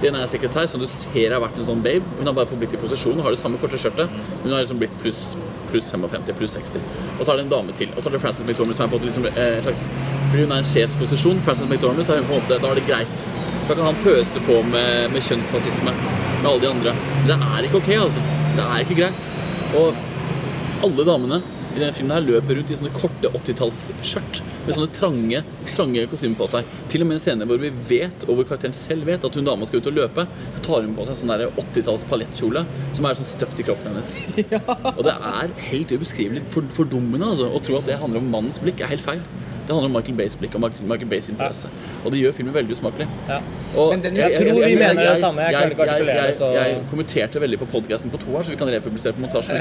Den 0.00 0.14
ene 0.14 0.24
er 0.24 0.28
sekretær, 0.32 0.66
som 0.66 0.80
du 0.80 0.86
ser 0.88 1.34
har 1.34 1.42
vært 1.42 1.58
en 1.60 1.66
sånn 1.68 1.82
babe. 1.84 2.00
Hun 2.18 2.26
har 2.26 2.32
bare 2.32 2.48
forblitt 2.48 2.72
i 2.72 2.80
posisjon 2.80 3.18
og 3.20 3.26
har 3.26 3.34
det 3.36 3.40
samme 3.40 3.60
korte 3.60 3.76
skjørtet. 3.76 4.08
Hun 4.42 4.52
har 4.54 4.62
liksom 4.62 4.80
blitt 4.80 4.94
pluss 5.02 5.34
pluss 5.72 5.90
55, 5.92 6.32
pluss 6.38 6.56
60. 6.58 6.80
Og 7.18 7.24
så 7.24 7.32
er 7.32 7.40
det 7.40 7.46
en 7.46 7.52
dame 7.52 7.76
til. 7.78 7.92
Og 7.94 8.02
så 8.02 8.10
er 8.10 8.16
det 8.16 8.22
Frances 8.24 8.46
McDormand 8.46 8.78
som 8.78 8.86
er 8.86 8.92
på 8.92 9.00
en 9.00 9.08
liksom, 9.08 9.28
eh, 9.30 9.58
en 9.58 9.68
slags 9.68 9.86
Fordi 10.30 10.42
hun 10.44 10.52
er 10.54 10.62
en 10.62 10.70
sjefsposisjon, 10.72 11.40
Frances 11.46 11.68
McDormand, 11.70 12.06
så 12.06 12.14
er 12.14 12.22
hun 12.22 12.28
på 12.30 12.36
en 12.36 12.42
måte, 12.42 12.60
da 12.62 12.70
er 12.70 12.80
det 12.80 12.86
greit. 12.86 13.24
Da 13.68 13.74
kan 13.74 13.84
han 13.86 14.02
pøse 14.04 14.42
på 14.46 14.60
med, 14.66 15.10
med 15.14 15.22
kjønnsfascisme 15.26 15.94
med 15.94 16.50
alle 16.50 16.60
de 16.62 16.70
andre. 16.70 16.94
Men 17.20 17.32
det 17.32 17.38
er 17.48 17.68
ikke 17.68 17.82
ok, 17.82 17.90
altså. 18.04 18.22
Det 18.56 18.66
er 18.66 18.84
ikke 18.84 19.00
greit. 19.02 19.30
Og 19.78 20.86
alle 20.86 21.06
damene 21.06 21.42
i 21.70 21.78
denne 21.78 21.92
filmen 21.94 22.16
her 22.16 22.24
løper 22.26 22.58
rundt 22.58 22.72
i 22.72 22.78
sånne 22.78 22.94
korte 22.96 23.30
80-tallsskjørt 23.30 24.42
med 24.66 24.76
sånne 24.76 24.92
trange, 24.94 25.42
trange 25.72 26.06
kostymer 26.10 26.38
på 26.40 26.48
seg. 26.52 26.72
Til 26.92 27.04
og 27.04 27.10
med 27.10 27.18
en 27.18 27.22
scene 27.24 27.48
hvor 27.48 27.60
vi 27.62 27.72
vet, 27.90 28.26
og 28.28 28.38
hvor 28.38 28.48
karakteren 28.48 28.76
selv 28.76 29.08
vet, 29.08 29.24
at 29.26 29.38
hun 29.38 29.46
dama 29.48 29.68
skal 29.68 29.82
ut 29.82 29.90
og 29.90 29.98
løpe, 29.98 30.26
så 30.56 30.64
tar 30.66 30.86
hun 30.86 30.96
på 30.96 31.06
seg 31.06 31.14
en 31.14 31.20
sånn 31.22 31.34
der 31.34 31.46
80-talls 31.50 32.06
paljettkjole 32.10 32.64
som 32.96 33.08
er 33.08 33.20
sånn 33.20 33.30
støpt 33.30 33.62
i 33.62 33.66
kroppen 33.66 33.92
hennes. 33.92 34.16
Og 34.96 35.04
det 35.06 35.14
er 35.14 35.54
helt 35.70 35.94
ubeskrivelig 35.94 36.44
for, 36.52 36.66
fordummende 36.76 37.32
altså, 37.32 37.50
å 37.50 37.62
tro 37.64 37.78
at 37.80 37.88
det 37.88 38.00
handler 38.00 38.22
om 38.22 38.32
mannens 38.32 38.60
blikk, 38.62 38.82
er 38.84 38.94
helt 38.94 39.06
feil. 39.06 39.24
Det 39.70 39.74
handler 39.76 39.86
om 39.86 39.92
Michael 40.00 40.16
Bays 40.18 40.34
blikk 40.34 40.54
og 40.58 40.62
Michael, 40.64 41.06
Bays 41.06 41.28
interesse. 41.30 41.68
Og 42.02 42.10
det 42.10 42.18
gjør 42.24 42.32
filmen 42.34 42.54
veldig 42.56 42.74
usmakelig. 42.74 43.04
Ja. 43.28 43.36
Og 43.78 43.92
Men 43.92 44.00
den- 44.02 44.16
Jeg 44.18 44.32
tror 44.34 44.64
vi 44.66 44.74
mener 44.74 45.04
det 45.10 45.18
samme. 45.20 45.42
Jeg 45.46 45.52
jeg, 45.54 45.76
jeg, 45.78 46.40
jeg 46.58 46.80
kommenterte 46.90 47.40
veldig 47.40 47.58
på 47.60 47.68
podkasten 47.70 48.10
på 48.10 48.18
toeren, 48.18 48.44
så 48.44 48.50
vi 48.50 48.56
kan 48.56 48.66
republisere 48.66 49.12
på 49.14 49.20
montasje. 49.22 49.54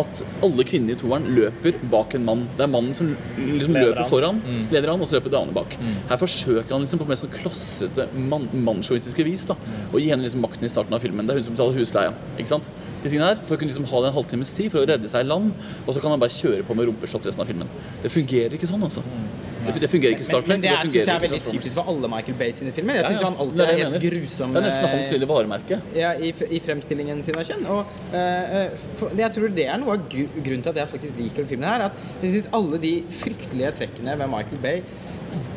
At 0.00 0.22
alle 0.42 0.64
kvinner 0.64 0.92
i 0.92 0.96
toeren 0.96 1.28
løper 1.36 1.74
bak 1.90 2.14
en 2.14 2.24
mann. 2.24 2.48
Det 2.56 2.62
er 2.64 2.72
mannen 2.72 2.94
som 2.94 3.14
liksom 3.36 3.74
løper 3.74 4.08
foran, 4.08 4.40
Mm. 4.40 4.70
leder 4.72 4.88
han, 4.88 5.00
og 5.00 5.08
så 5.08 5.20
løper 5.20 5.30
damene 5.30 5.52
bak. 5.52 5.76
Her 6.08 6.16
forsøker 6.16 6.70
han 6.72 6.80
liksom 6.80 7.00
på 7.00 7.08
mest 7.08 7.22
sånn 7.24 7.34
klossete, 7.36 8.08
man, 8.14 8.48
vis 9.26 9.44
da, 9.44 9.54
Mm. 9.54 9.92
å 9.92 10.00
gi 10.00 10.08
henne 10.08 10.22
liksom 10.22 10.40
makten 10.40 10.64
i 10.64 10.68
starten 10.68 10.94
av 10.94 11.00
filmen. 11.02 11.26
Det 11.26 11.32
er 11.32 11.36
hun 11.36 11.44
som 11.44 11.54
betaler 11.54 11.76
husleia. 11.78 12.12
ikke 12.38 12.48
sant? 12.48 12.70
De 13.00 13.08
tingene 13.08 13.30
her, 13.30 13.38
For 13.46 13.56
å 13.56 13.60
kunne 13.60 13.72
liksom 13.72 13.88
ha 13.90 14.00
det 14.04 14.10
en 14.10 14.16
halvtimes 14.18 14.54
tid 14.56 14.72
for 14.72 14.82
å 14.82 14.88
redde 14.88 15.08
seg 15.10 15.24
i 15.24 15.28
land, 15.28 15.52
og 15.86 15.94
så 15.94 16.02
kan 16.02 16.12
han 16.14 16.20
bare 16.22 16.34
kjøre 16.34 16.66
på 16.68 16.76
med 16.76 16.90
rumpeshot 16.90 17.28
resten 17.28 17.44
av 17.44 17.48
filmen. 17.48 17.70
Det 18.02 18.12
fungerer 18.12 18.56
ikke 18.58 18.68
sånn, 18.68 18.84
altså. 18.86 19.04
Det, 19.60 19.74
det 19.82 19.90
fungerer 19.92 20.14
ikke 20.16 20.24
Star 20.24 20.40
Trek. 20.40 20.48
Men, 20.48 20.60
men 20.60 20.64
det 20.64 20.70
er, 20.72 20.86
synes 20.86 20.94
jeg 20.96 21.14
er 21.14 21.24
veldig 21.24 21.40
typisk 21.44 21.74
for 21.76 21.90
alle 21.92 22.08
Michael 22.12 22.36
Bay 22.40 22.54
sine 22.56 22.72
filmer. 22.76 22.96
Jeg 22.96 23.04
Ja, 23.04 23.10
ja. 23.12 23.26
han 23.28 23.36
alltid 23.44 23.60
er 23.60 23.72
er 23.72 23.76
det 23.76 23.84
helt 23.84 24.06
grusom 24.06 24.54
Det 24.54 24.60
er 24.60 24.66
nesten 24.66 24.88
hans 24.88 25.10
eh, 25.10 25.16
lille 25.16 25.28
varemerke. 25.28 25.80
ja, 25.96 26.12
i, 26.16 26.30
i 26.56 26.60
fremstillingen 26.64 27.20
sin 27.26 27.36
av 27.36 27.44
kjønn. 27.48 27.66
Og 27.74 27.92
uh, 28.14 28.80
for, 29.00 29.12
jeg 29.20 29.36
tror 29.36 29.52
det 29.60 29.66
er 29.68 29.82
noe 29.82 29.98
av 29.98 30.08
grunnen 30.08 30.64
til 30.64 30.72
at 30.72 30.80
jeg 30.82 30.92
faktisk 30.94 31.20
liker 31.20 31.42
denne 31.42 31.52
filmen 31.52 31.68
her. 31.68 31.86
At 31.90 32.24
jeg 32.24 32.34
synes 32.38 32.50
alle 32.56 32.80
de 32.82 32.94
fryktelige 33.20 33.74
trekkene 33.82 34.16
ved 34.22 34.32
Michael 34.32 34.64
Bay 34.64 34.82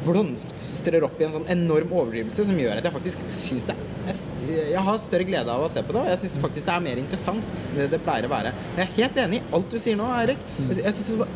blomstrer 0.03 1.05
opp 1.07 1.19
i 1.21 1.27
en 1.27 1.33
sånn 1.37 1.49
enorm 1.49 1.93
overdrivelse 1.95 2.45
som 2.45 2.59
gjør 2.59 2.77
at 2.77 2.87
jeg 2.87 2.93
faktisk 2.93 3.23
syns 3.39 3.67
det 3.69 3.75
jeg, 4.09 4.17
jeg 4.49 4.83
har 4.87 4.99
større 5.05 5.27
glede 5.27 5.53
av 5.53 5.63
å 5.63 5.71
se 5.71 5.83
på 5.85 5.95
det, 5.95 6.03
og 6.03 6.11
jeg 6.11 6.21
syns 6.23 6.41
faktisk 6.43 6.67
det 6.67 6.75
er 6.75 6.85
mer 6.85 7.01
interessant 7.01 7.55
enn 7.63 7.77
det 7.77 7.87
det 7.93 8.01
pleier 8.03 8.27
å 8.27 8.31
være. 8.33 8.53
Jeg 8.77 8.83
er 8.85 8.93
helt 8.97 9.19
enig 9.25 9.39
i 9.39 9.55
alt 9.57 9.73
du 9.73 9.79
sier 9.81 9.99
nå, 9.99 10.09
Eirik. 10.17 10.45
Jeg, 10.69 10.93
syns 10.97 11.09
det 11.09 11.19
var 11.21 11.33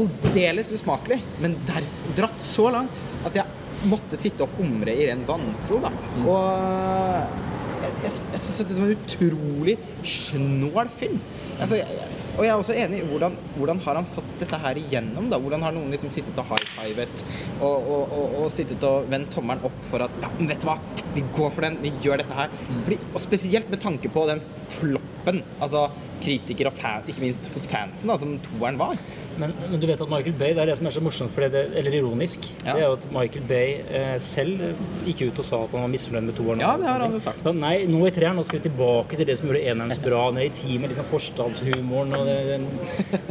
aldeles 0.00 0.72
usmakelig, 0.74 1.20
men 1.42 1.56
derfor, 1.68 2.12
dratt 2.18 2.44
så 2.46 2.68
langt 2.74 3.00
at 3.28 3.40
jeg 3.40 3.88
måtte 3.90 4.18
sitte 4.20 4.44
og 4.44 4.58
humre 4.58 4.94
i 4.94 5.06
ren 5.08 5.24
vantro, 5.28 5.80
da. 5.82 5.90
Og 6.24 7.80
jeg, 7.80 7.92
jeg, 8.06 8.16
jeg 8.34 8.42
syns 8.46 8.60
det 8.60 8.78
var 8.78 8.86
en 8.86 8.96
utrolig 8.96 9.76
snål 10.16 10.92
film. 11.00 11.20
Altså, 11.58 11.80
jeg, 11.80 12.00
jeg, 12.00 12.19
og 12.36 12.44
jeg 12.44 12.50
er 12.52 12.60
også 12.62 12.76
enig 12.78 13.00
i 13.00 13.06
hvordan, 13.10 13.36
hvordan 13.56 13.80
har 13.84 13.98
han 14.00 14.08
fått 14.14 14.28
dette 14.40 14.58
her 14.62 14.78
igjennom, 14.80 15.28
da? 15.32 15.38
Hvordan 15.42 15.64
har 15.66 15.74
noen 15.76 15.90
liksom 15.92 16.12
sittet 16.14 16.38
og 16.40 16.48
high-fivet 16.52 17.24
og, 17.58 17.76
og, 17.76 18.14
og, 18.16 18.36
og 18.40 18.52
sittet 18.54 18.84
og 18.86 19.08
vendt 19.10 19.32
tommelen 19.34 19.64
opp 19.66 19.78
for 19.90 20.06
at 20.06 20.18
Ja, 20.22 20.30
men 20.38 20.50
vet 20.50 20.62
du 20.62 20.68
hva, 20.68 20.76
vi 21.14 21.24
går 21.36 21.52
for 21.54 21.66
den, 21.66 21.78
vi 21.82 21.92
gjør 22.04 22.20
dette 22.22 22.36
her. 22.36 22.52
Fordi, 22.70 22.98
og 23.12 23.24
spesielt 23.24 23.70
med 23.72 23.82
tanke 23.82 24.10
på 24.12 24.26
den 24.30 24.42
floppen, 24.70 25.08
altså 25.26 25.88
kritikere 26.20 26.68
og 26.68 26.76
fan, 26.76 27.02
ikke 27.08 27.22
minst 27.24 27.46
hos 27.54 27.64
fansen, 27.70 28.08
da, 28.10 28.16
som 28.20 28.34
toeren 28.44 28.76
var. 28.80 28.98
Men, 29.40 29.54
men 29.70 29.80
du 29.80 29.86
vet 29.88 30.00
at 30.04 30.10
Michael 30.10 30.34
Bay, 30.36 30.50
det 30.52 30.60
er 30.60 30.68
det 30.68 30.74
som 30.76 30.86
er 30.90 30.92
så 30.92 31.00
morsomt, 31.00 31.30
fordi 31.32 31.46
det, 31.54 31.62
eller 31.80 31.94
ironisk, 31.96 32.44
Ja. 32.66 32.74
det 32.76 32.82
er 32.82 32.86
jo 32.90 32.96
at 32.98 33.06
Michael 33.14 33.46
Bay 33.48 33.70
eh, 33.88 34.18
selv 34.20 34.60
gikk 35.06 35.22
ut 35.30 35.38
og 35.40 35.46
sa 35.46 35.62
at 35.64 35.72
han 35.72 35.86
var 35.86 35.88
misfornøyd 35.94 36.26
med 36.28 36.36
toeren. 36.36 36.60
Ja, 36.60 36.74
det 36.76 36.88
har 36.90 37.00
han 37.06 37.14
jo 37.16 37.22
sagt. 37.24 37.40
Da, 37.46 37.54
nei, 37.56 37.86
nå 37.88 38.02
i 38.04 38.12
treeren, 38.12 38.36
nå 38.36 38.44
skal 38.44 38.60
vi 38.60 38.66
tilbake 38.68 39.16
til 39.16 39.30
det 39.30 39.38
som 39.40 39.48
gjorde 39.48 39.62
eneren 39.72 39.94
så 39.96 40.04
bra, 40.04 40.26
ned 40.36 40.50
i 40.50 40.52
teamet, 40.60 40.92
liksom 40.92 41.08
forstadshumoren 41.08 42.12
og 42.18 42.28
den, 42.28 42.50
den, 42.50 42.68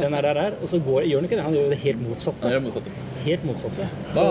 den 0.00 0.18
der, 0.18 0.30
der, 0.40 0.58
og 0.58 0.66
så 0.72 0.82
går, 0.82 1.06
gjør 1.12 1.22
han 1.22 1.30
ikke 1.30 1.38
det, 1.38 1.46
han 1.46 1.54
gjør 1.60 1.68
jo 1.68 1.74
det 1.76 1.80
helt 1.84 2.02
motsatte. 2.08 2.42
Det 2.42 2.50
er 2.50 2.58
det 2.58 2.64
motsatte. 2.66 2.96
Helt 3.24 3.44
motsatte. 3.44 3.86
Hva, 4.10 4.14
Så, 4.14 4.24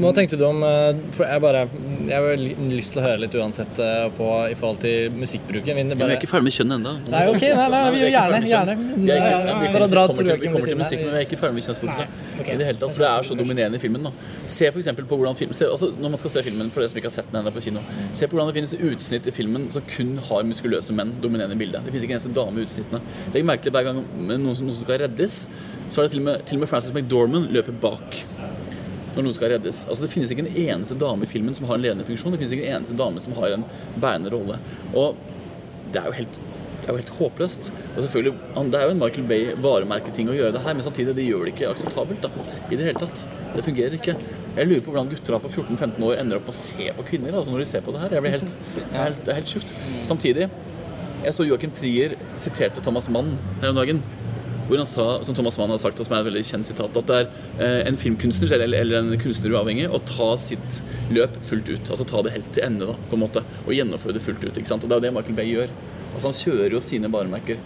hva 0.00 0.12
tenkte 0.16 0.38
du 0.40 0.44
om 0.46 0.62
eh, 0.64 1.00
For 1.16 1.28
jeg 1.28 1.42
bare 1.44 1.62
Jeg 2.08 2.16
har 2.16 2.42
lyst 2.72 2.94
til 2.94 3.02
å 3.02 3.04
høre 3.06 3.20
litt 3.24 3.34
uansett 3.38 3.80
eh, 3.82 4.06
på 4.16 4.28
i 4.50 4.56
forhold 4.58 4.80
til 4.84 5.12
musikkbruken. 5.16 5.76
Men 5.82 5.92
vi 5.96 6.06
er 6.08 6.14
ikke 6.16 6.30
ferdig 6.30 6.48
med 6.48 6.56
kjønn 6.56 6.76
ennå. 6.78 6.94
Nei, 7.12 7.22
ok, 7.32 7.44
nei, 7.44 7.68
nei, 7.74 7.82
vi 7.94 8.02
gjør 8.02 8.12
gjerne, 8.16 8.40
gjerne. 8.52 8.76
Vi 8.80 9.02
ikke- 9.02 9.12
Ja, 9.12 9.38
ja, 9.46 9.58
vi 9.60 9.72
kommer 9.72 10.16
til- 10.16 10.40
Vi 10.42 10.52
kommer 10.52 10.66
til 10.72 10.80
musikk, 10.82 11.00
men 11.04 11.10
vi 11.12 11.18
er 11.20 11.26
ikke 11.26 11.40
ferdig 11.42 11.54
med 11.58 11.66
kjønnsfokuset. 11.68 12.06
Okay. 12.40 12.54
I 12.54 12.58
det 12.58 12.66
hele 12.66 12.78
tatt, 12.78 12.94
for 12.96 13.02
det 13.04 13.10
er 13.10 13.22
så 13.28 13.36
dominerende 13.38 13.76
i 13.76 13.82
filmen. 13.82 14.02
nå. 14.02 14.12
Se 14.46 14.70
for 14.72 14.80
på 14.80 15.16
hvordan 15.18 15.36
film, 15.36 15.52
se, 15.52 15.64
altså 15.66 15.92
Når 15.98 16.08
man 16.10 16.16
skal 16.18 16.30
se 16.30 16.42
filmen, 16.42 16.70
for 16.70 16.80
dere 16.80 16.88
som 16.88 16.98
ikke 16.98 17.10
har 17.10 17.16
sett 17.18 17.32
den 17.32 17.40
ennå 17.42 17.52
på 17.52 17.62
kino, 17.62 17.80
se 18.14 18.26
på 18.26 18.32
hvordan 18.36 18.52
det 18.52 18.56
finnes 18.58 18.74
utsnitt 18.74 19.26
i 19.26 19.30
filmen 19.30 19.70
som 19.70 19.82
kun 19.82 20.18
har 20.18 20.42
muskuløse 20.42 20.92
menn 20.92 21.12
dominerende 21.22 21.52
i 21.54 21.60
bildet. 21.64 21.84
Det 21.84 21.92
finnes 21.92 22.04
ikke 22.06 22.16
en 22.16 22.20
eneste 22.20 22.34
dame 22.34 22.58
i 22.58 22.64
utsnittene. 22.66 23.00
Legg 23.34 23.44
merke 23.44 23.62
til 23.62 23.72
hver 23.72 23.84
gang 23.84 24.04
noen, 24.16 24.54
som- 24.56 24.66
noen 24.66 24.74
som 24.74 24.84
skal 24.84 24.98
reddes, 25.06 25.46
så 25.92 26.00
er 26.00 26.06
det 26.08 26.14
til 26.14 26.22
og 26.22 26.28
med, 26.30 26.44
til 26.48 26.56
og 26.56 26.62
med 26.64 26.70
Frances 26.70 26.94
McDormand 26.96 27.50
løper 27.52 27.74
bak 27.82 28.22
når 29.12 29.26
noen 29.26 29.34
skal 29.36 29.52
reddes. 29.52 29.82
Altså 29.84 30.06
Det 30.06 30.12
finnes 30.12 30.30
ikke 30.32 30.46
en 30.46 30.54
eneste 30.64 30.96
dame 30.96 31.26
i 31.26 31.28
filmen 31.28 31.52
som 31.56 31.66
har 31.68 31.76
en 31.76 31.84
ledende 31.84 32.06
funksjon. 32.08 32.32
Det 32.32 32.40
finnes 32.40 32.54
ikke 32.56 32.70
en 32.70 32.78
eneste 32.78 32.96
dame 32.96 33.20
som 33.20 33.36
har 33.36 33.52
en 33.58 33.66
bærende 34.00 34.32
rolle. 34.32 34.56
Og 34.96 35.18
det 35.92 36.00
er 36.00 36.08
jo 36.08 36.14
helt, 36.16 36.38
er 36.86 36.88
jo 36.88 36.96
helt 36.96 37.12
håpløst. 37.18 37.68
Og 37.96 37.98
selvfølgelig, 38.06 38.32
Det 38.72 38.80
er 38.80 38.86
jo 38.86 38.94
en 38.94 39.02
Michael 39.02 39.28
Bay-varemerketing 39.28 40.32
å 40.32 40.38
gjøre 40.38 40.54
det 40.56 40.62
her, 40.64 40.78
men 40.78 40.86
samtidig 40.86 41.16
det 41.18 41.28
gjør 41.28 41.44
det 41.44 41.52
ikke 41.52 41.68
akseptabelt. 41.74 42.22
da, 42.22 42.30
i 42.70 42.76
det 42.76 42.88
hele 42.88 43.04
tatt. 43.04 43.26
Det 43.52 43.64
fungerer 43.68 43.98
ikke. 44.00 44.16
Jeg 44.56 44.68
lurer 44.68 44.80
på 44.80 44.92
hvordan 44.92 45.12
gutter 45.12 45.38
på 45.44 45.52
14-15 45.52 46.08
år 46.08 46.16
ender 46.16 46.40
opp 46.40 46.48
med 46.48 46.54
å 46.54 46.60
se 46.62 46.88
på 46.96 47.06
kvinner 47.08 47.36
altså 47.36 47.52
når 47.52 47.58
de 47.58 47.68
ser 47.68 47.84
på 47.84 47.92
det 47.92 48.00
her. 48.00 48.16
Jeg 48.16 48.24
blir 48.24 48.36
helt, 48.38 48.56
det, 48.76 48.88
er 48.96 49.04
helt, 49.10 49.24
det 49.24 49.32
er 49.32 49.40
helt 49.42 49.52
sjukt. 49.52 49.76
Samtidig, 50.08 50.48
jeg 51.22 51.36
så 51.36 51.44
Joachim 51.44 51.70
Trier 51.76 52.16
siterte 52.40 52.80
Thomas 52.80 53.08
Mann 53.12 53.36
her 53.60 53.70
om 53.70 53.76
dagen. 53.76 54.02
Hvor 54.68 54.78
han 54.78 54.88
sa, 54.88 55.06
som 55.26 55.36
Thomas 55.36 55.58
Mann 55.58 55.72
har 55.74 55.80
sagt, 55.82 56.00
og 56.00 56.06
som 56.06 56.14
er 56.16 56.22
et 56.22 56.28
veldig 56.30 56.44
kjent 56.46 56.68
sitat, 56.68 56.96
at 56.96 57.10
det 57.10 57.18
er 57.18 57.30
eh, 57.58 57.78
en 57.90 57.98
filmkunstner 57.98 58.54
eller, 58.56 58.76
eller 58.78 59.00
en 59.00 59.20
kunstner 59.20 59.56
uavhengig 59.56 59.88
å 59.90 60.00
ta 60.08 60.30
sitt 60.40 60.80
løp 61.12 61.34
fullt 61.48 61.70
ut. 61.72 61.90
Altså 61.90 62.06
ta 62.08 62.22
det 62.24 62.34
helt 62.36 62.52
til 62.54 62.66
ende, 62.66 62.88
da, 62.92 62.96
på 63.10 63.18
en 63.18 63.24
måte. 63.24 63.44
Og 63.66 63.74
gjennomføre 63.76 64.16
det 64.16 64.24
fullt 64.24 64.44
ut. 64.44 64.54
ikke 64.54 64.70
sant? 64.70 64.86
Og 64.86 64.90
det 64.90 64.98
er 64.98 65.02
jo 65.02 65.06
det 65.08 65.14
Michael 65.18 65.38
Bay 65.38 65.50
gjør. 65.50 65.74
Altså 66.12 66.28
Han 66.28 66.38
kjører 66.38 66.76
jo 66.76 66.84
sine 66.84 67.10
varemerker 67.12 67.60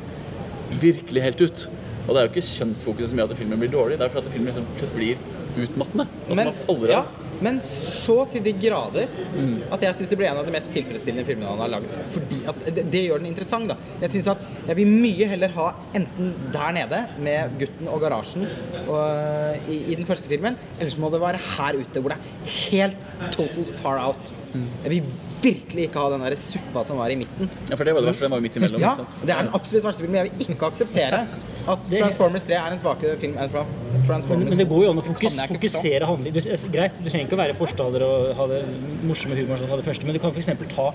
virkelig 0.80 1.22
helt 1.22 1.44
ut. 1.44 1.66
Og 2.06 2.14
det 2.14 2.20
er 2.20 2.26
jo 2.26 2.32
ikke 2.32 2.48
kjønnsfokuset 2.48 3.12
som 3.12 3.20
gjør 3.20 3.32
at 3.32 3.40
filmen 3.40 3.60
blir 3.60 3.72
dårlig, 3.72 3.98
det 3.98 4.06
er 4.06 4.12
fordi 4.14 4.28
at 4.30 4.34
filmen 4.34 4.52
liksom 4.52 4.92
blir 4.94 5.22
utmattende. 5.56 6.06
Altså 6.28 6.44
man 6.44 6.58
faller 6.60 6.92
ja, 6.92 7.00
av. 7.02 7.25
men 7.44 7.60
så 7.64 8.22
til 8.32 8.42
de 8.46 8.52
grader 8.62 9.06
Mm. 9.36 9.62
at 9.72 9.82
jeg 9.82 9.94
syns 9.98 10.08
det 10.08 10.16
blir 10.18 10.28
en 10.30 10.38
av 10.40 10.46
de 10.46 10.52
mest 10.54 10.70
tilfredsstillende 10.72 11.26
filmene 11.28 11.50
han 11.50 11.58
har 11.60 11.68
lagd. 11.74 11.90
Fordi 12.14 12.38
at 12.48 12.60
det, 12.74 12.84
det 12.92 13.02
gjør 13.04 13.18
den 13.20 13.28
interessant, 13.28 13.68
da. 13.68 13.76
Jeg 14.00 14.10
synes 14.14 14.30
at 14.32 14.38
jeg 14.70 14.76
vil 14.78 14.88
mye 14.88 15.28
heller 15.28 15.52
ha 15.56 15.66
enten 15.94 16.32
der 16.54 16.72
nede 16.72 17.02
med 17.20 17.58
gutten 17.60 17.88
og 17.92 18.00
garasjen 18.00 18.46
og, 18.88 19.68
i, 19.68 19.82
i 19.92 19.94
den 19.98 20.06
første 20.08 20.28
filmen, 20.30 20.56
eller 20.78 20.90
så 20.92 21.00
må 21.04 21.10
det 21.12 21.20
være 21.20 21.42
her 21.58 21.80
ute 21.82 22.00
hvor 22.00 22.14
det 22.14 22.18
er 22.18 22.56
helt 22.70 22.96
total 23.36 23.64
far 23.82 24.00
out. 24.06 24.32
Mm. 24.54 24.68
Jeg 24.84 24.90
vil 24.96 25.12
virkelig 25.42 25.88
ikke 25.88 26.02
ha 26.02 26.12
den 26.12 26.24
der 26.26 26.36
suppa 26.40 26.82
som 26.86 27.00
var 27.00 27.12
i 27.12 27.18
midten. 27.18 27.50
Ja, 27.70 27.76
for 27.76 27.84
det 27.88 27.94
var 27.94 28.04
det 28.04 28.12
verste. 28.12 28.24
Den 28.26 28.34
var 28.34 28.40
jo 28.40 28.46
midt 28.46 28.56
imellom. 28.60 28.80
Ja, 28.82 28.94
det 28.96 29.34
er 29.34 29.46
den 29.46 29.54
absolutt 29.58 29.86
verste 29.88 30.04
filmen. 30.04 30.18
Jeg 30.20 30.30
vil 30.30 30.56
ikke 30.56 30.70
akseptere 30.70 31.22
at 31.66 31.88
Transformers 31.90 32.46
3 32.46 32.58
er 32.60 32.74
en 32.76 32.80
svakere 32.80 33.16
film 33.20 33.38
enn 33.42 33.50
fra 33.50 33.64
Transformers 34.06 34.44
men, 34.44 34.52
men 34.52 34.60
det 34.60 34.68
går 34.70 34.84
jo 34.84 34.90
an 34.92 35.00
å 35.02 35.06
fokus, 35.06 35.38
fokusere 35.50 36.10
handling. 36.10 36.36
Du, 36.36 36.40
greit, 36.74 37.00
du 37.00 37.08
trenger 37.08 37.26
ikke 37.26 37.38
å 37.38 37.40
være 37.42 37.56
forstander 37.58 38.04
og 38.06 38.28
ha 38.38 38.46
det 38.52 38.60
morsomme 39.06 39.38
humoren 39.38 39.62
som 39.62 39.72
du 39.72 39.80
det 39.80 39.88
første, 39.88 40.06
men 40.06 40.14
du 40.16 40.22
kan 40.22 40.34
f.eks. 40.34 40.52
ta 40.76 40.92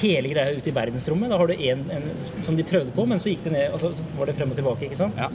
hele 0.00 0.30
greia 0.32 0.56
ut 0.56 0.66
i 0.66 0.74
verdensrommet. 0.74 1.30
Da 1.32 1.38
har 1.40 1.50
du 1.50 1.54
en, 1.70 1.84
en 1.94 2.08
som 2.18 2.56
de 2.58 2.66
prøvde 2.66 2.94
på, 2.94 3.06
men 3.08 3.22
så 3.22 3.32
gikk 3.32 3.44
det 3.46 3.54
ned, 3.54 3.66
altså, 3.72 3.92
så 3.96 4.06
var 4.18 4.30
det 4.30 4.36
frem 4.38 4.52
og 4.52 4.58
tilbake. 4.58 4.88
ikke 4.88 4.98
sant? 4.98 5.18
Ja. 5.20 5.30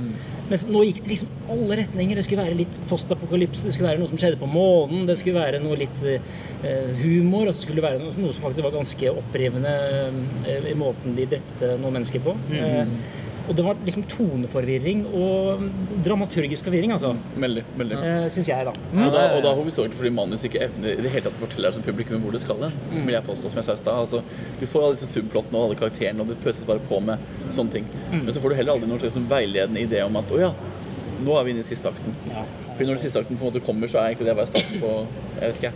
Mens 0.50 0.66
nå 0.68 0.84
gikk 0.88 1.02
det 1.06 1.14
liksom 1.14 1.32
alle 1.54 1.80
retninger. 1.82 2.20
Det 2.20 2.26
skulle 2.28 2.46
være 2.46 2.60
litt 2.60 2.78
postapokalypse, 2.90 3.66
det 3.68 3.76
skulle 3.76 3.92
være 3.92 4.02
noe 4.02 4.12
som 4.12 4.22
skjedde 4.22 4.42
på 4.42 4.50
månen, 4.52 5.06
det 5.10 5.18
skulle 5.22 5.40
være 5.40 5.62
noe 5.64 5.80
litt 5.80 5.98
uh, 6.04 7.02
humor, 7.02 7.48
og 7.48 7.56
så 7.56 7.66
skulle 7.66 7.82
det 7.82 7.88
være 7.88 8.04
noe, 8.04 8.16
noe 8.20 8.36
som 8.36 8.46
faktisk 8.48 8.68
var 8.68 8.76
ganske 8.76 9.16
opprivende 9.24 9.76
uh, 10.48 10.70
i 10.72 10.78
måten 10.78 11.18
de 11.18 11.30
drepte 11.36 11.76
noen 11.82 12.00
mennesker 12.00 12.24
på. 12.24 12.36
Eh, 12.52 12.96
Og 13.52 13.58
det 13.58 13.64
var 13.66 13.80
liksom 13.84 14.06
toneforvirring 14.08 15.02
og 15.12 15.64
dramaturgisk 16.06 16.70
forvirring, 16.70 16.94
altså. 16.96 17.10
Veldig. 17.36 17.64
veldig. 17.82 17.98
Eh, 18.00 18.28
Syns 18.32 18.48
jeg, 18.48 18.64
da. 18.70 18.72
Og 18.72 19.12
da, 19.12 19.24
og 19.36 19.44
da 19.44 19.52
hovedsakelig 19.58 19.98
fordi 20.00 20.12
manus 20.16 20.46
ikke 20.48 20.62
evner 20.70 20.94
i 20.96 21.04
det 21.04 21.12
hele 21.12 21.26
tatt 21.28 21.36
å 21.36 21.44
fortelle 21.44 21.68
deg 21.68 21.76
som 21.76 21.84
publikum 21.84 22.24
hvor 22.24 22.32
det 22.36 22.42
skal 22.46 22.64
hen. 22.64 22.78
Vil 22.94 23.18
jeg 23.18 23.28
påstå, 23.28 23.52
som 23.52 23.60
jeg 23.60 23.68
sa 23.68 23.76
i 23.76 23.82
stad. 23.82 24.00
Altså, 24.06 24.22
du 24.62 24.64
får 24.72 24.86
alle 24.88 24.96
disse 25.00 25.12
subplottene 25.12 25.60
og 25.60 25.68
alle 25.68 25.80
karakterene, 25.82 26.24
og 26.24 26.32
det 26.32 26.40
pøses 26.46 26.64
bare 26.70 26.84
på 26.88 27.02
med 27.04 27.28
sånne 27.52 27.76
ting. 27.76 27.92
Men 28.14 28.32
så 28.32 28.40
får 28.40 28.54
du 28.54 28.60
heller 28.62 28.78
aldri 28.78 28.88
noen 28.94 29.04
slags 29.04 29.20
sånn 29.20 29.28
veiledende 29.32 29.84
idé 29.84 30.06
om 30.08 30.16
at 30.22 30.32
å 30.32 30.40
ja, 30.40 30.54
nå 31.26 31.38
er 31.40 31.44
vi 31.48 31.54
inne 31.56 31.64
i 31.64 31.68
siste 31.68 31.90
akten. 31.92 32.16
Ja. 32.32 32.44
Fordi 32.72 32.88
når 32.90 32.98
den 32.98 33.04
siste 33.04 33.20
akten 33.22 33.38
på 33.38 33.46
en 33.46 33.52
måte 33.52 33.62
kommer, 33.66 33.88
så 33.92 34.00
er 34.02 34.12
egentlig 34.12 34.28
det 34.32 34.36
bare 34.40 34.50
starten 34.50 34.82
på 34.82 34.92
jeg 35.42 35.52
vet 35.52 35.58
ikke, 35.62 35.72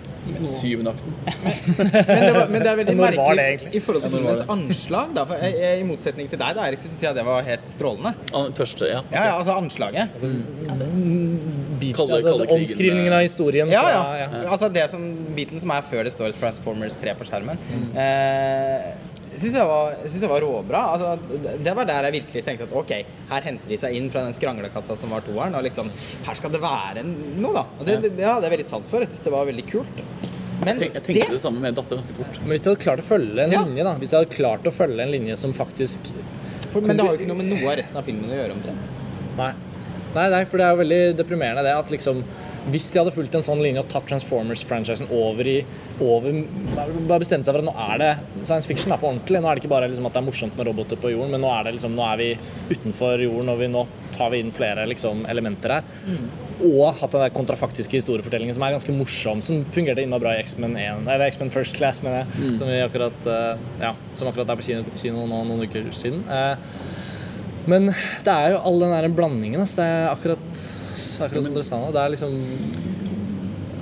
syvende 0.45 0.91
akten. 0.93 1.13
Men 1.85 2.21
det, 2.25 2.31
var, 2.35 2.47
men 2.51 2.61
det 2.61 2.69
er 2.69 2.77
veldig 2.79 2.95
merkelig 2.97 3.69
i 3.77 3.79
forhold 3.81 4.03
til 4.03 4.11
Ja, 4.11 4.17
filmens 4.17 4.49
anslag. 4.55 5.11
Da, 5.15 5.23
for 5.29 5.41
jeg, 5.41 5.55
jeg, 5.61 5.79
I 5.81 5.85
motsetning 5.89 6.29
til 6.31 6.39
deg, 6.41 6.55
da, 6.57 6.65
Erik, 6.69 6.81
så 6.81 6.89
syns 6.89 7.03
jeg 7.05 7.17
det 7.17 7.25
var 7.27 7.45
helt 7.45 7.69
strålende. 7.71 8.11
Første, 8.57 8.89
ja. 8.89 9.01
Ja, 9.13 9.23
ja, 9.29 9.33
altså 9.39 9.55
anslaget. 9.57 10.13
Bit, 11.79 11.95
Kalde- 11.97 12.13
altså, 12.17 12.29
kalde 12.29 12.45
krigen, 12.47 12.61
omskrivningen 12.61 13.13
av 13.13 13.21
historien. 13.25 13.69
Ja, 13.73 13.81
fra- 13.85 14.17
ja. 14.21 14.29
Altså 14.51 14.69
det 14.73 14.85
som, 14.91 15.05
biten 15.37 15.59
som 15.61 15.73
er 15.75 15.81
før 15.89 16.03
det 16.07 16.13
står 16.15 16.33
Transformers 16.39 16.95
3 17.01 17.13
på 17.19 17.27
skjermen. 17.29 17.57
Eh, 17.95 18.93
syns 19.41 19.55
jeg, 19.57 19.67
jeg 20.03 20.09
synes 20.11 20.21
det 20.25 20.29
var 20.29 20.41
råbra. 20.45 20.81
Altså, 20.95 21.19
det- 21.43 21.55
det 21.63 21.73
var 21.75 21.85
der 21.85 22.03
jeg 22.09 22.13
virkelig 22.21 22.43
tenkte 22.45 22.63
at 22.67 22.73
ok, 22.73 22.91
her 23.29 23.41
henter 23.41 23.67
de 23.69 23.77
seg 23.77 23.95
inn 23.95 24.09
fra 24.11 24.23
den 24.25 24.33
skranglekassa 24.33 24.95
som 24.97 25.09
var 25.09 25.21
toeren, 25.21 25.55
og 25.55 25.63
liksom 25.63 25.89
Her 26.25 26.33
skal 26.35 26.51
det 26.51 26.61
være 26.61 27.03
noe, 27.05 27.53
da. 27.53 27.65
Og 27.79 27.85
det, 27.85 28.01
det, 28.01 28.15
det 28.17 28.25
hadde 28.25 28.43
jeg 28.49 28.51
veldig 28.57 28.69
sans 28.69 28.85
for. 28.85 28.99
Jeg 28.99 29.09
syns 29.09 29.23
det 29.23 29.31
var 29.33 29.45
veldig 29.45 29.65
kult. 29.71 30.01
Men 30.65 30.79
Jeg, 30.79 30.93
tenkte 31.03 31.31
det 31.35 31.41
samme 31.41 31.59
med 31.59 31.75
datter 31.75 31.97
ganske 31.99 32.13
fort. 32.15 32.39
Men 32.41 32.49
hvis 32.55 32.63
de 32.63 32.69
hadde 32.71 32.81
klart 32.85 32.99
å 33.03 33.03
følge 33.03 33.43
en 33.43 33.51
Ja. 33.51 33.63
linje, 33.63 33.83
da 33.83 33.93
Hvis 33.99 34.09
de 34.11 34.15
hadde 34.17 34.31
klart 34.35 34.63
å 34.63 34.71
følge 34.71 35.01
en 35.03 35.11
linje 35.11 35.35
som 35.37 35.51
faktisk 35.53 35.99
Men 36.73 36.95
det 36.97 37.05
har 37.05 37.11
jo 37.15 37.19
ikke 37.19 37.27
noe 37.27 37.37
med 37.37 37.49
noe 37.51 37.71
av 37.71 37.77
resten 37.77 37.97
av 37.97 38.03
filmen 38.05 38.29
å 38.29 38.35
gjøre, 38.35 38.51
omtrent. 38.55 38.77
Nei. 39.37 39.53
Nei, 40.15 40.29
nei, 40.29 40.43
for 40.45 40.57
det 40.57 40.65
er 40.65 40.71
jo 40.75 40.81
veldig 40.83 41.17
deprimerende 41.17 41.63
det 41.63 41.73
at 41.75 41.89
liksom 41.91 42.23
hvis 42.73 42.87
de 42.89 42.99
hadde 43.01 43.13
fulgt 43.13 43.35
en 43.37 43.43
sånn 43.45 43.61
linje 43.61 43.83
og 43.83 43.89
tatt 43.91 44.07
Transformers-franchisen 44.09 45.11
over 45.13 45.47
i 45.49 45.57
over, 46.01 46.39
Bare 46.75 47.21
bestemt 47.21 47.45
seg 47.45 47.53
for 47.53 47.61
at 47.61 47.67
nå 47.67 47.73
er 47.85 48.01
det 48.01 48.11
science 48.41 48.69
fiction 48.69 48.93
er 48.93 49.01
på 49.01 49.09
ordentlig. 49.09 49.41
Nå 49.41 49.49
er 49.49 49.57
det 49.57 49.63
ikke 49.63 49.73
bare 49.75 49.89
liksom 49.91 50.07
at 50.09 50.15
det 50.15 50.21
er 50.21 50.27
morsomt 50.27 50.57
med 50.57 50.69
roboter 50.69 50.99
på 51.01 51.11
jorden, 51.13 51.35
men 51.35 51.43
nå 51.45 51.51
er, 51.53 51.67
det 51.67 51.75
liksom, 51.77 51.95
nå 51.97 52.07
er 52.07 52.21
vi 52.21 52.29
utenfor 52.71 53.21
jorden, 53.25 53.53
og 53.53 53.61
vi, 53.61 53.69
nå 53.75 53.85
tar 54.15 54.33
vi 54.33 54.41
inn 54.41 54.51
flere 54.55 54.87
liksom, 54.89 55.23
elementer 55.31 55.77
her. 55.77 55.93
Og 56.65 56.95
hatt 56.97 57.13
den 57.13 57.25
der 57.25 57.33
kontrafaktiske 57.35 57.99
historiefortellingen 57.99 58.55
som 58.55 58.65
er 58.65 58.75
ganske 58.77 58.95
morsom, 58.95 59.41
som 59.45 59.63
fungerte 59.75 60.05
innmari 60.05 60.23
bra 60.23 60.35
i 60.35 60.43
X-Men 60.45 60.77
1, 60.79 61.05
eller 61.05 61.27
X-Men 61.29 61.51
First 61.53 61.77
Class, 61.79 62.01
mener 62.05 62.23
jeg, 62.23 62.53
som, 62.59 62.69
vi 62.71 62.81
akkurat, 62.81 63.27
eh, 63.29 63.65
ja, 63.83 63.91
som 64.15 64.31
akkurat 64.31 64.53
er 64.53 64.61
på 64.61 64.69
kino, 64.69 64.99
kino 65.01 65.25
nå 65.29 65.43
noen 65.49 65.67
uker 65.67 65.91
siden. 65.93 66.23
Eh, 66.31 66.55
men 67.69 67.89
det 68.25 68.31
er 68.31 68.53
jo 68.53 68.61
all 68.61 68.81
den 68.83 68.93
der 68.93 69.07
blandingen. 69.17 69.61
Altså. 69.61 69.81
Det 69.81 69.85
er 69.89 70.09
akkurat, 70.11 70.59
akkurat 71.21 71.47
som 71.47 71.55
dere 71.55 71.67
sa. 71.67 71.79
Det 71.91 72.01
er 72.01 72.13
liksom 72.15 72.35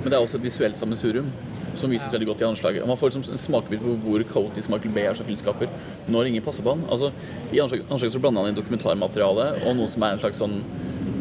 Men 0.04 0.10
det 0.10 0.16
er 0.16 0.22
også 0.22 0.36
et 0.38 0.44
visuelt 0.44 0.76
sammensurium 0.76 1.30
som 1.74 1.90
vises 1.90 2.12
veldig 2.12 2.26
godt 2.28 2.42
i 2.42 2.46
anslaget. 2.46 2.86
Man 2.86 2.98
får 2.98 3.10
liksom 3.10 3.34
en 3.34 3.40
smakebit 3.40 3.80
på 3.82 3.94
hvor 4.04 4.24
kaotisk 4.28 4.70
Michael 4.70 4.92
Bay 4.94 5.08
er 5.08 5.16
som 5.18 5.26
filmskaper 5.26 5.70
når 6.12 6.28
ingen 6.30 6.44
passer 6.44 6.62
på 6.62 6.74
han. 6.74 6.84
Altså, 6.90 7.10
I 7.52 7.60
anslaget, 7.64 7.86
anslaget 7.90 8.14
så 8.14 8.20
blander 8.22 8.44
han 8.44 8.52
inn 8.52 8.58
dokumentarmateriale 8.58 9.48
og 9.64 9.78
noe 9.78 9.90
som 9.90 10.04
er 10.04 10.14
en 10.14 10.22
slags 10.22 10.42
sånn 10.42 10.60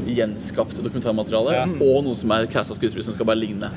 gjenskapt 0.08 0.80
dokumentarmateriale, 0.84 1.54
Ja. 1.54 1.64
og 1.66 2.04
noe 2.06 2.16
som 2.16 2.32
er 2.32 2.46
casta 2.48 2.74
skuespillere 2.76 3.04
som 3.06 3.14
skal 3.14 3.26
bare 3.26 3.38
ligne. 3.40 3.70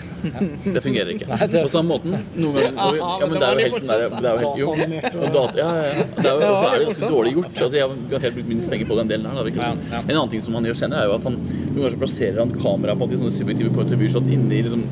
Det 0.64 0.82
fungerer 0.82 1.12
ikke. 1.14 1.28
Nei, 1.28 1.46
det- 1.46 1.62
På 1.62 1.68
samme 1.70 1.88
måten 1.94 2.16
noen 2.36 2.54
ganger 2.54 2.76
og- 2.76 3.20
Ja, 3.20 3.26
men 3.26 3.38
det 3.38 3.42
er 3.48 3.52
jo 3.54 3.58
helt 3.66 3.74
sånn 3.76 3.88
der, 3.88 4.08
det 4.08 4.24
er 4.24 4.32
jo 4.32 4.74
helt, 4.74 5.14
jo, 5.14 5.20
og 5.22 5.32
data, 5.32 5.58
ja, 5.58 5.70
ja, 5.74 5.82
ja. 5.82 6.04
Det 6.16 6.26
er 6.26 6.40
jo, 6.40 6.52
også 6.54 6.74
er 6.74 6.78
det 6.78 6.86
ganske 6.88 7.08
dårlig 7.08 7.34
gjort. 7.34 7.54
Så 7.56 7.70
jeg 7.72 7.80
har 7.82 7.96
garantert 8.10 8.34
brukt 8.34 8.48
minst 8.48 8.70
penger 8.70 8.86
på 8.86 8.96
den 8.96 9.08
delen 9.08 9.26
her. 9.26 9.44
Da, 9.44 9.50
ja. 9.50 9.98
En 10.00 10.16
annen 10.16 10.28
ting 10.30 10.40
som 10.40 10.54
han 10.54 10.64
gjør 10.64 10.74
senere, 10.76 11.02
er 11.02 11.06
jo 11.06 11.14
at 11.14 11.24
han 11.24 11.36
noen 11.36 11.74
ganger 11.76 11.90
så 11.90 11.98
plasserer 11.98 12.38
han 12.38 12.50
kameraet 12.50 12.98
på 12.98 13.12
i 13.12 13.16
sånne 13.16 13.32
subjektive 13.32 13.72
point 13.74 13.92
of 13.92 13.98
view-shot 13.98 14.26
inni 14.32 14.62
liksom 14.62 14.84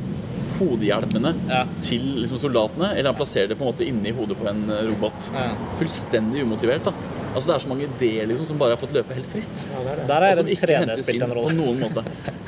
hodehjelmene 0.59 1.35
Ja. 1.49 1.65
til 1.81 2.01
liksom 2.23 2.39
soldatene, 2.39 2.93
eller 2.97 3.11
han 3.13 3.17
plasserer 3.19 3.49
det 3.49 3.59
på 3.59 3.67
en 3.67 3.73
måte 3.73 3.87
inni 3.87 4.13
hodet 4.15 4.37
på 4.39 4.47
en 4.49 4.71
eh, 4.71 4.87
robot. 4.87 5.31
Ja. 5.35 5.51
Fullstendig 5.81 6.43
umotivert. 6.45 6.85
da. 6.85 6.93
Altså 7.35 7.49
Det 7.51 7.55
er 7.57 7.63
så 7.65 7.69
mange 7.73 7.89
ideer 7.89 8.29
liksom 8.31 8.47
som 8.47 8.59
bare 8.61 8.77
har 8.77 8.81
fått 8.81 8.95
løpe 8.95 9.15
helt 9.17 9.27
fritt. 9.27 9.67
Der 9.67 10.15
Og 10.15 10.27
er 10.29 10.35
som 10.39 10.47
det 10.47 10.55
ikke 10.57 10.69
3D 10.71 10.81
hentes 10.85 11.09
inn 11.11 11.25
på 11.27 11.47
noen 11.59 11.81
måte. 11.83 12.05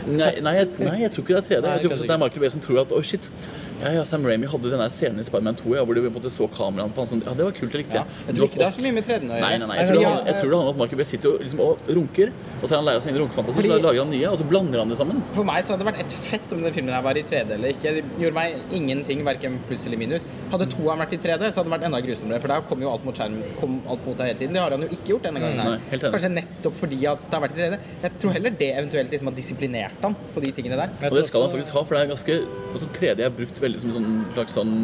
Nei, 0.07 0.33
nei, 0.38 0.53
jeg, 0.61 0.68
nei, 0.79 0.96
jeg 1.03 1.11
tror 1.11 1.25
ikke 1.25 1.35
det 1.35 1.40
er 1.40 1.46
3D. 1.49 1.62
Nei, 1.64 1.72
Jeg 1.77 1.83
tror 1.83 1.90
faktisk 1.96 2.11
det 2.11 2.14
er 2.14 2.20
Michael 2.22 2.44
Bay 2.44 2.51
som 2.55 2.62
tror 2.62 2.83
at 2.85 2.92
oi, 2.94 3.03
shit. 3.03 3.31
Ja, 3.77 3.90
ja, 3.92 4.05
Sam 4.09 4.25
Raimi 4.25 4.49
hadde 4.49 4.70
den 4.72 4.81
der 4.81 4.92
scenen 4.94 5.20
i 5.20 5.25
Spiderman 5.27 5.57
2 5.59 5.75
ja, 5.77 5.83
hvor 5.85 5.99
de 5.99 6.05
på 6.05 6.09
en 6.09 6.14
måte 6.14 6.31
så 6.33 6.46
kameraene 6.49 6.94
på 6.96 7.03
han 7.03 7.11
som 7.11 7.22
Ja, 7.27 7.35
det 7.37 7.44
var 7.44 7.57
kult, 7.59 7.72
det 7.75 7.81
likte 7.83 7.99
jeg. 7.99 8.14
Jeg 8.29 8.37
tror 8.38 8.46
ikke 8.46 8.61
det 8.62 8.66
er 8.68 8.77
så 8.77 8.85
mye 8.87 8.94
med 8.96 9.09
3D-en 9.09 9.33
å 9.33 9.35
gjøre. 9.35 9.42
Nei, 9.42 9.59
nei, 9.61 9.68
nei. 9.68 9.77
Jeg 9.81 9.88
tror, 9.90 9.99
det, 9.99 10.12
jeg 10.31 10.38
tror 10.38 10.53
det 10.53 10.61
handler 10.61 10.70
om 10.70 10.77
at 10.77 10.81
Michael 10.81 11.01
Bay 11.03 11.09
sitter 11.11 11.33
og, 11.33 11.42
liksom, 11.44 11.62
og 11.66 11.90
runker, 11.99 12.33
og 12.57 12.64
så 12.64 12.70
er 12.70 12.79
han 12.79 12.87
lei 12.88 12.94
av 12.96 13.03
sine 13.05 13.20
runkefantasier, 13.20 13.66
så 13.66 13.81
lager 13.83 14.01
han 14.01 14.12
nye, 14.14 14.31
og 14.31 14.38
så 14.40 14.46
blander 14.49 14.83
han 14.85 14.94
det 14.94 14.99
sammen. 15.03 15.20
For 15.37 15.51
meg 15.51 15.66
så 15.66 15.75
hadde 15.75 15.85
det 15.85 15.90
vært 15.90 16.01
et 16.07 16.16
fett 16.31 16.55
om 16.57 16.64
den 16.64 16.77
filmen 16.79 16.96
her 16.96 17.05
var 17.05 17.20
i 17.20 17.27
3D 17.27 17.53
eller 17.59 17.75
ikke. 17.75 17.92
Det 17.99 18.05
gjorde 18.22 18.38
meg 18.38 18.75
ingenting, 18.81 19.27
verken 19.27 19.59
pluss 19.68 19.85
eller 19.90 20.01
minus. 20.01 20.25
Hadde 20.55 20.70
toeren 20.72 21.03
vært 21.05 21.16
i 21.18 21.20
3D, 21.27 21.51
så 21.51 21.61
hadde 21.61 21.68
det 21.68 21.75
vært 21.77 21.87
enda 21.90 22.01
grusommere. 22.07 22.40
For 22.46 22.55
da 22.55 22.61
kom 22.70 22.87
jo 22.87 22.94
alt 22.94 23.05
mot 23.05 23.18
skjermen 23.20 23.57
kom 23.61 23.77
alt 23.90 24.09
mot 24.09 24.16
deg 24.16 24.33
hele 24.33 24.40
tiden. 24.40 24.57
Det 24.57 24.62
har 24.64 24.76
han 24.77 24.87
jo 24.87 24.97
ikke 24.97 25.11
gjort 25.15 25.27
denne 25.29 25.43
gangen. 25.43 25.61
her. 25.65 25.75
Nei, 25.75 25.91
helt. 25.93 26.07
Kanskje 26.15 26.31
nettopp 26.37 26.79
fordi 26.81 27.01
at 27.11 27.27
det 27.27 27.35
har 27.39 27.45
vært 27.47 27.57
i 27.57 27.61
3D. 27.65 27.81
Jeg 28.07 28.21
tror 28.23 28.37
heller 28.37 28.57
det 28.62 28.71
eventuelt 28.77 29.12
liksom 29.17 29.31
har 29.33 29.37
disiplinert 29.41 30.07
han 30.07 30.17
på 30.37 30.45
de 30.47 30.55
tingene 30.57 30.79
der. 30.81 30.95
Og 31.11 31.19
det 31.19 31.27
skal 31.29 31.47
han 31.47 31.53
faktisk 31.57 31.77
ha, 31.79 31.85
for 31.89 31.97
det 31.99 32.05
er 32.05 32.11
ganske 32.15 32.39
altså 32.73 32.91
3D 33.01 33.27
er 33.27 33.37
brukt 33.43 33.62
veldig 33.67 33.83
som 33.85 33.95
sånn 33.99 34.11
slags 34.37 34.59
sånn 34.61 34.75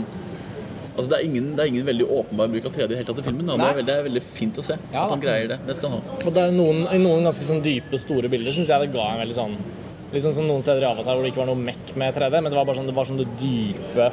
Altså 0.93 1.09
det 1.09 1.17
er, 1.17 1.23
ingen, 1.25 1.47
det 1.57 1.63
er 1.65 1.71
ingen 1.71 1.87
veldig 1.89 2.05
åpenbar 2.05 2.51
bruk 2.53 2.67
av 2.69 2.75
3D 2.75 2.85
i 2.85 2.89
det 2.91 2.97
hele 2.99 3.09
tatt 3.09 3.21
i 3.23 3.25
filmen. 3.25 3.47
Da. 3.49 3.55
Det, 3.57 3.65
er 3.65 3.77
veldig, 3.79 3.87
det 3.89 3.95
er 3.97 4.03
veldig 4.11 4.23
fint 4.27 4.59
å 4.61 4.65
se 4.67 4.75
Ja, 4.93 5.07
at 5.07 5.15
han 5.15 5.23
greier 5.23 5.47
det. 5.55 5.57
Det 5.65 5.77
skal 5.79 5.89
han 5.89 6.03
ha. 6.05 6.17
Og 6.21 6.35
det 6.37 6.43
er 6.43 6.53
noen, 6.53 6.83
I 6.93 6.99
noen 7.01 7.25
ganske 7.25 7.47
sånn 7.47 7.63
dype, 7.65 7.97
store 8.03 8.29
bilder 8.29 8.53
syns 8.53 8.69
jeg 8.69 8.85
det 8.85 8.91
ga 8.93 9.07
en 9.15 9.23
veldig 9.23 9.37
sånn 9.39 9.55
Litt 10.12 10.25
sånn 10.27 10.35
som 10.37 10.44
noen 10.48 10.61
steder 10.64 10.85
i 10.85 10.88
Avatar 10.90 11.16
hvor 11.16 11.25
det 11.25 11.31
ikke 11.33 11.40
var 11.40 11.48
noe 11.48 11.62
mekk 11.70 11.94
med 12.01 12.12
3D, 12.16 12.40
men 12.42 12.53
det 12.53 12.59
var 12.59 12.66
bare 12.68 12.77
sånn 12.81 12.88
det, 12.90 12.94
var 12.96 13.09
sånn 13.09 13.20
det 13.22 13.29
dype, 13.40 14.11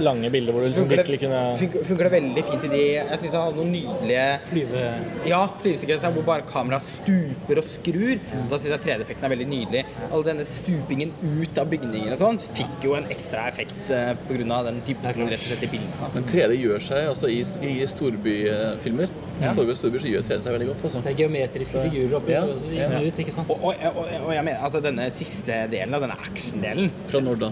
lange 0.00 0.30
bildet 0.32 0.54
hvor 0.54 0.62
du 0.64 0.68
liksom 0.70 0.86
virkelig 0.88 1.18
kunne 1.20 1.40
funker, 1.60 1.82
funker 1.84 2.08
det 2.08 2.12
veldig 2.14 2.44
fint 2.48 2.62
i 2.64 2.70
de 2.72 2.80
Jeg 2.94 3.18
syns 3.20 3.34
han 3.36 3.42
hadde 3.44 3.58
noen 3.58 3.72
nydelige 3.74 4.22
Flyve 4.48 4.84
Ja, 5.28 5.40
flyvesekvenser 5.60 6.14
hvor 6.14 6.24
bare 6.30 6.46
kameraet 6.48 6.86
stuper 6.86 7.60
og 7.60 7.66
skrur. 7.68 8.14
Da 8.48 8.56
syns 8.58 8.72
jeg 8.72 8.82
3D-effekten 8.86 9.26
er 9.28 9.32
veldig 9.34 9.48
nydelig. 9.50 9.82
All 10.08 10.24
denne 10.26 10.46
stupingen 10.48 11.12
ut 11.20 11.60
av 11.60 11.68
bygninger 11.72 12.14
og 12.16 12.22
sånn 12.22 12.40
fikk 12.42 12.86
jo 12.86 12.96
en 12.96 13.10
ekstra 13.12 13.44
effekt 13.50 13.92
eh, 13.92 14.14
på 14.24 14.38
grunn 14.38 14.54
av 14.56 14.70
den 14.70 14.80
typen 14.86 15.10
rett 15.10 15.20
og 15.20 15.44
slett 15.44 15.66
i 15.68 15.70
bildene. 15.74 16.10
Men 16.16 16.26
3D 16.32 16.56
gjør 16.62 16.86
seg 16.88 17.10
altså 17.12 17.28
i, 17.28 17.42
i 17.68 17.74
storbyfilmer. 17.92 19.12
Ja. 19.42 19.50
i 19.50 19.74
storbyer, 19.74 19.98
så 20.02 20.10
gjør 20.10 20.22
3D 20.28 20.40
seg 20.44 20.54
veldig 20.54 20.68
godt. 20.70 20.82
Også. 20.86 21.00
Det 21.02 21.12
er 21.12 21.16
geometriske 21.24 21.80
figurer 21.88 22.18
oppi 22.20 22.34
Ja, 22.36 22.42
ja. 22.78 23.00
ut, 23.02 23.20
ikke 23.24 23.34
sant? 23.34 23.50
Og, 23.50 23.64
og, 23.66 23.86
og, 23.90 24.10
og 24.28 24.32
jeg 24.36 24.44
mener, 24.46 24.60
altså 24.62 24.82
denne 24.84 25.08
siste 25.14 25.41
delen 25.46 25.94
av 25.96 26.04
denne 26.04 26.16
actiondelen 26.20 26.90
Fra 27.10 27.20
når 27.24 27.40
da? 27.40 27.50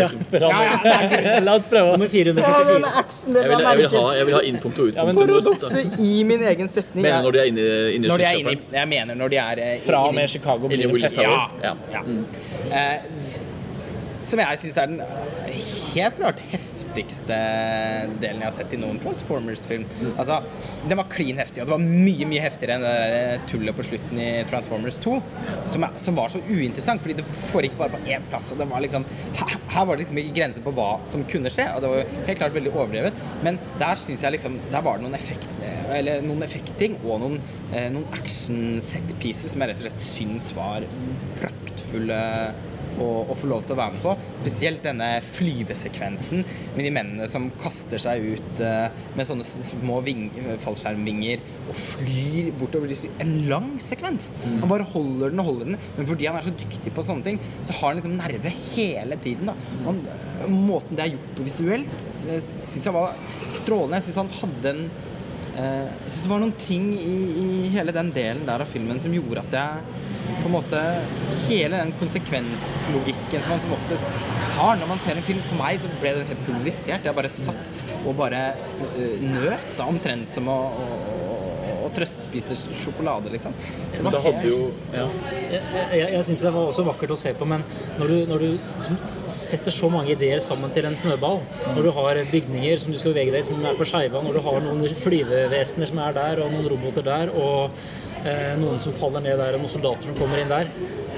Ja. 0.00 0.08
La 1.44 1.54
oss 1.56 1.66
prøve. 1.70 1.92
Nummer 1.94 2.10
444. 2.10 2.50
jeg, 2.50 2.66
vil, 2.70 3.64
jeg, 3.64 3.78
vil 3.80 3.88
ha, 3.94 4.04
jeg 4.18 4.28
vil 4.28 4.36
ha 4.36 4.42
innpunkt 4.50 4.82
og 4.82 4.90
utpunkt. 4.90 5.20
Paradokset 5.20 6.00
i 6.04 6.12
min 6.26 6.42
egen 6.52 6.72
setning 6.72 7.04
Mener 7.04 7.18
er- 7.18 7.26
når 7.26 7.36
de 7.36 7.42
er 7.42 7.52
inne, 7.52 7.66
inne 7.94 8.08
i 8.08 8.12
når 8.12 8.22
de 8.22 8.28
er 8.28 8.40
inne 8.40 8.54
skyskraperen. 8.54 8.78
Jeg 8.80 8.92
mener 8.94 9.20
når 9.20 9.34
de 9.34 9.40
er 9.44 9.62
eh, 9.66 9.76
Fra 9.84 10.02
og 10.08 10.16
med 10.16 10.32
Chicago 10.32 10.70
Inni 10.70 10.76
blir 10.76 10.86
det 10.86 10.92
Willis 10.94 11.14
fest. 11.14 11.22
Tower. 11.22 11.54
Ja. 11.62 11.74
Ja. 11.92 12.00
ja. 12.00 12.02
Uh, 12.70 13.40
som 14.30 14.42
jeg 14.42 14.60
syns 14.62 14.76
er 14.78 14.92
den 14.92 15.00
helt 15.94 16.20
klart 16.20 16.42
heftigste 16.90 17.36
delen 18.20 18.42
jeg 18.42 18.48
har 18.48 18.54
sett 18.54 18.74
i 18.74 18.80
noen 18.80 18.98
Transformers-film. 19.02 19.86
Altså, 20.16 20.40
den 20.88 20.98
var 20.98 21.08
klin 21.12 21.38
heftig, 21.38 21.62
og 21.62 21.68
det 21.68 21.74
var 21.76 21.84
mye 21.84 22.28
mye 22.30 22.42
heftigere 22.42 22.76
enn 22.76 22.86
det 22.86 22.94
der 23.14 23.44
tullet 23.50 23.76
på 23.76 23.86
slutten 23.86 24.20
i 24.20 24.30
Transformers 24.50 24.98
2, 25.04 25.16
som, 25.70 25.86
er, 25.86 26.00
som 26.02 26.18
var 26.18 26.32
så 26.32 26.42
uinteressant, 26.48 27.02
fordi 27.02 27.18
det 27.20 27.26
foregikk 27.52 27.78
bare 27.78 27.94
på 27.94 28.02
én 28.10 28.26
plass. 28.30 28.50
og 28.52 28.60
det 28.60 28.68
var 28.70 28.84
liksom, 28.84 29.06
her, 29.38 29.56
her 29.74 29.86
var 29.86 29.96
det 29.96 30.04
liksom 30.04 30.22
ikke 30.22 30.36
grenser 30.40 30.66
på 30.66 30.74
hva 30.76 30.90
som 31.08 31.26
kunne 31.30 31.52
skje, 31.52 31.68
og 31.74 31.84
det 31.84 31.92
var 31.92 32.02
jo 32.02 32.24
helt 32.28 32.42
klart 32.42 32.56
veldig 32.58 32.74
overdrevet. 32.74 33.24
Men 33.46 33.60
der 33.80 33.98
syns 33.98 34.24
jeg 34.24 34.34
liksom 34.34 34.58
Der 34.70 34.82
var 34.84 34.98
det 34.98 35.06
noen 35.06 35.16
effekt 35.16 35.48
eller 35.90 36.22
noen 36.22 36.44
effekting 36.46 36.96
og 37.00 37.20
noen, 37.22 37.38
eh, 37.74 37.88
noen 37.90 38.06
action 38.14 38.78
set 38.84 39.14
pieces 39.22 39.50
som 39.52 39.62
jeg 39.62 39.72
rett 39.72 39.80
og 39.80 39.86
slett 39.88 40.04
syns 40.04 40.50
var 40.54 40.86
praktfulle 41.40 42.20
å, 43.00 43.08
å 43.30 43.36
få 43.38 43.50
lov 43.50 43.64
til 43.66 43.76
å 43.76 43.80
være 43.80 43.96
med 43.96 44.04
på. 44.04 44.14
Spesielt 44.42 44.84
denne 44.84 45.08
flyvesekvensen 45.26 46.44
med 46.76 46.82
de 46.86 46.92
mennene 46.94 47.28
som 47.30 47.48
kaster 47.60 48.02
seg 48.02 48.26
ut 48.34 48.62
eh, 48.64 48.88
med 49.18 49.28
sånne 49.28 49.46
små 49.46 50.00
ving, 50.06 50.28
fallskjermvinger 50.64 51.44
og 51.70 51.76
flyr 51.78 52.50
bortover 52.60 52.94
en 53.22 53.34
lang 53.50 53.70
sekvens. 53.84 54.30
Han 54.46 54.70
bare 54.70 54.88
holder 54.94 55.32
den 55.32 55.42
og 55.42 55.50
holder 55.52 55.72
den, 55.72 55.78
men 55.98 56.10
fordi 56.10 56.28
han 56.28 56.40
er 56.40 56.48
så 56.48 56.54
dyktig 56.56 56.94
på 56.96 57.04
sånne 57.06 57.26
ting, 57.26 57.40
så 57.62 57.76
har 57.76 57.92
han 57.92 58.00
liksom 58.00 58.18
nerve 58.18 58.54
hele 58.72 59.20
tiden. 59.24 59.52
da. 59.52 59.56
Han, 59.86 60.02
måten 60.50 60.96
det 60.98 61.06
er 61.06 61.14
gjort 61.14 61.32
på 61.36 61.46
visuelt, 61.46 62.04
syns 62.24 62.84
jeg 62.84 62.96
var 62.96 63.16
strålende. 63.60 64.00
Jeg 64.00 64.08
syns 64.08 64.22
han 64.22 64.36
hadde 64.40 64.74
en 64.74 64.84
Eh, 64.90 65.19
Jeg 65.50 65.88
synes 66.06 66.22
det 66.22 66.30
var 66.30 66.42
noen 66.44 66.56
ting 66.60 66.86
i, 66.94 67.16
i 67.40 67.48
hele 67.74 67.94
den 67.94 68.12
delen 68.14 68.46
der 68.48 68.62
av 68.64 68.70
filmen 68.70 69.00
som 69.02 69.14
gjorde 69.14 69.42
at 69.42 69.56
jeg 69.58 70.00
på 70.40 70.48
en 70.48 70.54
måte 70.54 70.82
Hele 71.50 71.80
den 71.80 71.90
konsekvenslogikken 71.98 73.42
som 73.42 73.50
man 73.50 73.62
som 73.64 73.72
oftest 73.74 74.20
har 74.54 74.76
når 74.78 74.90
man 74.92 75.00
ser 75.02 75.18
en 75.18 75.26
film, 75.26 75.40
for 75.48 75.58
meg 75.58 75.80
så 75.82 75.90
ble 75.98 76.12
den 76.14 76.28
helt 76.28 76.42
pulverisert. 76.46 77.06
Jeg 77.06 77.16
bare 77.16 77.30
satt 77.32 77.80
og 78.06 78.14
bare 78.16 78.42
eh, 78.54 79.24
nøt, 79.24 79.80
omtrent 79.82 80.30
som 80.32 80.46
å, 80.52 80.58
å 80.70 81.29
og 81.90 81.96
trøstspiste 81.98 82.56
sjokolade, 82.80 83.32
liksom. 83.34 83.52
Det 83.92 84.02
var 84.06 84.14
det 84.14 84.22
hadde 84.24 84.40
helt- 84.40 84.54
jo 84.54 84.70
ja. 84.94 85.06
Jeg, 85.50 85.62
jeg, 85.98 86.12
jeg 86.14 86.24
syns 86.28 86.42
det 86.46 86.52
var 86.54 86.68
også 86.70 86.84
vakkert 86.86 87.14
å 87.14 87.18
se 87.18 87.32
på, 87.34 87.48
men 87.50 87.64
når 87.98 88.12
du, 88.12 88.16
når 88.30 88.44
du 88.46 88.84
setter 89.30 89.74
så 89.74 89.90
mange 89.92 90.14
ideer 90.14 90.40
sammen 90.44 90.70
til 90.74 90.86
en 90.86 90.96
snøball, 90.98 91.40
når 91.74 91.82
du 91.88 91.90
har 91.98 92.20
bygninger 92.30 92.78
som 92.84 92.92
du 92.94 92.98
skal 93.02 93.12
bevege 93.16 93.34
deg 93.34 93.42
i 93.42 93.48
som 93.50 93.64
er 93.66 93.78
på 93.78 93.88
skeiva, 93.88 94.22
når 94.22 94.38
du 94.38 94.44
har 94.46 94.60
noen 94.64 94.86
flyvevesener 95.02 95.90
som 95.90 95.98
er 96.06 96.14
der, 96.16 96.44
og 96.44 96.54
noen 96.54 96.70
roboter 96.70 97.02
der, 97.06 97.32
og 97.34 97.70
eh, 98.24 98.54
noen 98.60 98.78
som 98.82 98.94
faller 98.96 99.24
ned 99.26 99.38
der, 99.42 99.56
og 99.58 99.64
noen 99.64 99.72
soldater 99.74 100.06
som 100.10 100.18
kommer 100.20 100.38
inn 100.42 100.52
der, 100.52 100.70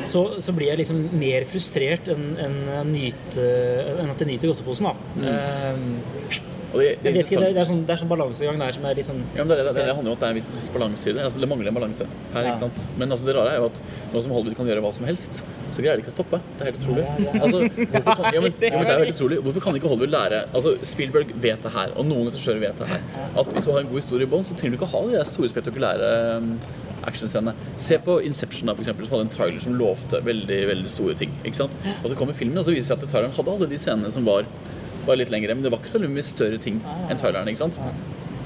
så, 0.09 0.25
så 0.43 0.51
blir 0.57 0.73
jeg 0.73 0.81
liksom 0.81 1.05
mer 1.21 1.45
frustrert 1.47 2.09
enn 2.11 2.33
en, 2.43 2.57
en 4.01 4.11
at 4.11 4.25
jeg 4.25 4.33
nyter 4.33 4.51
godteposen. 4.51 4.89
da. 4.89 4.95
Eh, 5.29 5.77
Og 5.77 6.62
det, 6.81 6.89
det, 7.03 7.11
er 7.11 7.19
ikke, 7.21 7.41
det, 7.41 7.49
det 7.57 7.61
er 7.63 7.69
sånn, 7.69 7.83
det 7.89 7.93
er 7.95 8.01
sånn 8.01 8.11
balansegang 8.11 8.61
der 8.63 8.75
som 8.77 8.87
er 8.89 8.99
litt 8.99 9.09
sånn 9.09 9.21
Ja, 9.35 9.45
men 9.45 9.51
det, 9.53 9.59
det, 9.67 9.73
det 9.77 9.95
handler 9.97 10.11
jo 10.11 10.15
om 10.15 10.17
at 10.17 10.23
det 10.23 10.29
er 10.29 10.35
en 10.35 10.39
viss, 10.39 10.49
viss 10.55 10.69
balanse 10.73 11.11
i 11.11 11.15
det. 11.17 11.25
Altså, 11.27 11.41
det 11.43 11.49
mangler 11.51 11.73
en 11.73 11.77
balanse 11.77 12.07
her. 12.07 12.39
Ja. 12.39 12.53
ikke 12.53 12.63
sant? 12.63 12.85
Men 13.01 13.13
altså, 13.13 13.27
det 13.29 13.35
rare 13.37 13.55
er 13.55 13.61
jo 13.61 13.69
at 13.69 13.81
nå 14.13 14.23
som 14.25 14.35
Hollywood 14.37 14.59
kan 14.61 14.71
gjøre 14.71 14.85
hva 14.85 14.93
som 14.97 15.09
helst, 15.09 15.43
så 15.73 15.85
greier 15.85 16.01
de 16.01 16.05
ikke 16.05 16.13
å 16.13 16.17
stoppe. 16.17 16.41
Det 16.57 16.65
er 16.65 16.71
helt 16.71 16.81
utrolig. 16.81 17.05
Altså, 17.33 17.63
hvorfor 17.97 18.21
kan, 18.23 18.29
ja, 18.37 18.45
men, 18.45 18.57
ja, 18.57 18.73
men 18.77 18.89
det 18.89 18.95
er 18.95 19.03
jo 19.03 19.05
helt 19.05 19.17
utrolig. 19.17 19.41
Hvorfor 19.49 19.67
kan 19.67 19.81
ikke 19.81 19.93
Hollywood 19.93 20.15
lære 20.15 20.41
Altså, 20.53 20.75
Spielberg 20.93 21.35
vet 21.45 21.67
det 21.67 21.75
her, 21.77 21.93
og 21.97 22.09
noen 22.09 22.31
regissører 22.31 22.63
vet 22.63 22.81
det 22.81 22.89
her. 22.93 23.05
At 23.43 23.53
hvis 23.53 23.69
du 23.69 23.75
har 23.75 23.85
en 23.85 23.93
god 23.93 24.01
historie 24.03 24.29
i 24.29 24.33
bånn, 24.33 24.47
så 24.49 24.57
trenger 24.57 24.77
du 24.77 24.81
ikke 24.81 24.89
å 24.89 24.95
ha 24.95 25.05
de 25.13 25.27
store, 25.29 25.53
spektakulære 25.53 26.13
um, 26.41 26.53
actionscenene. 27.09 27.55
Se 27.81 27.99
på 28.03 28.19
Inception, 28.27 28.71
da, 28.71 28.77
for 28.77 28.85
eksempel, 28.85 29.09
som 29.09 29.17
hadde 29.17 29.29
en 29.29 29.35
trailer 29.35 29.65
som 29.65 29.77
lovte 29.79 30.23
veldig 30.25 30.61
veldig 30.73 30.93
store 30.93 31.17
ting. 31.19 31.35
ikke 31.43 31.59
sant? 31.65 31.77
Og 32.01 32.11
så 32.11 32.19
kommer 32.19 32.37
filmen, 32.37 32.61
og 32.61 32.67
så 32.67 32.75
viser 32.75 32.95
det 32.95 33.03
seg 33.03 33.09
at 33.09 33.13
traileren 33.15 33.37
hadde 33.37 33.57
alle 33.57 33.71
de 33.71 33.81
scenene 33.81 34.13
som 34.15 34.27
var 34.29 34.47
bare 35.07 35.21
litt 35.23 35.33
lengre, 35.33 35.55
men 35.57 35.65
det 35.65 35.73
var 35.73 35.83
ikke 35.83 35.95
så 35.95 36.03
mye 36.03 36.27
større 36.27 36.59
ting 36.63 36.81
enn 37.09 37.21
traileren. 37.21 37.49
ikke 37.51 37.63
sant? 37.65 37.79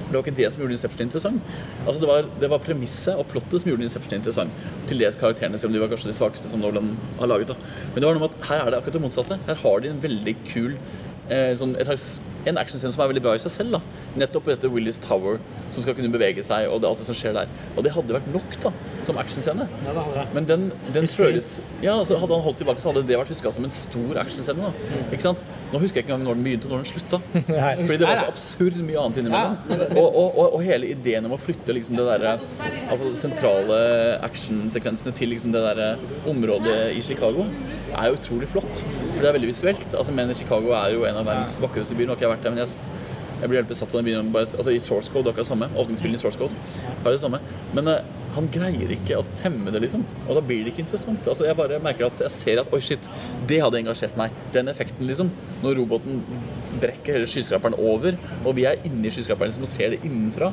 Det 0.07 0.15
var 0.15 0.23
ikke 0.23 0.37
det 0.39 0.49
som 0.53 0.63
gjorde 0.63 0.77
Inception 0.77 1.09
interessant. 1.09 1.49
Altså 1.83 2.01
Det 2.03 2.09
var, 2.09 2.29
det 2.41 2.51
var 2.53 2.63
premisset 2.63 3.19
og 3.19 3.27
plottet 3.33 3.63
som 3.63 3.71
gjorde 3.73 3.89
Inception 3.89 4.15
interessant. 4.21 4.67
Til 4.87 5.01
dels 5.03 5.19
karakterene, 5.19 5.59
selv 5.59 5.73
om 5.73 5.77
de 5.77 5.83
var 5.83 5.91
kanskje 5.91 6.13
de 6.13 6.17
svakeste 6.19 6.51
som 6.53 6.63
Nolan 6.63 6.93
har 7.19 7.31
laget. 7.33 7.51
da. 7.51 7.57
Men 7.91 7.99
det 8.01 8.07
var 8.07 8.15
noe 8.15 8.23
med 8.23 8.37
at 8.37 8.49
her 8.51 8.63
er 8.63 8.71
det 8.71 8.79
akkurat 8.79 8.99
det 8.99 9.03
motsatte. 9.03 9.39
Her 9.49 9.61
har 9.65 9.83
de 9.83 9.91
en 9.91 10.03
veldig 10.05 10.37
kul 10.47 10.77
eh, 11.29 11.53
sånn, 11.59 11.75
et 11.75 11.91
slags, 11.91 12.07
en 12.47 12.61
actionscene 12.61 12.93
som 12.95 13.03
er 13.05 13.11
veldig 13.11 13.23
bra 13.25 13.35
i 13.37 13.43
seg 13.43 13.53
selv. 13.53 13.77
da. 13.77 13.81
Nettopp 14.23 14.47
på 14.47 14.53
dette 14.53 14.71
Willis 14.73 15.01
Tower, 15.03 15.41
som 15.75 15.85
skal 15.85 15.97
kunne 15.99 16.11
bevege 16.13 16.45
seg, 16.47 16.69
og 16.71 16.81
det, 16.83 16.91
alt 16.91 17.03
det 17.03 17.09
som 17.09 17.17
skjer 17.19 17.35
der. 17.37 17.51
Og 17.75 17.85
det 17.87 17.93
hadde 17.97 18.17
vært 18.17 18.29
nok 18.33 18.57
da, 18.63 18.73
som 19.05 19.19
actionscene. 19.21 19.69
Ja. 19.87 20.27
Men 20.35 20.49
den, 20.49 20.69
den 20.95 21.09
føles 21.11 21.61
Ja, 21.83 21.97
altså 21.99 22.17
Hadde 22.21 22.37
han 22.37 22.45
holdt 22.45 22.59
tilbake, 22.63 22.81
så 22.81 22.91
hadde 22.91 23.05
det 23.09 23.19
vært 23.19 23.31
huska 23.35 23.53
som 23.53 23.67
en 23.67 23.75
stor 23.75 24.21
actionscene. 24.23 24.71
da. 24.71 25.03
Ikke 25.11 25.25
sant? 25.25 25.45
Nå 25.73 25.81
husker 25.83 26.01
jeg 26.01 26.07
ikke 26.07 26.15
engang 26.15 26.31
når 26.31 26.39
den 26.39 26.47
begynte 26.47 26.71
og 26.71 26.77
når 26.77 26.85
den 26.85 26.91
slutta. 26.93 27.21
Fordi 27.87 27.99
det 28.01 28.09
var 28.09 28.23
så 28.23 28.31
absurd 28.31 28.79
mye 28.81 29.03
annet 29.03 29.21
innimellom. 29.23 29.57
Og, 29.97 30.07
og, 30.07 30.29
og, 30.29 30.57
og 30.59 30.65
hele 30.67 30.93
ideen 30.95 31.29
om 31.29 31.35
å 31.37 31.41
flytte 31.41 31.75
liksom 31.77 31.99
det 31.99 32.07
der, 32.09 32.45
altså 32.87 33.13
sentrale 33.19 33.81
actionsekvensene 34.27 35.15
til 35.17 35.33
liksom 35.35 35.55
det 35.55 35.63
der 35.67 36.01
området 36.31 36.79
i 36.97 37.03
Chicago 37.05 37.47
er 37.97 38.11
jo 38.11 38.17
utrolig 38.19 38.49
flott. 38.51 38.83
For 39.15 39.23
det 39.23 39.29
er 39.31 39.37
veldig 39.37 39.51
visuelt. 39.51 39.87
Altså, 39.97 40.13
men 40.17 40.33
Chicago 40.37 40.73
er 40.77 40.95
jo 40.95 41.07
en 41.09 41.21
av 41.21 41.27
verdens 41.29 41.57
vakreste 41.63 41.97
byer. 41.97 42.09
Nå 42.09 42.15
har 42.15 42.19
ikke 42.19 42.27
jeg 42.27 42.35
vært 42.35 42.36
der, 42.45 42.55
men 42.55 42.63
jeg, 42.63 42.69
jeg 43.41 43.51
blir 43.51 43.61
helt 43.61 43.71
besatt 43.71 43.95
av 43.95 44.07
den. 44.07 44.31
Bare, 44.35 44.49
altså, 44.49 44.73
I 44.73 44.83
Source 44.83 45.13
Code 45.13 45.33
akkurat 45.33 45.45
det 45.45 45.53
samme. 45.53 45.69
Åpningsspillene 45.77 46.19
i 46.19 46.23
Source 46.23 46.41
Code 46.41 46.57
har 47.05 47.11
det 47.11 47.21
samme. 47.23 47.41
Men 47.77 47.91
uh, 47.93 47.99
han 48.37 48.49
greier 48.53 48.93
ikke 48.93 49.19
å 49.21 49.27
temme 49.39 49.73
det, 49.73 49.81
liksom. 49.87 50.05
Og 50.27 50.37
da 50.37 50.43
blir 50.45 50.65
det 50.65 50.75
ikke 50.75 50.85
interessant. 50.85 51.25
Altså, 51.25 51.47
jeg 51.49 51.57
bare 51.59 51.81
merker 51.85 52.11
at 52.11 52.25
jeg 52.27 52.35
ser 52.35 52.61
at 52.61 52.73
oi, 52.77 52.83
shit, 52.85 53.09
det 53.49 53.63
hadde 53.65 53.81
engasjert 53.81 54.17
meg. 54.21 54.35
Den 54.57 54.73
effekten, 54.73 55.09
liksom. 55.09 55.31
Når 55.63 55.81
roboten 55.81 56.21
brekker 56.83 57.17
hele 57.17 57.31
skyskraperen 57.31 57.79
over, 57.81 58.19
og 58.43 58.57
vi 58.59 58.67
er 58.69 58.83
inni 58.85 59.13
skyskraperen 59.13 59.53
liksom, 59.53 59.65
og 59.65 59.73
ser 59.73 59.95
det 59.95 60.03
innenfra. 60.05 60.53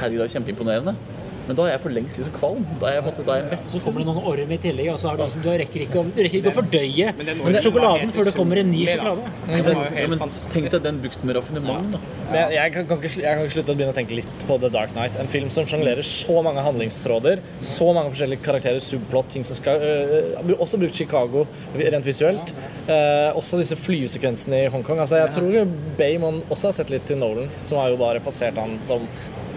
Herregud, 0.00 0.18
det 0.24 0.26
er 0.26 0.34
kjempeimponerende. 0.34 0.96
Men 1.46 1.58
da 1.58 1.66
er 1.66 1.74
jeg 1.74 1.82
for 1.84 1.94
lengst 1.94 2.20
liksom 2.20 2.34
kvalm. 2.36 2.64
Da 2.80 2.90
er 2.90 2.98
jeg, 2.98 3.04
måtte, 3.06 3.22
en 3.22 3.28
da 3.28 3.36
er 3.36 3.42
jeg 3.42 3.50
mett. 3.52 3.68
Så 3.72 3.80
kommer 3.84 4.02
det 4.02 4.08
noen 4.08 4.28
orm 4.32 4.54
i 4.56 4.58
tillegg, 4.62 4.90
og 4.92 4.98
så 5.00 5.12
er 5.12 5.18
det 5.20 5.26
liksom, 5.28 5.44
du 5.44 5.50
rekker 5.62 5.84
ikke, 5.86 6.02
å- 6.02 6.14
rekker 6.16 6.38
ikke 6.40 6.52
å 6.52 6.56
fordøye 6.56 7.12
Men 7.16 7.30
den 7.30 7.42
var 7.44 7.58
sjokoladen 7.66 8.14
før 8.16 8.28
det 8.30 8.34
kommer 8.36 8.62
en 8.62 8.70
ny 8.72 8.82
sjokolade. 8.90 9.32
Var 9.46 9.62
jo 9.62 9.74
Ja, 9.96 10.08
men 10.12 10.34
tenk 10.52 10.70
deg 10.74 10.82
den 10.86 11.00
bukten 11.04 11.30
med 11.30 11.38
raffinement, 11.38 11.92
da. 11.94 12.00
Men 12.26 12.40
jeg, 12.40 12.56
jeg, 12.56 12.72
kan, 12.74 12.86
kan 12.90 12.98
ikke, 13.02 13.22
jeg 13.22 13.38
kan 13.38 13.44
ikke 13.46 13.54
slutte 13.54 13.72
å 13.74 13.78
begynne 13.78 13.94
å 13.94 13.98
tenke 14.00 14.18
litt 14.18 14.46
på 14.48 14.58
The 14.62 14.70
Dark 14.74 14.92
Knight. 14.96 15.18
En 15.22 15.30
film 15.30 15.52
som 15.54 15.68
sjonglerer 15.68 16.06
så 16.06 16.40
mange 16.42 16.64
handlingstråder, 16.66 17.42
så 17.62 17.92
mange 17.94 18.10
forskjellige 18.14 18.42
karakterer, 18.46 18.82
subplot, 18.82 19.30
ting 19.30 19.46
som 19.46 19.58
skal 19.58 19.82
øh, 19.82 20.14
øh, 20.42 20.54
Også 20.58 20.80
brukt 20.82 20.98
Chicago 20.98 21.46
rent 21.76 22.06
visuelt. 22.06 22.52
Uh, 22.86 23.30
også 23.38 23.58
disse 23.60 23.76
flysekvensene 23.78 24.64
i 24.64 24.70
Hongkong. 24.72 25.00
Altså, 25.02 25.20
jeg 25.20 25.32
tror 25.34 25.72
Bay 25.98 26.16
også 26.22 26.70
har 26.70 26.76
sett 26.76 26.90
litt 26.92 27.06
til 27.08 27.18
Nolan, 27.20 27.50
som 27.66 27.80
har 27.80 27.92
jo 27.92 27.98
bare 28.00 28.22
passert 28.24 28.58
han 28.60 28.76
som, 28.86 29.06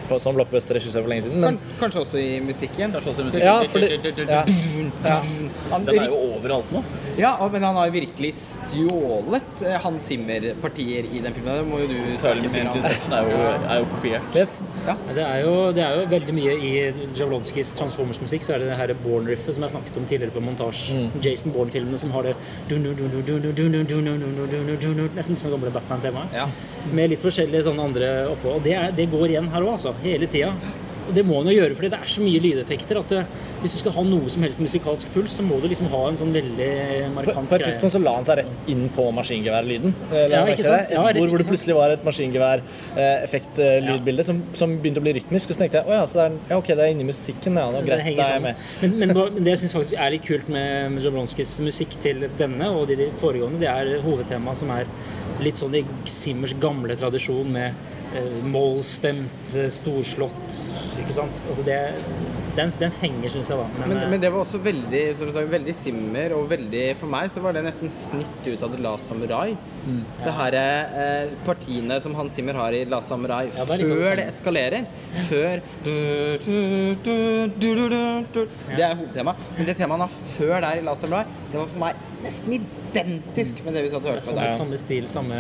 på- 0.10 0.20
som 0.22 0.36
blockbuster-regissør 0.38 1.04
for 1.06 1.10
lenge 1.14 1.28
siden. 1.28 1.40
Men 1.46 1.60
Kanskje 1.80 2.02
også 2.04 2.18
i 2.22 2.40
musikken. 2.44 2.92
Kanskje 2.96 3.12
også 3.14 3.22
i 3.22 3.28
musikken. 3.30 3.48
ja, 3.48 3.62
fordi 3.70 3.88
ja, 4.30 4.44
ja. 5.06 5.20
Den 5.86 6.00
er 6.00 6.06
jo 6.10 6.18
overalt 6.34 6.72
nå. 6.74 6.84
ja, 7.20 7.32
men 7.52 7.64
han 7.64 7.76
har 7.76 7.90
virkelig 7.94 8.34
stjålet 8.40 9.64
eh, 9.66 9.78
Hans 9.84 10.04
Zimmer-partier 10.10 11.08
i 11.14 11.22
den 11.24 11.34
filmen. 11.36 11.56
Det 11.60 11.66
må 11.68 11.80
jo 11.84 11.88
du 11.88 12.00
snakke 12.20 12.42
mer 12.42 12.72
om. 12.72 13.14
Er 13.20 13.30
jo, 13.30 13.40
er 13.70 13.80
jo 13.82 13.88
kopiert. 13.94 14.36
Yes. 14.36 14.60
Det 15.16 15.24
er, 15.24 15.38
jo, 15.46 15.54
det 15.76 15.84
er 15.86 15.96
jo 16.00 16.06
veldig 16.12 16.36
mye 16.38 16.56
i 16.58 16.74
Jablonskis 17.18 17.74
Transformers-musikk. 17.80 18.46
Så 18.46 18.56
er 18.56 18.64
det 18.64 18.70
det 18.72 18.78
her 18.80 18.94
Born-riffet 19.04 19.56
som 19.58 19.66
jeg 19.66 19.74
snakket 19.76 19.98
om 20.02 20.06
tidligere 20.10 20.36
på 20.36 20.44
montasje. 20.44 21.10
Jason 21.24 21.54
Born-filmene 21.56 22.00
som 22.02 22.12
har 22.16 22.30
det 22.30 22.36
Nesten 25.20 25.38
sånn 25.40 25.54
gamle 25.54 25.72
Batman-temaet. 25.74 26.34
Ja. 26.36 26.46
Med 26.96 27.12
litt 27.12 27.22
forskjellige 27.24 27.66
sånne 27.68 27.84
andre 27.90 28.10
oppå. 28.32 28.56
Og 28.58 28.64
det, 28.66 28.74
er, 28.80 28.94
det 28.96 29.10
går 29.12 29.34
igjen 29.34 29.50
her 29.54 29.66
òg, 29.66 29.74
altså. 29.76 29.94
Hele 30.04 30.28
tida. 30.32 30.54
Og 31.10 31.16
det 31.18 31.24
må 31.26 31.40
han 31.40 31.48
jo 31.50 31.56
gjøre, 31.58 31.74
fordi 31.74 31.90
det 31.90 31.98
er 31.98 32.06
så 32.14 32.22
mye 32.22 32.38
lydeffekter 32.44 32.94
at 33.00 33.10
det, 33.10 33.24
hvis 33.64 33.74
du 33.74 33.80
skal 33.80 33.94
ha 33.96 34.02
noe 34.06 34.30
som 34.30 34.44
helst 34.46 34.60
musikalsk 34.62 35.08
puls, 35.16 35.34
så 35.40 35.42
må 35.42 35.56
du 35.58 35.66
liksom 35.72 35.88
ha 35.90 36.02
en 36.06 36.14
sånn 36.20 36.30
veldig 36.36 36.68
markant 37.16 37.34
greie. 37.34 37.50
på 37.50 37.56
et 37.58 37.62
greie. 37.64 37.72
tidspunkt 37.72 37.94
så 37.96 38.02
la 38.04 38.14
han 38.20 38.26
seg 38.28 38.38
rett 38.44 38.54
inn 38.70 38.84
på 38.94 39.08
maskingeværlyden. 39.18 39.90
Eh, 40.12 40.28
Ja, 40.30 40.44
ikke 40.46 40.62
sant? 40.68 40.86
Ja, 40.94 41.02
Et 41.10 41.18
spor 41.18 41.26
hvor 41.34 41.42
det 41.42 41.48
plutselig 41.50 41.74
var 41.80 41.90
et 41.96 42.04
maskingevær-effekt-lydbilde 42.06 44.22
som, 44.28 44.38
som 44.54 44.70
begynte 44.78 45.02
å 45.02 45.06
bli 45.08 45.14
rytmisk. 45.18 45.50
Og 45.50 45.54
så 45.58 45.62
tenkte 45.64 45.82
jeg 45.82 45.90
å 45.90 45.92
ja, 45.98 46.04
så 46.06 46.14
det 46.20 46.24
er, 46.28 46.32
ja, 46.52 46.56
ok, 46.62 46.70
det 46.78 46.84
er 46.86 46.94
inni 46.94 47.06
musikken. 47.10 47.58
Ja, 47.58 47.66
nå, 47.74 47.82
greit, 47.90 48.06
da 48.06 48.10
er 48.30 48.34
jeg 48.38 48.46
med. 48.46 48.54
Men, 48.84 48.92
men, 49.02 49.10
men 49.18 49.42
det 49.46 49.52
jeg 49.56 49.62
syns 49.64 49.76
faktisk 49.80 49.96
er 50.06 50.10
litt 50.16 50.26
kult 50.30 50.48
med, 50.54 50.68
med 50.96 51.02
Jablonskis 51.10 51.52
musikk 51.66 51.92
til 52.04 52.18
denne 52.40 52.66
og 52.70 52.86
de, 52.92 52.96
de 53.02 53.08
foregående, 53.22 53.58
det 53.66 53.70
er 53.72 53.86
hovedtemaet 54.06 54.58
som 54.62 54.70
er 54.78 54.86
litt 55.44 55.58
sånn 55.60 55.74
i 55.80 55.84
Simmers 56.10 56.54
gamle 56.62 56.94
tradisjon 57.00 57.50
med 57.56 57.70
eh, 58.16 58.40
mollstemt, 58.44 59.56
eh, 59.56 59.70
storslått 59.74 60.58
Ikke 61.00 61.16
sant? 61.16 61.44
Altså 61.48 61.66
det, 61.68 61.78
den, 62.58 62.74
den 62.80 62.92
fenger, 62.94 63.32
syns 63.34 63.52
jeg, 63.52 63.60
da. 63.60 63.68
Men, 63.80 63.92
Men, 63.92 64.02
eh, 64.04 64.10
men 64.14 64.24
det 64.24 64.32
var 64.34 64.44
også 64.44 64.60
veldig 64.64 65.04
som 65.20 65.32
du 65.34 65.40
veldig 65.54 65.76
simmer, 65.78 66.36
og 66.38 66.50
veldig 66.52 66.86
For 67.00 67.12
meg 67.12 67.32
så 67.34 67.44
var 67.44 67.56
det 67.56 67.64
nesten 67.68 67.92
snitt 68.06 68.50
ut 68.50 68.66
av 68.66 68.74
The 68.74 68.82
Last 68.84 69.10
Samurai. 69.12 69.56
Det 70.20 70.34
her 70.40 70.58
eh, 70.60 71.32
partiene 71.48 72.00
som 72.04 72.18
Hans 72.18 72.36
Zimmer 72.38 72.58
har 72.60 72.76
i 72.76 72.84
Last 72.90 73.10
Samurai 73.12 73.46
Ja, 73.56 73.66
det 73.70 73.88
før 73.88 74.20
det 74.20 74.28
eskalerer. 74.30 74.90
Før 75.30 75.64
du, 75.86 75.96
du, 76.46 77.16
du. 77.64 78.44
Det 78.76 78.86
er 78.86 78.96
hovedtemaet. 79.00 79.50
Men 79.58 79.70
det 79.70 79.80
temaet 79.80 79.98
han 79.98 80.06
har 80.08 80.16
før 80.36 80.56
der 80.68 80.82
i 80.82 80.86
Last 80.86 81.06
Samurai, 81.06 81.26
det 81.52 81.62
var 81.62 81.74
for 81.74 81.86
meg 81.88 82.08
nesten 82.24 82.56
identisk 82.56 83.62
med 83.66 83.76
det 83.78 83.84
vi 83.86 83.92
satt 83.92 84.04
og 84.04 84.12
hørte 84.12 84.24
på 84.24 84.28
samme, 84.32 84.46
der. 84.46 84.54
samme 84.58 84.80
stil, 84.82 85.08
samme 85.12 85.40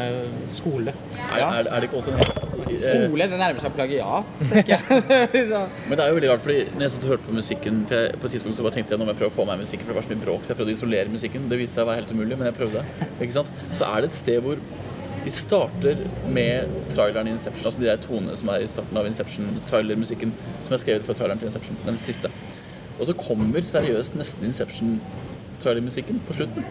skole. 0.51 0.93
Er, 1.17 1.43
er, 1.43 1.67
er 1.67 1.75
det 1.75 1.89
ikke 1.89 1.99
også 1.99 2.13
en 2.13 2.19
helt 2.21 2.37
altså, 2.41 2.59
eh, 2.65 2.83
Skole, 2.83 3.27
det 3.31 3.39
nærmer 3.41 3.63
seg 3.63 3.75
plagiat, 3.75 4.33
tenker 4.41 4.73
jeg. 4.75 5.03
liksom. 5.37 5.77
Men 5.87 5.99
det 5.99 6.05
er 6.05 6.11
jo 6.11 6.19
veldig 6.19 6.31
rart, 6.33 6.43
fordi 6.45 6.59
når 6.75 6.85
jeg 6.85 6.93
satt 6.95 7.07
og 7.07 7.13
hørte 7.15 7.27
på 7.29 7.37
musikken 7.39 7.81
for 7.89 8.03
jeg, 8.03 8.19
På 8.19 8.29
et 8.29 8.35
tidspunkt 8.37 8.59
så 8.59 8.67
bare 8.67 8.77
tenkte 8.77 8.95
jeg 8.95 9.01
nå 9.01 9.07
må 9.07 9.15
jeg 9.15 9.21
prøve 9.23 9.33
å 9.33 9.37
få 9.39 9.47
meg 9.49 9.63
musikken, 9.63 9.87
for 9.87 9.93
det 9.93 9.99
var 10.01 10.07
så 10.07 10.13
mye 10.13 10.25
bråk, 10.25 10.45
så 10.45 10.53
jeg 10.53 10.61
prøvde 10.61 10.75
å 10.75 10.77
isolere 10.77 11.15
musikken. 11.15 11.49
Det 11.51 11.59
viste 11.61 11.79
seg 11.79 11.87
å 11.87 11.89
være 11.89 12.03
helt 12.03 12.13
umulig, 12.15 12.37
men 12.39 12.51
jeg 12.51 12.57
prøvde. 12.59 12.85
Ikke 13.17 13.35
sant? 13.39 13.51
Så 13.73 13.89
er 13.89 14.05
det 14.05 14.11
et 14.11 14.19
sted 14.19 14.45
hvor 14.45 14.61
vi 15.23 15.33
starter 15.35 16.05
med 16.31 16.69
traileren 16.93 17.27
i 17.27 17.33
Inception, 17.35 17.65
altså 17.65 17.81
de 17.81 17.89
der 17.89 17.99
tonene 18.01 18.37
som 18.39 18.51
er 18.53 18.63
i 18.63 18.69
starten 18.71 18.97
av 18.97 19.07
Inception, 19.09 19.49
trailermusikken 19.67 20.31
som 20.63 20.75
er 20.75 20.81
skrevet 20.83 21.07
for 21.07 21.17
traileren 21.17 21.41
til 21.41 21.51
Inception, 21.51 21.79
den 21.85 21.99
siste. 22.03 22.31
Og 22.99 23.07
så 23.07 23.15
kommer 23.15 23.63
seriøst 23.63 24.15
nesten 24.19 24.47
Inception 24.47 24.99
trailermusikken 25.63 26.21
på 26.27 26.35
slutten. 26.37 26.65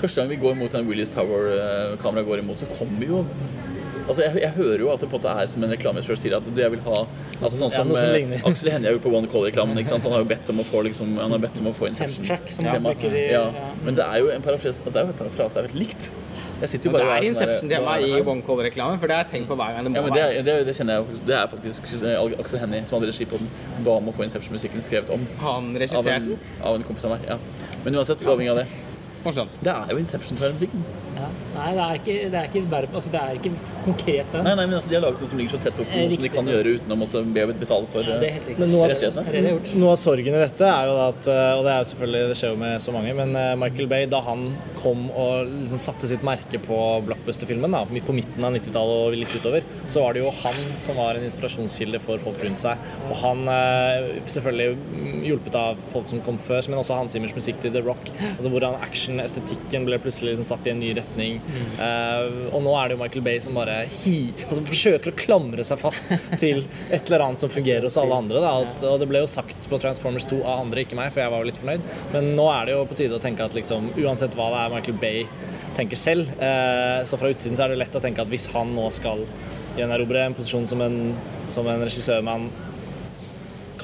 Første 0.00 0.20
gang 0.20 0.30
vi 0.34 0.40
går 0.42 0.56
mot 0.58 0.72
den 0.74 0.88
Willis 0.88 1.12
Tower-kameraet 1.14 2.26
går 2.28 2.42
imot, 2.44 2.58
så 2.62 2.70
kommer 2.78 2.98
vi 3.00 3.12
jo 3.12 3.24
Altså, 4.04 4.20
jeg, 4.20 4.36
jeg 4.42 4.50
hører 4.52 4.82
jo 4.82 4.88
at 4.92 5.00
det 5.00 5.08
på 5.08 5.16
en 5.16 5.22
måte 5.22 5.30
er 5.32 5.46
som 5.48 5.62
en 5.64 5.70
reklameinstruktør 5.72 6.18
sier, 6.20 6.34
at 6.36 6.44
du, 6.44 6.58
jeg 6.60 6.72
vil 6.74 6.80
ha 6.84 6.96
altså, 7.40 7.56
Sånn 7.56 7.70
som 7.72 7.88
som 7.88 7.96
eh. 7.96 8.42
Aksel 8.44 8.68
Hennie 8.74 8.90
har 8.90 8.98
gjort 8.98 9.06
på 9.06 9.12
One 9.16 9.30
Call-reklamen. 9.32 9.78
Han 9.80 10.12
har 10.12 10.20
jo 10.20 10.28
bedt 10.28 10.50
om 10.52 10.60
å 10.60 10.66
få 10.68 10.82
liksom, 10.84 11.14
Han 11.16 11.32
har 11.32 11.40
bedt 11.40 11.62
om 11.62 11.70
å 11.70 11.72
få 11.72 11.88
Inception. 11.88 12.26
Som 12.28 12.68
tema. 12.68 12.92
bruker 12.92 13.16
ja. 13.16 13.46
ja. 13.48 13.70
Men 13.86 13.96
det 13.96 14.04
er 14.04 14.20
jo 14.20 14.28
en 14.34 14.44
parafrase 14.44 14.84
altså, 14.84 14.92
Det 14.92 15.00
er 15.00 15.08
jo 15.08 15.14
en 15.14 15.20
parafrase, 15.22 15.64
det 15.64 15.72
er 15.72 15.80
likt. 15.80 16.10
Jeg 16.60 16.70
sitter 16.74 16.90
jo 16.90 16.92
Det 16.92 17.00
bare 17.00 17.06
det 17.08 17.14
er 17.14 17.24
sånn 17.24 17.32
Inception-tema 17.32 17.84
hva 17.88 17.96
er 17.96 18.04
det 18.04 18.20
i? 18.20 18.28
One 18.34 18.44
Call-reklamen, 18.44 19.00
for 19.00 19.08
det 19.10 19.16
har 19.16 19.24
jeg 19.24 19.32
tenkt 19.32 19.48
på 19.48 19.56
hver 19.58 19.72
gang. 19.72 19.88
Det 19.88 19.94
må 19.94 19.96
Ja, 19.96 20.04
men 20.04 20.18
det, 20.18 20.22
er- 20.26 20.46
det, 20.50 20.54
det 20.68 20.76
kjenner 20.76 20.98
jeg 21.00 21.06
faktisk. 21.08 21.26
Det 21.30 21.38
er 21.40 21.48
faktisk 21.54 21.88
eh, 21.96 22.40
Aksel 22.44 22.60
Hennie 22.62 22.84
som 22.84 22.98
hadde 22.98 23.08
regi 23.10 23.26
på 23.32 23.40
den, 23.40 23.48
ba 23.88 23.96
om 24.02 24.12
å 24.12 24.14
få 24.16 24.28
Inception-musikken 24.28 24.84
skrevet 24.84 25.16
om. 25.16 25.24
Han 25.42 25.72
regisserte 25.80 26.12
en, 26.20 26.28
den. 26.34 26.52
av 26.60 26.76
en 26.76 26.84
kompis 26.86 27.08
av 27.08 27.16
meg. 27.16 27.24
ja. 27.32 27.40
Men 27.84 27.94
uansett, 27.94 28.26
uavhengig 28.26 28.50
av 28.50 28.56
det. 28.56 28.66
Morsomt. 29.26 29.58
Det 29.64 29.72
er 29.72 29.92
jo 29.94 30.00
Inception-musikken. 30.02 30.86
Ja. 31.14 31.28
Nei, 31.54 31.68
det 31.76 31.82
er 31.84 31.98
ikke, 32.00 32.14
det 32.32 32.38
er 32.38 32.48
ikke, 32.48 32.62
verb, 32.72 32.94
altså, 32.98 33.10
det 33.12 33.20
er 33.20 33.38
ikke 33.38 33.52
konkret, 33.84 34.30
det. 34.32 34.40
Nei, 34.42 34.54
nei, 34.58 34.64
men 34.66 34.76
altså, 34.78 34.90
De 34.90 34.96
har 34.98 35.04
laget 35.04 35.22
noe 35.22 35.30
som 35.30 35.40
ligger 35.40 35.54
så 35.54 35.60
tett 35.62 35.80
opp 35.80 35.92
noe 35.94 36.08
som 36.10 36.24
de 36.24 36.30
kan 36.34 36.50
gjøre 36.50 36.72
uten 36.78 36.94
å 36.94 36.98
måtte 36.98 37.22
be 37.36 37.44
betale 37.60 37.90
for 37.90 38.08
Ja, 38.08 38.16
det 38.20 38.30
helt 38.34 38.48
riktig. 38.50 38.60
Men 38.62 38.72
noe 38.74 38.88
av, 38.88 39.20
er 39.30 39.78
noe 39.78 39.92
av 39.92 40.00
sorgen 40.00 40.34
i 40.34 40.42
dette 40.42 40.70
er 40.70 40.90
jo 40.90 40.96
at 41.04 41.28
eh, 41.30 41.50
Og 41.54 41.62
det 41.66 41.72
er 41.74 41.78
jo 41.80 41.88
selvfølgelig, 41.92 42.22
det 42.32 42.38
skjer 42.40 42.54
jo 42.54 42.60
med 42.64 42.84
så 42.84 42.94
mange, 42.96 43.14
men 43.20 43.36
eh, 43.38 43.52
Michael 43.60 43.90
Bay, 43.92 44.08
da 44.10 44.20
han 44.26 44.44
kom 44.80 45.06
og 45.10 45.52
liksom 45.52 45.80
satte 45.80 46.10
sitt 46.10 46.24
merke 46.26 46.60
på 46.64 46.80
blockbuster-filmen, 47.06 47.78
på 48.04 48.16
midten 48.16 48.44
av 48.44 48.54
90-tallet 48.56 49.06
og 49.06 49.16
litt 49.16 49.36
utover, 49.38 49.64
så 49.86 50.02
var 50.04 50.16
det 50.16 50.24
jo 50.24 50.32
han 50.42 50.58
som 50.82 50.98
var 50.98 51.16
en 51.16 51.24
inspirasjonskilde 51.26 52.02
for 52.02 52.20
folk 52.22 52.42
rundt 52.44 52.60
seg. 52.60 52.82
Og 53.08 53.16
han 53.22 53.46
eh, 53.50 54.10
selvfølgelig 54.34 55.24
hjulpet 55.30 55.58
av 55.58 55.80
folk 55.94 56.10
som 56.10 56.22
kom 56.26 56.40
før, 56.42 56.62
men 56.68 56.82
også 56.82 56.98
Hans 56.98 57.14
Zimmers 57.14 57.36
musikk 57.36 57.62
til 57.62 57.72
The 57.74 57.84
Rock. 57.86 58.10
Altså 58.34 58.50
Hvordan 58.52 58.76
action-estetikken 59.14 59.84
ble 59.86 59.98
plutselig 59.98 60.32
liksom 60.32 60.44
satt 60.44 60.66
i 60.66 60.70
en 60.70 60.80
ny 60.80 60.92
retning. 60.96 61.40
Eh, 61.80 62.54
og 62.54 62.62
nå 62.64 62.74
er 62.78 62.88
det 62.88 62.96
jo 62.96 63.02
Michael 63.02 63.24
Bay 63.24 63.40
som 63.40 63.56
bare 63.56 63.84
hi, 63.90 64.32
altså 64.48 64.64
forsøker 64.66 65.12
å 65.12 65.16
klamre 65.18 65.64
seg 65.64 65.80
fast 65.80 66.10
til 66.42 66.64
et 66.90 67.06
eller 67.06 67.26
annet 67.28 67.44
som 67.44 67.52
fungerer 67.52 67.86
hos 67.86 67.98
alle 68.00 68.18
andre. 68.18 68.42
Alt, 68.44 68.82
og 68.82 69.00
det 69.02 69.08
ble 69.10 69.24
jo 69.24 69.30
sagt 69.30 69.68
på 69.70 69.80
Transformers 69.82 70.26
2 70.30 70.42
av 70.42 70.64
andre, 70.64 70.84
ikke 70.84 70.98
meg, 70.98 71.12
for 71.14 71.24
jeg 71.24 71.34
var 71.34 71.42
jo 71.42 71.50
litt 71.50 71.62
fornøyd. 71.62 71.88
Men 72.14 72.32
nå 72.38 72.48
er 72.52 72.68
det 72.68 72.76
jo 72.76 72.86
på 72.90 72.98
tide 72.98 73.18
å 73.18 73.22
tenke 73.22 73.46
at 73.46 73.56
liksom, 73.56 73.92
uansett 74.00 74.36
hva 74.38 74.50
det 74.54 74.62
er 74.62 74.76
Michael 74.76 75.00
Bay 75.02 75.26
tenker 75.74 75.98
selv, 75.98 76.28
uh, 76.38 77.02
så 77.02 77.18
fra 77.18 77.32
utsiden 77.32 77.58
så 77.58 77.64
er 77.64 77.72
det 77.72 77.80
lett 77.80 77.96
å 77.98 78.02
tenke 78.02 78.22
at 78.22 78.30
hvis 78.30 78.46
han 78.52 78.76
nå 78.76 78.84
skal 78.94 79.24
gjenerobre 79.74 80.20
en 80.22 80.36
posisjon 80.38 80.68
som 80.70 80.84
en, 80.84 80.98
som 81.50 81.66
en 81.66 81.82
regissør 81.82 82.22
man 82.22 82.46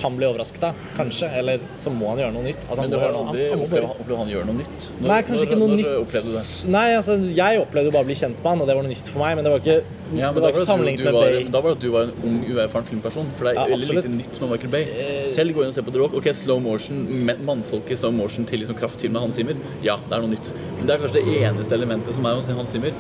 kan 0.01 0.17
bli 0.17 0.27
overrasket 0.27 0.65
av, 0.71 0.75
kanskje, 0.97 1.29
eller 1.41 1.61
så 1.83 1.91
må 1.93 2.09
han 2.13 2.19
gjøre 2.23 2.33
noe 2.35 2.45
nytt. 2.49 2.63
Altså, 2.69 2.81
Men 2.83 2.91
du 2.91 2.99
har 3.03 3.17
aldri 3.21 3.47
opplevd 3.57 4.17
han 4.21 4.31
gjør 4.33 4.47
noe 4.49 4.59
nytt? 4.61 4.87
Når, 5.01 5.09
Nei, 5.13 5.21
kanskje 5.29 5.39
når, 5.39 5.47
ikke 5.51 5.59
noe 5.61 5.69
når 5.71 5.81
nytt. 5.83 5.91
opplevde 6.01 6.31
du 6.31 6.37
det? 6.39 6.45
Nei, 6.75 6.87
altså, 6.97 7.17
jeg 7.41 7.61
opplevde 7.65 7.91
jo 7.91 7.95
bare 7.97 8.07
å 8.07 8.11
bli 8.11 8.19
kjent 8.21 8.39
med 8.43 8.51
han, 8.51 8.61
og 8.65 8.71
det 8.71 8.77
var 8.79 8.87
noe 8.87 8.93
nytt 8.95 9.11
for 9.13 9.21
meg. 9.25 9.37
Men 9.37 9.45
det 9.47 9.53
var 9.55 9.61
ikke, 9.65 9.79
Ja, 10.11 10.33
men 10.33 10.35
det 10.35 10.43
var 10.43 10.51
ikke 10.57 10.67
sammenlignet 10.67 11.05
med 11.07 11.15
Bay. 11.15 11.45
da 11.55 11.61
var 11.61 11.71
det 11.71 11.77
at 11.79 11.83
du 11.85 11.91
var 11.95 12.03
en 12.09 12.13
ung, 12.27 12.39
uerfaren 12.51 12.87
filmperson. 12.91 13.29
For 13.37 13.45
det 13.45 13.53
er 13.53 13.61
Ja, 13.61 13.77
veldig 13.77 13.95
lite 14.01 14.13
nytt 14.17 14.41
med 14.41 14.51
Michael 14.51 14.73
Bay. 14.75 14.85
Selv 15.31 15.55
gå 15.55 15.63
inn 15.63 15.71
og 15.71 15.75
se 15.77 15.83
på 15.87 15.93
The 15.95 15.99
Rock. 16.03 16.15
Ok, 16.19 16.31
slow 16.35 16.59
motion, 16.61 16.97
mannfolket 17.07 17.45
mannfolk 17.47 17.91
i 17.91 17.97
slow 17.97 18.13
motion 18.13 18.45
til 18.47 18.61
liksom 18.65 18.77
kraftfilm 18.81 19.13
med 19.13 19.21
Hans 19.23 19.35
Zimmer. 19.39 19.55
Ja, 19.83 19.97
det 20.09 20.17
er 20.17 20.21
noe 20.25 20.33
nytt. 20.35 20.53
Men 20.79 20.87
det 20.87 20.97
er 20.97 21.05
kanskje 21.05 21.21
det 21.23 21.43
eneste 21.45 21.75
elementet 21.79 22.15
som 22.15 22.27
er 22.27 22.35
hos 22.35 22.49
Hans 22.49 22.71
Zimmer. 22.75 22.93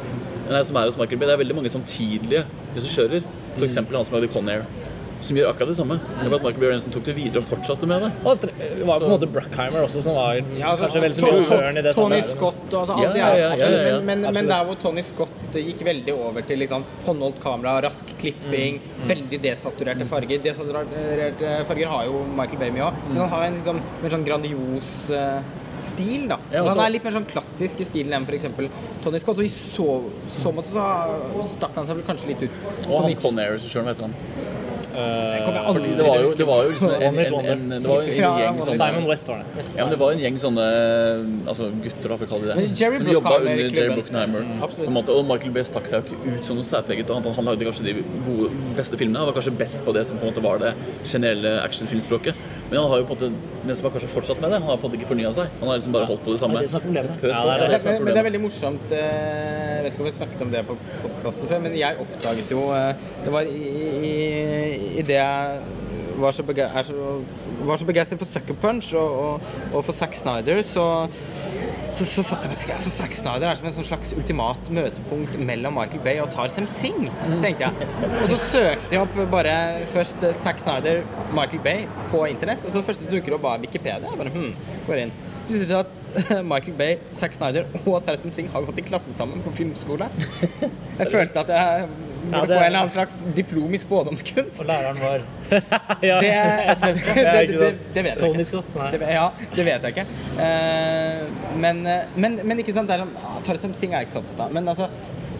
Nei, 0.51 0.63
som 0.67 0.77
er 0.77 0.87
hos 0.91 0.97
Michael 0.99 1.19
Bay. 1.19 1.27
Det 1.29 1.35
er 1.35 1.43
veldig 1.45 1.55
mange 1.57 1.71
samtidige 1.71 2.45
regissører. 2.77 3.23
For 3.57 3.67
Mm. 3.67 3.95
han 3.95 4.05
som 4.05 4.15
lagde 4.15 4.29
Con 4.33 4.49
Air. 4.49 4.65
Som 5.21 5.37
gjør 5.37 5.51
akkurat 5.53 5.69
det 5.69 5.77
samme. 5.77 5.99
Det 6.01 6.31
var 6.31 6.39
at 6.41 6.45
Michael 6.47 6.63
Bjørnsen 6.65 6.95
tok 6.95 7.05
det 7.05 7.15
videre 7.19 7.43
og 7.43 7.49
fortsatte 7.49 7.89
med 7.91 8.07
det. 8.07 8.11
Og 8.25 8.41
det 8.41 8.53
var 8.89 8.95
så. 8.95 9.05
på 9.05 9.09
en 9.09 9.15
måte 9.15 9.29
Bruckheimer 9.35 9.85
også, 9.85 10.03
som 10.07 10.17
var 10.17 10.41
Ja, 10.41 10.71
altså, 10.73 10.87
kanskje 10.87 11.03
veldig 11.05 11.19
så 11.21 11.27
mye 11.29 11.47
tørn 11.51 11.81
i 11.81 11.85
det 11.85 11.95
Tony 11.99 12.21
samme. 12.21 12.37
Scott 12.37 12.75
og 12.75 12.81
altså, 12.81 12.99
Ja, 13.05 13.11
ja, 13.17 13.29
ja, 13.37 13.51
ja, 13.53 13.71
ja, 13.71 13.83
ja. 13.91 14.01
Men, 14.01 14.25
men, 14.25 14.49
der 14.49 14.65
hvor 14.69 14.81
Tony 14.81 15.05
Scott 15.07 15.59
gikk 15.61 15.85
veldig 15.87 16.15
over 16.17 16.47
til 16.49 16.63
liksom, 16.65 16.85
håndholdt 17.07 17.41
kamera, 17.45 17.79
rask 17.89 18.15
klipping, 18.21 18.81
Mm. 19.01 19.09
veldig 19.09 19.39
desaturerte 19.43 20.05
farger 20.09 20.43
Desaturerte 20.45 21.65
farger 21.69 21.89
har 21.89 22.05
jo 22.05 22.25
Michael 22.37 22.59
Bay 22.61 22.71
mye 22.75 22.85
av, 22.91 22.95
men 23.09 23.17
han 23.23 23.29
har 23.33 23.45
en 23.47 23.57
liksom, 23.57 23.81
mer 24.03 24.13
sånn 24.13 24.25
grandios 24.27 24.91
eh, 25.11 25.41
stil, 25.83 26.29
da. 26.29 26.39
Ja, 26.53 26.61
altså, 26.61 26.75
han 26.77 26.85
er 26.85 26.95
litt 26.97 27.07
mer 27.07 27.15
sånn 27.17 27.29
klassisk 27.31 27.81
i 27.81 27.87
stilen 27.89 28.13
enn 28.19 28.27
f.eks. 28.29 28.49
Tony 29.05 29.21
Scott. 29.23 29.41
Og 29.41 29.47
i 29.47 29.53
så, 29.53 29.87
så 30.41 30.53
måte 30.53 30.73
så 30.75 31.47
stakk 31.55 31.79
han 31.79 31.89
seg 31.89 32.01
vel 32.01 32.07
kanskje 32.09 32.33
litt 32.33 32.45
ut. 32.45 32.59
Og 32.89 33.07
han 33.07 33.17
Con 33.21 33.41
sjøl 33.41 33.87
vet 33.87 33.87
hva 33.87 33.95
heter 33.95 34.09
han? 34.09 34.15
Fordi 34.90 35.92
det 35.96 36.07
var 36.07 36.20
jo, 36.22 36.31
det 36.38 36.46
var 36.48 36.62
jo 36.64 36.70
liksom 36.74 36.94
en, 36.94 37.03
en, 37.03 37.18
en, 37.20 37.50
en, 37.50 37.74
det 37.76 37.90
var 37.90 38.03
en 38.03 38.40
gjeng 38.40 38.61
sånne 38.66 38.79
Simon 38.81 39.07
West 39.11 39.29
var 39.31 39.42
det. 39.42 39.64
Ja, 39.64 39.85
men 39.85 39.92
det 39.94 39.98
var 40.03 40.14
en 40.14 40.22
gjeng 40.24 40.38
sånne 40.42 40.66
altså 41.53 41.68
gutter, 41.85 42.09
da, 42.12 42.16
for 42.20 42.26
å 42.26 42.31
kalle 42.33 42.48
de 42.50 42.66
det, 42.66 42.90
som 42.98 43.12
jobba 43.14 43.35
under 43.40 43.62
Jerry. 43.66 43.96
Bruckheimer. 44.00 44.46
Mm. 44.46 44.98
Og 45.00 45.22
Michael 45.29 45.55
Bay 45.55 45.66
stakk 45.68 45.90
seg 45.90 46.00
jo 46.00 46.18
ikke 46.18 46.38
ut 46.38 46.50
som 46.50 46.59
noe 46.59 46.66
særpreget. 46.66 47.12
Han, 47.14 47.26
han 47.38 47.50
lagde 47.50 47.68
kanskje 47.68 47.87
de 47.90 47.96
gode, 48.26 48.50
beste 48.79 48.98
filmene. 49.00 49.22
Han 49.22 49.31
var 49.31 49.38
kanskje 49.38 49.55
best 49.61 49.85
på 49.87 49.94
det 49.96 50.07
som 50.09 50.18
på 50.20 50.26
en 50.26 50.33
måte 50.33 50.44
var 50.44 50.62
det 50.62 50.74
generelle 51.05 51.57
actionfilmspråket. 51.62 52.38
Men 52.71 52.79
han 52.79 52.91
har 52.91 53.01
jo 53.01 53.07
på 53.09 53.17
en 53.17 53.19
måte 53.19 53.67
den 53.67 53.77
som 53.77 53.87
har 53.89 53.93
kanskje 53.97 54.09
fortsatt 54.13 54.41
med 54.41 54.53
det, 54.53 54.61
han 54.63 54.69
har 54.71 54.77
på 54.79 54.87
en 54.87 54.93
måte 54.93 54.99
ikke 55.01 55.09
fornya 55.11 55.33
seg. 55.35 55.51
Han 55.61 55.69
har 55.69 55.81
liksom 55.81 55.95
bare 55.97 56.07
holdt 56.07 56.23
på 56.23 56.35
det 56.35 56.41
samme. 56.43 56.55
Det 56.55 56.61
er 56.61 56.67
det 56.67 56.71
som 56.71 56.79
er 56.79 56.85
problemet. 56.87 57.17
Pøs 57.21 57.33
Ja, 57.35 57.41
det 57.43 57.51
er 57.51 57.65
Ja, 57.65 57.71
det 57.73 57.81
som 57.83 57.91
er 57.91 57.97
men, 57.97 58.05
men 58.05 58.15
det 58.15 58.21
er 58.23 58.29
veldig 58.29 58.43
morsomt 58.45 58.95
eh, 58.95 59.01
Jeg 59.01 59.83
vet 59.85 59.93
ikke 59.93 60.05
om 60.05 60.09
vi 60.09 60.13
snakket 60.15 60.45
om 60.47 60.53
det 60.55 60.63
på 60.69 60.77
podkasten 61.03 61.51
før, 61.51 61.63
men 61.67 61.77
jeg 61.79 61.99
oppdaget 62.05 62.55
jo 62.55 62.63
eh, 62.77 63.05
Det 63.25 63.35
var 63.35 63.51
i, 63.51 63.75
i, 64.11 64.15
i 65.03 65.03
det 65.11 65.19
jeg 65.19 65.61
var 66.21 66.37
så, 66.37 66.45
bege 66.45 66.67
er 66.69 66.83
så, 66.85 66.95
var 67.65 67.81
så 67.81 67.87
begeistret 67.89 68.21
for 68.21 68.29
Sucker 68.29 68.57
Punch 68.61 68.93
og, 68.95 69.19
og, 69.25 69.53
og 69.73 69.85
for 69.87 69.97
Zack 69.97 70.15
Snyder, 70.15 70.61
så 70.63 70.85
så, 72.01 72.07
så 72.09 72.23
satt 72.25 72.45
jeg 72.45 72.51
meg 72.51 72.57
og 72.57 72.61
tenkte 72.63 72.77
altså, 72.79 72.91
Zack 72.95 73.17
Snyder 73.17 73.47
er 73.51 73.59
som 73.59 73.67
en 73.69 73.75
sånn 73.77 73.87
slags 73.91 74.13
ultimat 74.17 74.71
møtepunkt 74.73 75.35
mellom 75.45 75.77
Michael 75.77 76.03
Bay 76.07 76.21
og 76.23 76.31
Tarzan 76.33 76.69
Singh, 76.71 77.11
tenkte 77.43 77.67
jeg. 77.67 77.89
Og 78.23 78.31
så 78.33 78.39
søkte 78.41 78.97
jeg 78.97 79.03
opp 79.03 79.19
bare 79.33 79.55
først 79.93 80.25
eh, 80.25 80.37
Zack 80.41 80.63
Snyder, 80.63 81.03
Michael 81.37 81.65
Bay 81.67 81.85
på 82.13 82.23
internett. 82.31 82.65
Og 82.65 82.73
så 82.73 82.81
det 82.81 82.89
første 82.89 83.11
dukker 83.11 83.37
opp, 83.37 83.45
var 83.45 83.61
Wikipedia. 83.61 84.01
Jeg 84.07 84.21
bare, 84.23 84.33
hm, 84.33 84.79
går 84.87 85.03
inn. 85.05 85.13
Det 85.49 85.57
viser 85.59 85.73
seg 85.75 85.83
at 85.85 86.45
Michael 86.53 86.79
Bay, 86.79 86.97
Zack 87.17 87.37
Snyder 87.37 87.69
og 87.85 88.01
Tarzan 88.07 88.33
Singh 88.37 88.53
har 88.55 88.65
gått 88.69 88.81
i 88.81 88.87
klasse 88.87 89.13
sammen 89.17 89.45
på 89.45 89.53
filmskole. 89.61 90.09
Jeg 90.63 91.11
følte 91.13 91.45
at 91.45 91.53
jeg 91.53 91.91
burde 92.23 92.37
Ja, 92.37 92.41
det- 92.41 92.55
få 92.55 92.61
en 92.61 92.67
eller 92.67 92.79
annen 92.83 92.93
slags 92.95 93.21
diplom 93.37 93.75
i 93.75 93.79
spådomskunst. 93.79 94.61
Og 94.61 94.67
læreren 94.67 95.01
var 95.01 95.21
Ja. 96.11 96.21
Det, 96.21 96.33
det, 97.51 97.71
det, 97.95 98.05
vet 98.05 98.11
jeg 98.11 98.19
Tony 98.21 98.45
ikke. 98.45 98.91
Det, 98.93 99.01
ja, 99.11 99.29
det 99.57 99.65
vet 99.67 99.83
jeg 99.83 99.95
ikke. 99.97 100.07
Eh, 100.41 101.25
men, 101.57 101.83
men, 102.17 102.41
men 102.45 102.59
ikke 102.63 102.75
sant, 102.77 102.89
det 102.91 102.99
er 103.01 103.05
sånn 103.07 103.43
Tarzan 103.47 103.75
Singh 103.79 103.97
er 103.97 104.07
ikke 104.07 104.15
så 104.19 104.23
opptatt 104.23 104.45
av. 104.47 104.53
Men 104.55 104.69
altså, 104.71 104.89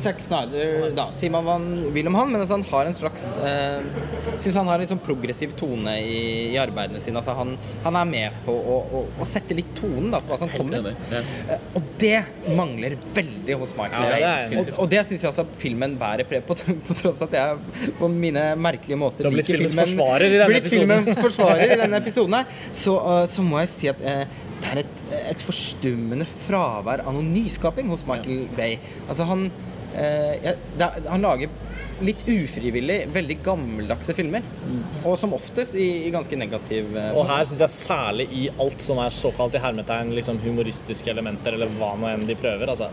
Zack 0.03 0.23
Snyder 0.25 0.91
da, 0.97 1.09
sier 1.17 1.33
man 1.35 1.47
hva 1.47 1.59
man 1.61 1.93
vil 1.95 2.09
om 2.11 2.17
han, 2.19 2.31
men 2.33 2.43
altså, 2.43 2.59
han 2.59 2.67
har 2.71 2.89
en 2.89 2.97
slags 2.97 3.25
eh, 3.45 3.81
Syns 4.41 4.57
han 4.57 4.71
har 4.71 4.83
en 4.83 4.91
sånn 4.91 5.03
progressiv 5.05 5.53
tone 5.59 5.97
i, 6.01 6.21
i 6.55 6.59
arbeidene 6.61 7.01
sine. 7.03 7.21
Altså, 7.21 7.35
han, 7.37 7.55
han 7.85 7.99
er 8.01 8.09
med 8.09 8.39
på 8.47 8.55
å, 8.55 8.77
å, 8.81 9.03
å 9.21 9.29
sette 9.29 9.57
litt 9.57 9.73
tonen 9.79 10.11
da, 10.15 10.21
for 10.23 10.35
hva 10.35 10.39
som 10.41 10.53
kommer. 10.53 10.91
Ja. 11.13 11.23
Eh, 11.51 11.67
og 11.77 11.91
det 12.01 12.17
mangler 12.57 12.97
veldig 13.17 13.59
hos 13.61 13.75
Michael 13.79 14.15
Ja, 14.23 14.35
det 14.49 14.61
og, 14.63 14.73
og 14.85 14.93
det 14.93 15.05
syns 15.09 15.25
jeg 15.27 15.31
også 15.33 15.47
filmen 15.61 15.97
bærer 16.01 16.29
preg 16.29 16.47
på, 16.49 16.57
på 16.89 16.99
tross 17.03 17.21
at 17.27 17.37
jeg 17.37 17.91
på 18.01 18.11
mine 18.13 18.51
merkelige 18.61 19.01
måter 19.01 19.29
har 19.29 19.35
blitt 19.35 19.51
filmens 19.51 19.75
filmen- 19.77 19.91
forsvarer 19.91 20.37
i 20.37 20.41
denne 20.41 20.61
episoden. 20.61 21.11
forsvarer 21.27 21.67
i 21.67 21.81
denne 21.85 22.01
episoden 22.01 22.39
her, 22.41 22.63
så, 22.73 22.97
uh, 23.01 23.25
så 23.31 23.45
må 23.45 23.61
jeg 23.65 23.75
si 23.75 23.91
at 23.93 24.01
uh, 24.05 24.39
det 24.61 24.71
er 24.71 24.83
et, 24.83 24.97
et 25.33 25.43
forstummende 25.45 26.27
fravær 26.47 27.05
av 27.07 27.17
noe 27.17 27.25
nyskaping 27.25 27.89
hos 27.93 28.05
Michael 28.09 28.47
Bay. 28.57 28.77
Altså 29.09 29.27
han 29.29 29.49
det 29.95 30.87
er, 30.87 31.03
Han 31.11 31.25
lager 31.25 31.51
litt 32.05 32.23
ufrivillig 32.29 32.99
veldig 33.13 33.37
gammeldagse 33.45 34.15
filmer. 34.17 34.47
Og 35.03 35.17
som 35.21 35.35
oftest 35.37 35.77
i, 35.79 35.89
i 36.07 36.13
ganske 36.15 36.39
negativ 36.39 36.97
eh, 36.97 37.11
Og 37.17 37.27
her 37.29 37.45
syns 37.49 37.63
jeg 37.65 37.75
særlig 37.75 38.29
i 38.37 38.47
alt 38.63 38.81
som 38.85 39.01
er 39.03 39.13
såkalt 39.15 39.57
i 39.57 39.63
hermetegn 39.63 40.15
liksom 40.17 40.41
humoristiske 40.45 41.13
elementer, 41.13 41.57
eller 41.57 41.71
hva 41.77 41.93
nå 42.01 42.09
enn 42.11 42.27
de 42.29 42.39
prøver. 42.41 42.73
Altså, 42.73 42.91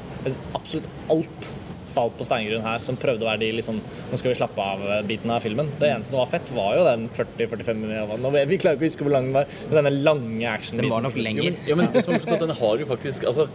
absolutt 0.58 0.92
alt 1.14 1.56
falt 1.98 2.18
på 2.20 2.28
steingrunn 2.28 2.62
her 2.62 2.84
som 2.84 2.98
prøvde 3.00 3.26
å 3.26 3.30
være 3.32 3.42
de 3.42 3.48
liksom 3.58 3.80
Nå 3.80 4.20
skal 4.20 4.30
vi 4.30 4.38
slappe 4.38 4.62
av-biten 4.62 5.32
av 5.34 5.42
filmen. 5.42 5.72
Det 5.80 5.90
eneste 5.90 6.14
som 6.14 6.22
var 6.22 6.30
fett, 6.32 6.52
var 6.54 6.76
jo 6.78 6.86
den 6.86 7.08
40-45 7.16 7.82
minutter 7.82 8.22
nå, 8.22 8.34
Vi 8.52 8.60
klarer 8.62 8.78
ikke 8.78 8.86
å 8.86 8.92
huske 8.92 9.08
hvor 9.08 9.16
lang 9.16 9.32
den 9.32 9.38
var, 9.40 9.50
men 9.68 9.80
denne 9.80 9.96
lange 10.06 10.52
actionbiten. 10.52 10.86
Den 10.86 10.94
var 10.94 11.06
nok 11.08 11.18
lenger. 11.18 11.48
Jo, 11.48 11.52
men, 11.56 11.68
ja, 11.72 11.80
men 11.80 11.92
det 11.96 12.06
som 12.06 12.14
er 12.14 12.20
morsomt, 12.20 12.36
er 12.36 12.40
at 12.40 12.46
den 12.46 12.58
har 12.62 12.84
jo 12.84 12.90
faktisk 12.92 13.28
altså, 13.32 13.48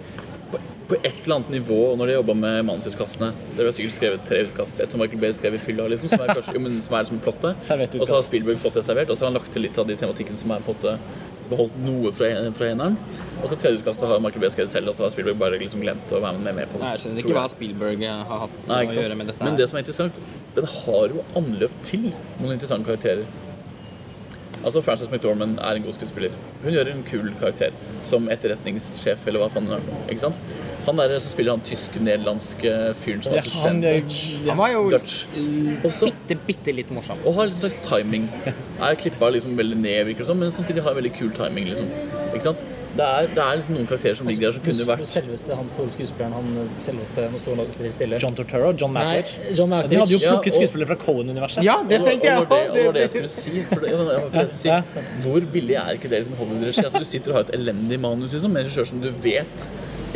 på, 0.93 1.01
et 1.01 1.25
eller 1.25 1.39
annet 1.39 1.51
nivå 1.57 1.81
når 1.97 2.11
de 2.11 2.17
jobba 2.19 2.37
med 2.37 2.69
manusutkastene 2.69 3.33
Dere 3.57 3.71
har 3.71 3.77
sikkert 3.77 3.97
skrevet 3.97 4.25
tre 4.29 4.45
utkast. 4.47 4.81
Et 4.83 4.93
som 4.93 5.01
Michael 5.01 5.21
Bay 5.23 5.35
skrev 5.37 5.57
i 5.57 5.61
fylla, 5.63 5.89
liksom, 5.93 6.13
som 6.13 6.25
er, 6.25 6.33
kanskje, 6.39 6.61
men, 6.63 6.79
som 6.85 6.97
er 6.97 7.07
liksom 7.07 7.21
plottet. 7.25 7.69
Og 8.01 8.07
så 8.07 8.17
har 8.17 8.25
Spielberg 8.27 8.61
fått 8.63 8.81
det 8.81 8.87
servert, 8.87 9.11
og 9.11 9.19
så 9.19 9.27
har 9.27 9.33
han 9.33 9.39
lagt 9.41 9.53
til 9.55 9.65
litt 9.65 9.79
av 9.81 9.89
de 9.89 9.97
tematikkene 9.99 10.41
som 10.41 10.55
er 10.55 10.65
på 10.65 10.75
en 10.75 10.81
måte 10.81 10.97
beholdt 11.53 11.77
noe 11.85 12.13
fra, 12.17 12.29
fra 12.57 12.69
eneren. 12.73 12.97
Og 13.43 13.51
så 13.51 13.59
tredje 13.59 13.81
utkastet 13.83 14.09
har 14.09 14.21
Michael 14.25 14.45
Bay 14.45 14.53
skrevet 14.55 14.73
selv, 14.73 14.93
og 14.93 14.97
så 14.97 15.07
har 15.07 15.15
Spielberg 15.15 15.41
bare 15.41 15.61
liksom 15.61 15.85
glemt 15.85 16.15
å 16.15 16.21
være 16.23 16.41
med, 16.41 16.57
med 16.61 16.73
på 16.73 16.79
det. 16.79 16.85
Nei, 16.85 16.93
Jeg 16.97 17.05
skjønner 17.05 17.25
ikke 17.25 17.39
hva. 17.39 17.47
Spielberg 17.53 18.05
uh, 18.05 18.11
har 18.31 18.45
hatt 18.47 18.59
Nei, 18.71 18.83
å 18.87 18.99
gjøre 18.99 19.19
med 19.21 19.33
dette. 19.33 19.47
Men 19.49 19.59
det 19.61 19.69
som 19.71 19.79
er 19.79 19.85
interessant, 19.85 20.21
den 20.57 20.69
har 20.77 21.17
jo 21.17 21.25
anløp 21.41 21.81
til 21.87 22.11
noen 22.13 22.55
interessante 22.55 22.89
karakterer. 22.89 23.52
Altså 24.63 24.81
Frances 24.85 25.11
McDormand 25.11 25.59
er 25.59 25.79
en 25.79 25.83
god 25.83 25.93
skuespiller. 25.97 26.31
Hun 26.63 26.73
gjør 26.75 26.91
en 26.93 27.03
kul 27.09 27.33
karakter 27.41 27.73
som 28.07 28.29
etterretningssjef, 28.31 29.25
eller 29.27 29.43
hva 29.43 29.49
faen 29.51 29.67
hun 29.67 29.75
er 29.75 29.83
for 29.83 29.91
noe. 29.95 30.05
Ikke 30.13 30.23
sant? 30.23 30.39
Han 30.87 30.99
der 30.99 31.17
som 31.23 31.31
spiller 31.35 31.57
han 31.57 31.65
tysk-nederlandske 31.67 32.73
fyren 32.99 33.23
som 33.23 33.35
Ja, 33.35 33.41
han, 33.43 33.83
assistent. 33.83 34.45
ja, 34.47 34.51
Han 34.53 34.59
var 34.59 34.73
jo 34.75 34.85
Dutch. 34.91 35.25
Også, 35.87 36.11
bitte, 36.29 36.39
bitte 36.47 36.75
litt 36.75 36.91
morsom. 36.95 37.19
og 37.27 37.35
har 37.35 37.51
en 37.51 37.53
slags 37.59 37.79
timing. 37.87 38.29
Er 38.81 38.95
klippa 38.99 39.31
liksom 39.31 39.57
veldig 39.59 39.77
ned, 39.79 40.05
virker 40.07 40.19
det 40.25 40.27
som, 40.27 40.39
men 40.39 40.53
samtidig 40.53 40.83
har 40.83 40.95
veldig 40.95 41.13
kul 41.19 41.31
timing. 41.37 41.69
liksom. 41.71 41.91
Ikke 42.33 42.43
sant? 42.43 42.65
Det 42.93 43.05
er, 43.05 43.27
det 43.33 43.41
er 43.41 43.57
liksom 43.57 43.77
noen 43.79 43.87
karakterer 43.89 44.17
som 44.19 44.27
ligger 44.29 44.51
der 44.51 44.55
som 44.59 44.65
kunne 44.67 44.87
vært 44.91 45.01
hos 45.01 45.13
selveste 45.17 45.57
han 45.57 45.69
store 45.73 45.93
skuespilleren, 45.95 46.33
han 46.37 46.69
selveste 46.85 47.25
Nå 47.33 47.39
står 47.41 47.61
han 47.63 47.93
stille. 47.97 48.19
John 48.21 48.35
Torturo, 48.37 48.73
John 48.77 48.93
Malkovich. 48.93 49.33
John 49.57 49.73
De 49.73 49.79
hadde 49.81 50.13
jo 50.13 50.19
plukket 50.21 50.27
Ja, 50.27 50.35
og- 50.37 50.59
skuespillere 50.59 50.91
fra 50.93 50.99
Cohen-universet. 51.07 51.65
Ja, 51.65 51.79
det 51.89 52.03
tenkte 52.05 52.29
jeg 52.29 52.43
og 52.43 52.49
det, 52.53 52.85
var 52.87 52.93
det 52.99 53.05
jeg 53.07 53.11
skulle 53.15 53.33
si. 53.33 53.65
For 53.71 53.81
det, 53.81 53.95
jeg, 53.95 54.07
jeg 54.09 54.31
skulle 54.33 54.61
si. 54.61 54.69
Ja, 54.69 54.83
Hvor 55.25 55.41
billig 55.57 55.75
er 55.81 55.97
ikke 55.97 56.11
det 56.13 56.21
liksom 56.21 56.37
Hollywood-regi? 56.43 56.85
At 56.87 57.01
du 57.01 57.09
sitter 57.09 57.33
og 57.33 57.39
har 57.41 57.49
et 57.49 57.55
elendig 57.57 58.01
manus 58.01 58.33
liksom, 58.37 58.51
med 58.53 58.61
en 58.67 58.69
regissør 58.69 58.85
som 58.93 59.01
du 59.01 59.09
vet 59.25 59.69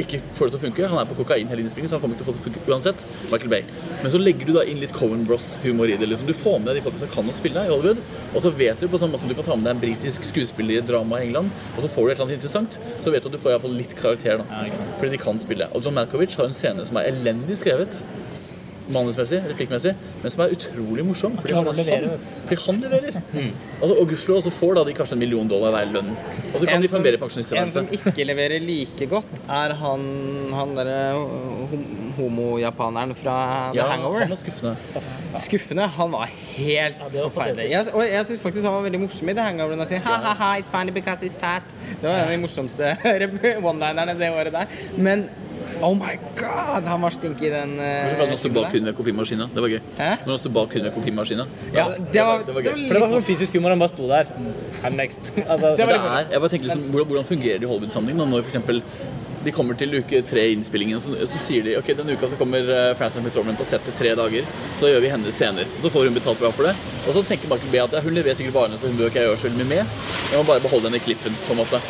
ikke 0.02 0.20
får 0.36 0.48
det 0.48 0.54
til 0.54 0.60
å 0.60 0.64
funke. 0.66 0.88
Han 0.92 1.00
er 1.00 1.08
på 1.08 1.16
kokain 1.18 1.48
hele 1.50 1.64
innspillingen, 1.64 1.90
så 1.90 1.96
han 1.96 2.04
kommer 2.04 2.16
ikke 2.16 2.24
til 2.24 2.28
å 2.28 2.32
få 2.32 2.36
det 2.36 2.44
til 2.44 2.52
å 2.52 2.56
funke 2.56 2.72
uansett. 2.72 3.04
Michael 3.32 3.52
Bay. 3.52 3.62
Men 4.02 4.12
så 4.12 4.20
legger 4.20 4.48
du 4.48 4.52
da 4.56 4.64
inn 4.68 4.80
litt 4.82 4.94
Cohen 4.96 5.24
Bros-humor 5.28 5.92
i 5.92 5.96
det. 6.00 6.08
liksom. 6.10 6.28
Du 6.28 6.36
får 6.36 6.58
med 6.60 6.70
deg 6.70 6.80
de 6.80 6.84
folka 6.86 7.02
som 7.02 7.12
kan 7.14 7.32
å 7.32 7.36
spille 7.36 7.64
i 7.64 7.72
Hollywood, 7.72 8.02
og 8.32 8.44
så 8.44 8.52
vet 8.52 8.80
du 8.80 8.88
på 8.88 9.00
samme 9.00 9.16
måte 9.16 9.24
som 9.24 9.32
du 9.32 9.36
kan 9.38 9.48
ta 9.48 9.56
med 9.56 9.68
deg 9.68 9.76
en 9.76 9.82
britisk 9.86 10.28
skuespiller 10.28 10.76
i 10.76 10.80
et 10.82 10.88
drama 10.88 11.20
i 11.20 11.28
England, 11.28 11.50
og 11.76 11.82
så 11.84 11.90
får 11.92 12.02
du 12.02 12.10
et 12.10 12.14
eller 12.16 12.26
annet 12.26 12.38
interessant, 12.40 12.78
så 13.00 13.14
vet 13.14 13.24
du 13.24 13.30
at 13.30 13.36
du 13.36 13.42
får 13.42 13.56
iallfall 13.56 13.76
litt 13.80 13.96
karakter. 13.98 14.42
da. 14.42 14.62
Fordi 15.00 15.10
de 15.16 15.22
kan 15.22 15.40
spille. 15.42 15.68
Og 15.72 15.84
John 15.84 15.96
Malkovich 15.96 16.36
har 16.40 16.50
en 16.50 16.56
scene 16.56 16.84
som 16.86 17.00
er 17.00 17.10
elendig 17.12 17.58
skrevet. 17.62 18.02
Manusmessig, 18.88 19.40
replikkmessig, 19.50 19.94
men 20.22 20.30
som 20.30 20.42
er 20.44 20.52
utrolig 20.54 21.02
morsom. 21.04 21.32
Fordi 21.42 21.54
han, 21.56 21.64
leverer. 21.74 22.04
han, 22.12 22.20
fordi 22.46 22.58
han 22.66 22.80
leverer. 22.84 23.16
Altså, 23.82 23.96
og 23.98 24.08
gudskjelov 24.12 24.42
så 24.44 24.52
får 24.54 24.74
da 24.78 24.84
de 24.86 24.94
kanskje 24.94 25.16
en 25.16 25.22
million 25.24 25.48
dollar 25.50 25.72
hver 25.74 25.90
lønn. 25.96 26.12
Og 26.52 26.60
så 26.60 26.66
kan 26.66 26.76
En 26.76 26.82
de 26.82 26.88
få 26.88 26.96
som- 27.00 27.02
mer 27.02 27.62
En 27.64 27.70
som 27.70 27.88
ikke 27.90 28.24
leverer 28.24 28.60
like 28.62 29.06
godt, 29.10 29.26
er 29.48 29.74
han, 29.74 30.06
han 30.54 30.74
derre 30.76 31.14
hom- 31.72 32.12
homo-japaneren 32.16 33.14
fra 33.16 33.70
The 33.72 33.78
Ja, 33.78 33.86
Hangover. 33.90 34.20
han 34.20 34.28
var 34.30 34.36
skuffende. 34.36 34.76
Skuffende. 35.36 35.86
Han 35.98 36.10
var 36.12 36.26
helt 36.56 36.96
Ja, 37.12 37.22
var 37.22 37.30
forferdelig. 37.30 37.70
Jeg, 37.70 37.86
og 37.92 38.04
jeg 38.06 38.26
syns 38.26 38.40
faktisk 38.40 38.64
han 38.64 38.72
var 38.74 38.82
veldig 38.86 39.00
morsom 39.00 39.28
i 39.28 39.32
The 39.34 39.42
Hangover. 39.42 39.74
Når 39.76 39.84
han 39.84 39.88
sier 39.88 39.98
ha, 40.06 40.12
ha, 40.22 40.34
ha, 40.34 40.60
it's 40.60 40.70
funny 40.70 40.92
because 40.92 41.20
he's 41.24 41.36
fat. 41.36 41.62
Det 42.00 42.08
var 42.08 42.16
en 42.16 42.24
av 42.24 42.30
de 42.30 42.38
morsomste 42.38 42.96
one-linerne 43.68 44.16
det 44.18 44.30
året 44.32 44.52
der. 44.52 44.66
Men 44.96 45.28
oh 45.82 45.92
my 45.94 46.14
god, 46.38 46.86
han 46.88 47.02
var 47.02 47.14
stink 47.14 47.42
i 47.42 47.50
den 47.52 47.76
Bortsett 47.76 48.12
uh, 48.12 48.16
fra 48.16 48.24
når 48.24 48.32
han 48.34 48.40
sto 48.40 48.52
bak 48.54 48.72
hunden 48.72 48.90
ved 48.90 48.96
kopimaskina. 48.98 49.48
Det 49.54 49.64
var 49.64 49.74
gøy. 49.74 49.80
Hæ? 49.98 50.10
Når 50.24 50.32
han 50.32 50.42
sto 50.42 50.52
bak 50.56 50.72
hunden 50.76 50.88
ved 50.88 50.96
kopimaskina. 50.96 51.46
Ja, 51.74 51.86
det 52.12 52.24
var, 52.28 52.46
det 52.46 52.56
var 52.56 52.66
gøy. 52.68 52.86
For 52.86 52.98
det 52.98 53.04
var 53.04 53.14
sånn 53.16 53.26
fysisk 53.26 53.58
humor, 53.58 53.74
han 53.74 53.84
bare 53.84 53.92
sto 53.92 54.08
der. 54.10 54.32
I'm 54.82 54.96
next. 55.00 55.32
Altså, 55.52 55.76
Det 55.78 55.86
det 55.86 55.94
er, 55.96 56.26
jeg 56.32 56.40
bare 56.40 56.50
tenker 56.52 56.66
liksom, 56.68 56.88
hvordan, 56.90 57.08
hvordan 57.12 57.28
fungerer 57.28 57.62
det 57.62 57.68
i 57.68 57.70
Hollywood-sammenheng? 57.70 58.28
Når 58.32 58.44
eksempel 58.44 58.82
de 59.46 59.52
kommer 59.54 59.76
til 59.78 59.94
uke 59.94 60.22
tre 60.26 60.42
i 60.48 60.54
innspillingen, 60.56 60.98
så, 61.00 61.14
så 61.22 61.38
sier 61.38 61.62
de 61.62 61.76
ok, 61.78 61.92
denne 61.98 62.16
uka 62.18 62.30
så 62.32 62.38
kommer 62.40 62.66
uh, 62.66 62.96
Frances 62.98 63.22
McTorman 63.22 63.58
på 63.58 63.66
settet 63.68 63.94
tre 64.00 64.14
dager. 64.18 64.48
Så 64.80 64.90
gjør 64.90 65.04
vi 65.04 65.12
hennes 65.12 65.38
scener. 65.38 65.68
Og 65.76 65.86
så 65.86 65.92
får 65.94 66.08
hun 66.08 66.18
betalt 66.18 66.40
bra 66.42 66.50
for 66.56 66.66
det. 66.66 66.74
Og 67.06 67.14
så 67.14 67.22
tenker 67.28 67.52
Michael 67.52 67.70
B 67.70 67.82
at 67.84 67.94
ja, 67.94 68.02
hun 68.02 68.16
leverer 68.16 68.38
sikkert 68.38 68.56
varene, 68.58 68.80
så 68.80 68.90
hun 68.90 68.98
bør 68.98 69.12
ikke 69.12 69.22
gjøre 69.28 69.38
så 69.44 69.52
mye 69.54 69.68
med. 69.76 69.94
Jeg 70.32 70.40
må 70.40 70.42
bare 70.50 70.64
beholde 70.64 70.90
henne 70.90 70.98
i 70.98 71.06
klippen, 71.06 71.38
på 71.46 71.54
en 71.54 71.62
måte. 71.62 71.82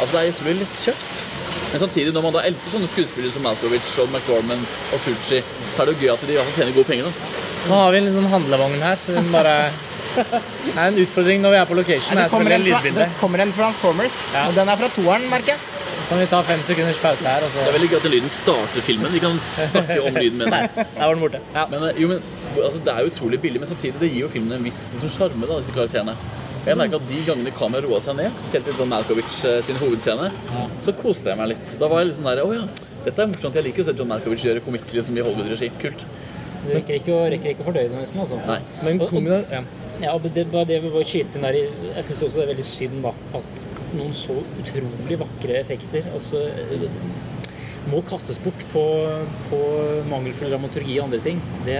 Altså 0.00 0.14
det 0.16 0.22
er 0.22 0.32
utrolig 0.32 0.56
lettkjøpt. 0.62 1.39
Men 1.70 1.80
samtidig, 1.84 2.12
når 2.14 2.22
man 2.26 2.34
da 2.34 2.40
elsker 2.48 2.72
sånne 2.74 2.88
skuespillere 2.90 3.30
som 3.34 3.44
Malkovich 3.46 3.92
og 4.02 4.08
McDormand 4.10 4.64
og 4.94 5.02
Tucci, 5.04 5.38
så 5.74 5.82
er 5.82 5.86
det 5.90 5.94
jo 5.94 6.00
gøy 6.06 6.12
at 6.16 6.24
de 6.26 6.32
i 6.34 6.38
hvert 6.38 6.48
fall 6.50 6.58
tjener 6.62 6.74
gode 6.78 6.88
penger, 6.90 7.06
da. 7.06 7.30
Nå 7.70 7.78
har 7.78 7.92
vi 7.94 8.00
en 8.00 8.12
sånn 8.16 8.30
handlevogn 8.32 8.82
her, 8.82 8.96
så 8.98 9.14
vi 9.14 9.22
må 9.26 9.36
bare 9.38 9.56
Det 10.10 10.72
er 10.74 10.88
en 10.88 10.96
utfordring 10.98 11.38
når 11.44 11.52
vi 11.54 11.58
er 11.60 11.68
på 11.70 11.76
location. 11.78 12.16
Det 12.18 12.24
det 12.24 12.24
er 12.26 12.32
kommer, 12.32 12.54
en, 12.56 12.64
fra- 12.66 12.94
det 12.96 13.08
kommer 13.20 13.42
en 13.44 13.52
Transformers, 13.54 14.16
Ja. 14.34 14.48
og 14.48 14.56
den 14.58 14.72
er 14.72 14.80
fra 14.80 14.88
toeren, 14.96 15.28
merker 15.30 15.52
jeg. 15.54 15.60
Så 16.00 16.08
kan 16.16 16.18
vi 16.18 16.26
ta 16.32 16.40
fem 16.42 16.62
sekunders 16.66 16.98
pause 16.98 17.28
her, 17.30 17.44
og 17.46 17.52
så 17.54 17.62
Det 17.62 17.68
er 17.70 17.76
veldig 17.78 17.90
gøy 17.92 17.96
at 18.00 18.06
den 18.08 18.14
lyden 18.16 18.32
starter 18.34 18.82
filmen. 18.82 19.12
Vi 19.14 19.20
kan 19.22 19.38
snakke 19.70 20.00
om 20.02 20.16
lyden 20.18 20.38
med 20.42 20.50
den. 20.50 20.66
Der 20.96 21.04
var 21.06 21.14
den 21.14 21.22
borte. 21.22 21.40
Ja. 21.54 21.66
Men, 21.70 21.84
eh, 21.92 22.00
jo, 22.02 22.08
men 22.10 22.24
altså, 22.64 22.80
Det 22.82 22.90
er 22.96 23.04
jo 23.04 23.12
utrolig 23.12 23.38
billig, 23.44 23.60
men 23.62 23.70
samtidig 23.70 24.00
det 24.02 24.10
gir 24.10 24.24
jo 24.24 24.32
filmen 24.34 24.56
en 24.58 24.64
viss 24.66 24.80
liksom, 24.96 25.12
sjarme, 25.14 25.46
disse 25.52 25.76
karakterene. 25.76 26.16
Jeg 26.66 26.76
merker 26.76 26.98
at 27.00 27.08
De 27.08 27.20
gangene 27.24 27.52
kameraet 27.56 27.86
roa 27.88 28.00
seg 28.04 28.16
ned, 28.18 28.34
spesielt 28.42 28.68
i 28.68 28.76
Don 28.76 28.90
Malkovich 28.92 29.38
eh, 29.48 29.60
sin 29.64 29.78
hovedscene, 29.80 30.28
så 30.84 30.92
koste 30.98 31.30
jeg 31.32 31.40
meg 31.40 31.54
litt. 31.54 31.72
Da 31.80 31.88
var 31.88 32.02
jeg 32.02 32.10
litt 32.10 32.18
sånn 32.20 32.28
der 32.28 32.42
Å 32.44 32.50
ja, 32.52 32.66
dette 33.06 33.24
er 33.24 33.30
morsomt. 33.32 33.56
Jeg 33.56 33.64
liker 33.70 33.84
å 33.84 33.88
se 33.88 33.94
John 33.96 34.10
Malkovich 34.12 34.44
gjøre 34.44 34.62
komikk 34.64 34.90
liksom, 34.92 35.16
i 35.16 35.24
Hollywood-regi. 35.24 35.70
Kult. 35.80 36.04
Du 36.66 36.72
rekker 36.76 36.98
ikke 37.00 37.14
å, 37.16 37.22
rekker 37.32 37.54
ikke 37.54 37.64
å 37.64 37.68
fordøye 37.70 37.88
det, 37.88 37.96
nesten. 38.02 38.20
altså. 38.20 38.36
Nei. 38.44 38.58
Men 38.84 39.00
og- 39.00 39.16
ja. 39.52 39.62
Ja, 40.00 40.14
og 40.16 40.22
det, 40.32 40.46
bare 40.48 40.64
det 40.64 40.78
vi 40.80 40.88
bare 40.88 41.04
skyte 41.04 41.36
inn 41.36 41.42
der 41.44 41.56
Jeg 41.58 42.04
syns 42.06 42.22
også 42.24 42.38
det 42.40 42.44
er 42.46 42.52
veldig 42.54 42.64
synd 42.64 43.02
da, 43.04 43.10
at 43.36 43.64
noen 43.92 44.14
så 44.16 44.32
utrolig 44.62 45.18
vakre 45.20 45.58
effekter 45.60 46.06
altså, 46.14 46.40
eh, 46.48 46.86
må 47.90 48.00
kastes 48.08 48.38
bort 48.40 48.62
på, 48.72 48.84
på 49.50 49.58
mangelfull 50.08 50.52
dramaturgi 50.52 50.98
og 51.00 51.08
andre 51.08 51.20
ting. 51.24 51.40
Det, 51.66 51.76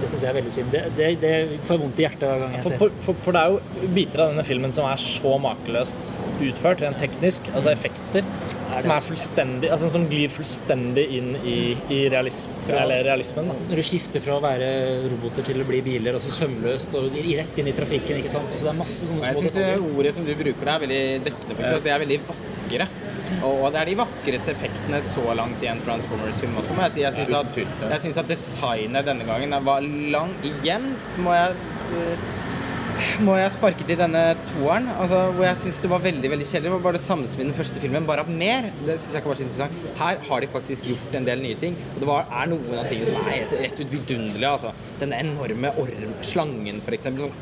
det 0.00 0.08
syns 0.10 0.22
jeg 0.24 0.30
er 0.30 0.36
veldig 0.40 0.52
synd. 0.54 0.70
Det, 0.72 0.82
det, 0.96 1.08
det 1.22 1.32
får 1.68 1.80
vondt 1.82 1.98
i 2.00 2.06
hjertet 2.06 2.26
hver 2.28 2.40
gang 2.44 2.54
jeg 2.56 2.62
For, 2.64 2.70
ser. 2.70 2.78
for, 2.78 3.02
for, 3.06 3.20
for 3.26 3.36
det 3.36 3.42
er 3.42 3.50
jo 3.56 3.90
biter 3.96 4.22
av 4.24 4.32
denne 4.32 4.44
filmen 4.48 4.72
som 4.76 4.86
er 4.90 5.02
så 5.02 5.34
makeløst 5.44 6.14
utført, 6.48 6.80
rent 6.86 6.98
teknisk. 7.02 7.50
Altså 7.54 7.72
effekter. 7.74 8.24
er 8.70 8.84
Som 8.84 8.92
er 8.94 9.02
fullstendig 9.02 9.70
Altså 9.74 9.88
som 9.90 10.04
glir 10.10 10.30
fullstendig 10.30 11.04
inn 11.18 11.32
i, 11.42 11.56
i 11.90 12.00
realism, 12.12 12.52
eller 12.70 13.02
realismen. 13.08 13.48
da. 13.50 13.56
Når 13.70 13.80
du 13.82 13.86
skifter 13.90 14.22
fra 14.24 14.36
å 14.38 14.42
være 14.44 14.68
roboter 15.10 15.42
til 15.50 15.60
å 15.60 15.66
bli 15.68 15.80
biler, 15.82 16.14
altså 16.20 16.30
sømløst 16.36 16.94
og 17.00 17.16
i- 17.18 17.36
rett 17.40 17.58
inn 17.58 17.68
i 17.68 17.74
trafikken, 17.76 18.20
ikke 18.22 18.30
sant. 18.32 18.48
Altså, 18.52 18.68
det 18.68 18.72
er 18.74 18.78
masse 18.80 19.06
sånne 19.10 19.26
små 19.26 19.42
jeg 19.44 19.52
syns 19.52 19.94
ordet 19.98 20.14
som 20.16 20.24
du 20.28 20.34
bruker 20.38 20.64
der, 20.64 20.74
er 20.76 20.84
veldig 20.86 21.02
dekkende. 21.28 21.74
Det 21.84 21.92
er 21.96 22.04
veldig 22.06 22.20
vakre. 22.30 22.88
Og 23.46 23.68
det 23.72 23.80
er 23.80 23.90
de 23.90 23.96
vakreste 24.00 24.54
effektene 24.54 25.00
så 25.04 25.24
langt 25.38 25.62
i 25.64 25.70
en 25.70 25.80
Transformers-film 25.86 26.58
også. 26.60 26.76
må 26.76 26.88
Jeg. 26.88 27.06
Jeg 27.06 27.16
syns 27.16 27.34
at, 27.40 27.56
jeg 27.94 28.18
at 28.24 28.30
designet 28.30 29.08
denne 29.08 29.26
gangen 29.28 29.56
var 29.66 29.86
lang. 30.14 30.34
Igjen 30.46 30.92
så 31.08 31.24
må 31.24 31.34
jeg 31.36 31.56
eh, 31.96 32.28
må 33.24 33.34
jeg 33.38 33.52
sparke 33.54 33.84
til 33.88 33.98
denne 34.00 34.22
toeren, 34.50 34.88
altså, 35.00 35.20
hvor 35.36 35.46
jeg 35.46 35.58
syns 35.62 35.78
det 35.82 35.90
var 35.92 36.02
veldig 36.04 36.30
veldig 36.32 36.46
kjedelig. 36.48 36.68
Det 36.68 36.72
var 36.74 36.84
bare 36.86 36.98
det 36.98 37.04
samme 37.04 37.30
som 37.30 37.40
i 37.40 37.46
den 37.46 37.56
første 37.56 37.82
filmen, 37.82 38.06
bare 38.08 38.24
at 38.24 38.32
mer. 38.42 38.68
Det 38.84 38.96
synes 38.98 39.10
jeg 39.14 39.22
ikke 39.22 39.32
var 39.32 39.40
så 39.40 39.46
interessant. 39.46 39.88
Her 40.00 40.22
har 40.28 40.44
de 40.44 40.50
faktisk 40.54 40.88
gjort 40.90 41.16
en 41.18 41.28
del 41.28 41.44
nye 41.44 41.58
ting. 41.60 41.78
Og 41.94 42.02
det 42.02 42.10
var, 42.10 42.28
er 42.42 42.52
noen 42.52 42.78
av 42.80 42.88
tingene 42.90 43.14
som 43.14 43.24
er 43.24 43.36
helt, 43.38 43.56
rett 43.64 43.80
ut 43.80 43.94
vidunderlige. 43.94 44.52
Altså. 44.52 44.72
Den 45.00 45.16
enorme 45.16 45.72
orm, 45.80 46.16
slangen, 46.26 46.80
for 46.84 46.96
eksempel, 46.96 47.32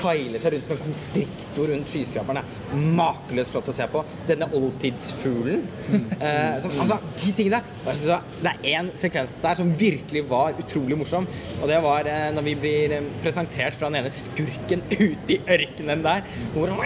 kailer 0.00 0.42
seg 0.42 0.54
rundt 0.54 0.66
som 0.66 0.76
en 0.76 0.82
konstriktor 0.84 1.70
rundt 1.70 1.92
skyskraperen. 1.92 2.40
Er 2.40 2.82
makeløst 2.98 3.54
flott 3.54 3.70
å 3.70 3.76
se 3.76 3.86
på. 3.92 4.02
Denne 4.28 4.48
oldtidsfuglen. 4.56 5.66
Eh, 5.90 6.58
som, 6.64 6.74
altså, 6.84 6.98
de 7.20 7.32
tingene 7.36 7.62
synes 7.84 8.26
det 8.40 8.52
er 8.52 8.66
én 8.74 8.90
sekvens 8.98 9.36
der 9.42 9.60
som 9.60 9.72
virkelig 9.80 10.24
var 10.30 10.58
utrolig 10.60 10.98
morsom. 11.00 11.28
Og 11.60 11.70
det 11.70 11.80
var 11.84 12.08
eh, 12.10 12.28
når 12.34 12.48
vi 12.50 12.58
blir 12.64 12.96
eh, 12.98 13.08
presentert 13.24 13.78
fra 13.78 13.90
den 13.90 14.02
ene 14.02 14.14
skurken 14.14 14.84
ute 15.06 15.36
i 15.36 15.40
ørkenen 15.44 16.04
der. 16.06 16.28
Hvor, 16.54 16.76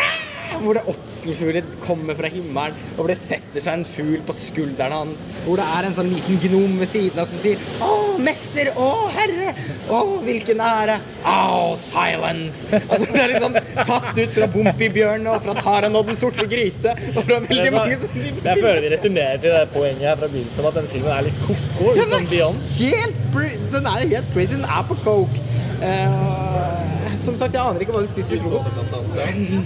hvor 0.60 0.78
det 0.78 0.84
åtselsfugler 0.90 1.68
kommer 1.84 2.16
fra 2.18 2.30
himmelen, 2.32 2.76
og 2.94 3.02
hvor 3.02 3.12
det 3.12 3.18
setter 3.20 3.62
seg 3.64 3.78
en 3.80 3.86
fugl 3.88 4.20
på 4.26 4.36
skulderen 4.38 4.94
hans. 4.94 5.24
Hvor 5.44 5.60
det 5.60 5.66
er 5.76 5.88
en 5.88 5.96
sånn 5.96 6.10
liten 6.12 6.40
gnom 6.44 6.76
ved 6.80 6.90
siden 6.90 7.20
av 7.20 7.30
som 7.30 7.40
sier 7.42 7.60
Å, 7.84 7.90
mester! 8.24 8.70
Å, 8.80 8.88
herre! 9.14 9.54
Å, 9.92 10.00
hvilken 10.24 10.62
ære! 10.64 10.98
Au, 11.28 11.74
silence! 11.80 12.64
Altså, 12.84 13.08
det 13.10 13.22
er 13.22 13.34
liksom 13.34 13.58
tatt 13.88 14.20
ut 14.20 14.36
fra 14.38 14.48
Bompibjørn 14.54 15.28
og 15.32 15.40
fra 15.46 15.56
Taran 15.60 15.98
og 15.98 16.08
den 16.10 16.18
sorte 16.20 16.46
gryte 16.50 16.94
og 17.14 17.20
fra 17.22 17.40
veldig 17.48 17.74
mange 17.74 17.98
sånne 18.04 18.32
Jeg 18.34 18.62
føler 18.62 18.80
vi 18.84 18.92
returnerer 18.94 19.42
til 19.42 19.56
det 19.56 19.64
poenget 19.74 20.08
her 20.10 20.20
fra 20.20 20.30
begynnelsen 20.30 20.70
at 20.70 20.78
denne 20.78 20.92
filmen 20.94 21.12
er 21.14 21.28
litt 21.28 21.42
ko-ko. 21.46 21.92
Ja, 21.98 22.08
den, 22.12 22.28
beyond. 22.30 22.70
helt 22.78 23.38
Den 23.74 23.90
er 23.90 24.08
helt 24.14 24.32
crazy. 24.34 24.54
Den 24.54 24.68
er 24.68 24.84
på 24.88 24.98
coke. 25.02 25.44
Eh, 25.84 26.83
som 27.24 27.36
sagt, 27.40 27.54
jeg 27.56 27.62
aner 27.62 27.80
ikke 27.84 27.94
hva 27.94 28.02
de 28.04 28.08
spiser 28.10 28.36
til 28.36 28.42
frokost. 28.44 29.14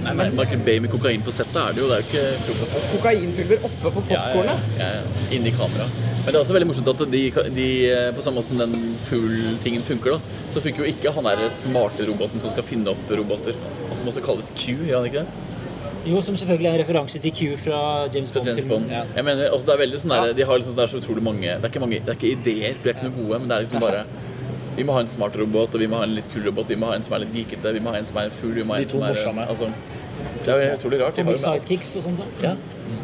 Nei, 0.04 0.14
men 0.18 0.36
Michael 0.38 0.62
Bay 0.66 0.78
med 0.84 0.90
kokain 0.92 1.22
på 1.26 1.32
settet 1.34 1.58
er 1.60 1.74
det 1.76 1.82
jo. 1.82 1.88
Det 1.90 1.96
er 1.98 2.04
jo 2.04 2.08
ikke 2.08 2.44
frokost. 2.46 2.78
Kokainpulver 2.94 3.66
oppe 3.68 3.92
på 3.98 4.04
Ja, 4.12 4.20
ja, 4.20 4.36
popkornet. 4.36 4.78
ja, 4.78 4.88
ja, 4.98 5.02
inni 5.36 5.52
kamera. 5.56 5.88
Men 6.18 6.28
det 6.30 6.34
er 6.36 6.42
også 6.44 6.56
veldig 6.58 6.68
morsomt 6.70 6.90
at 6.92 7.02
de, 7.12 7.22
de 7.56 7.68
eh, 7.90 8.08
på 8.16 8.24
samme 8.24 8.40
måte 8.40 8.50
som 8.52 8.62
den 8.62 8.74
fugl-tingen 9.08 9.84
funker, 9.86 10.16
da, 10.18 10.40
så 10.54 10.62
funker 10.64 10.84
jo 10.84 10.90
ikke 10.92 11.12
han 11.16 11.28
der 11.30 11.44
smarte 11.54 12.06
roboten 12.10 12.42
som 12.42 12.52
skal 12.52 12.66
finne 12.66 12.92
opp 12.94 13.12
roboter. 13.16 13.56
Og 13.90 13.94
som 14.00 14.10
også 14.12 14.24
kalles 14.26 14.50
Q, 14.54 14.74
gjør 14.88 15.00
han 15.02 15.10
ikke 15.10 15.22
det? 15.24 15.44
Jo, 16.08 16.20
som 16.24 16.36
selvfølgelig 16.38 16.68
er 16.70 16.76
en 16.78 16.80
referanse 16.84 17.18
til 17.20 17.32
Q 17.36 17.56
fra 17.60 17.78
James 18.14 18.30
Fra 18.32 18.40
James 18.46 18.62
Bond-filmen. 18.64 18.88
Bond. 18.88 19.16
Jeg 19.18 19.24
mener, 19.26 19.50
altså 19.52 19.66
det 19.68 19.74
er 19.74 19.80
veldig 19.82 19.98
sånn 20.04 20.14
der, 20.14 20.30
de 20.38 20.46
har 20.46 20.60
liksom, 20.60 20.76
det 20.78 20.84
er 20.86 20.92
så 20.92 21.00
utrolig 21.02 21.24
mange 21.26 21.48
Det 21.48 21.58
er 21.66 21.72
ikke 21.72 21.82
mange, 21.82 21.98
det 22.06 22.12
er 22.14 22.18
ikke 22.20 22.30
ideer, 22.36 22.76
for 22.78 22.86
de 22.86 22.92
er 22.92 22.96
ikke 22.96 23.08
noe 23.10 23.16
gode, 23.18 23.40
men 23.42 23.50
det 23.50 23.56
er 23.58 23.64
liksom 23.66 23.82
bare 23.82 24.04
vi 24.78 24.84
må 24.86 24.94
ha 24.94 25.00
en 25.02 25.10
smart 25.10 25.36
robot, 25.38 25.74
og 25.74 25.82
vi 25.82 25.88
må 25.90 25.98
ha 25.98 26.06
en 26.06 26.14
litt 26.14 26.28
kul 26.32 26.44
robot, 26.46 26.68
vi 26.70 26.76
må 26.78 26.90
ha 26.92 26.98
en 26.98 27.02
som 27.06 27.16
er 27.16 27.24
litt 27.24 27.34
geekete, 27.34 27.72
vi 27.74 27.80
må 27.82 27.90
ha 27.94 27.98
en 27.98 28.06
som 28.08 28.20
er 28.20 28.28
en 28.30 28.34
fugl, 28.34 28.54
vi 28.60 28.66
må 28.66 28.76
ha 28.76 28.82
en 28.84 28.92
som 28.92 29.02
er 29.42 29.50
altså, 29.50 29.70
Det 30.44 30.54
er 30.54 30.62
jo 30.70 30.76
utrolig 30.78 31.00
rart. 31.02 31.18
alt. 31.18 31.40
sidekicks 31.42 31.96
og 31.98 32.06
sånt. 32.06 32.22
da. 32.22 32.48
Ja, 32.48 32.54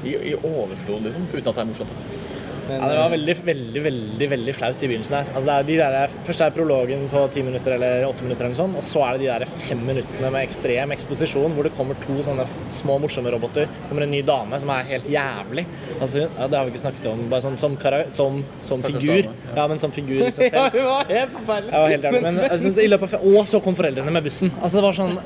i, 0.05 0.15
i 0.31 0.35
overflod, 0.39 1.03
liksom, 1.09 1.27
uten 1.33 1.49
at 1.49 1.55
det 1.55 1.65
er 1.65 1.69
morsomt. 1.73 1.91
da. 1.91 2.24
Men, 2.69 2.81
Ja, 2.81 2.89
det 2.91 2.99
var 2.99 3.11
veldig, 3.13 3.35
veldig 3.45 3.83
veldig, 3.85 4.29
veldig 4.31 4.55
flaut 4.57 4.83
i 4.83 4.89
begynnelsen 4.89 5.17
her. 5.19 5.31
Altså, 5.35 5.45
det 5.49 5.55
er 5.55 5.67
de 5.69 5.77
der, 5.81 6.15
først 6.29 6.41
er 6.47 6.55
prologen 6.55 7.03
på 7.13 7.23
ti 7.35 7.43
minutter 7.47 7.75
eller 7.77 8.07
åtte 8.09 8.25
minutter, 8.25 8.47
eller 8.49 8.59
sånn, 8.59 8.77
og 8.79 8.85
så 8.87 9.03
er 9.09 9.19
det 9.19 9.25
de 9.25 9.31
der 9.33 9.45
fem 9.65 9.83
minuttene 9.87 10.31
med 10.33 10.47
ekstrem 10.47 10.95
eksposisjon 10.97 11.55
hvor 11.57 11.69
det 11.69 11.75
kommer 11.77 11.99
to 12.05 12.17
sånne 12.25 12.47
små, 12.75 12.97
morsomme 13.03 13.33
roboter. 13.35 13.67
Det 13.69 13.91
kommer 13.91 14.07
en 14.07 14.15
ny 14.15 14.23
dame 14.27 14.61
som 14.63 14.73
er 14.75 14.87
helt 14.89 15.09
jævlig. 15.13 15.67
Altså, 16.01 16.25
ja, 16.25 16.49
det 16.49 16.59
har 16.59 16.65
vi 16.69 16.75
ikke 16.75 16.85
snakket 16.87 17.11
om. 17.13 17.25
Bare 17.33 17.45
sånn, 17.45 17.59
som, 17.61 17.77
kara- 17.81 18.07
som, 18.15 18.41
som 18.65 18.83
figur. 18.85 19.29
dame, 19.29 19.53
Ja, 19.57 19.67
men 19.71 19.79
som 19.83 19.93
figur 19.95 20.25
i 20.27 20.31
seg 20.35 20.49
ja, 20.49 20.69
selv. 20.71 20.79
det 20.79 20.87
var 20.89 21.05
helt 21.13 21.37
forferdelig. 21.37 21.73
Jeg 21.75 21.85
var 21.85 21.95
helt 21.95 22.09
men 22.25 22.79
i 22.85 22.89
løpet 22.91 23.15
av 23.19 23.27
Og 23.35 23.47
så 23.51 23.61
kom 23.65 23.77
foreldrene 23.79 24.13
med 24.15 24.25
bussen. 24.27 24.51
Altså 24.61 24.81
Det 24.81 24.85
var 24.87 24.97
sånn 24.99 25.19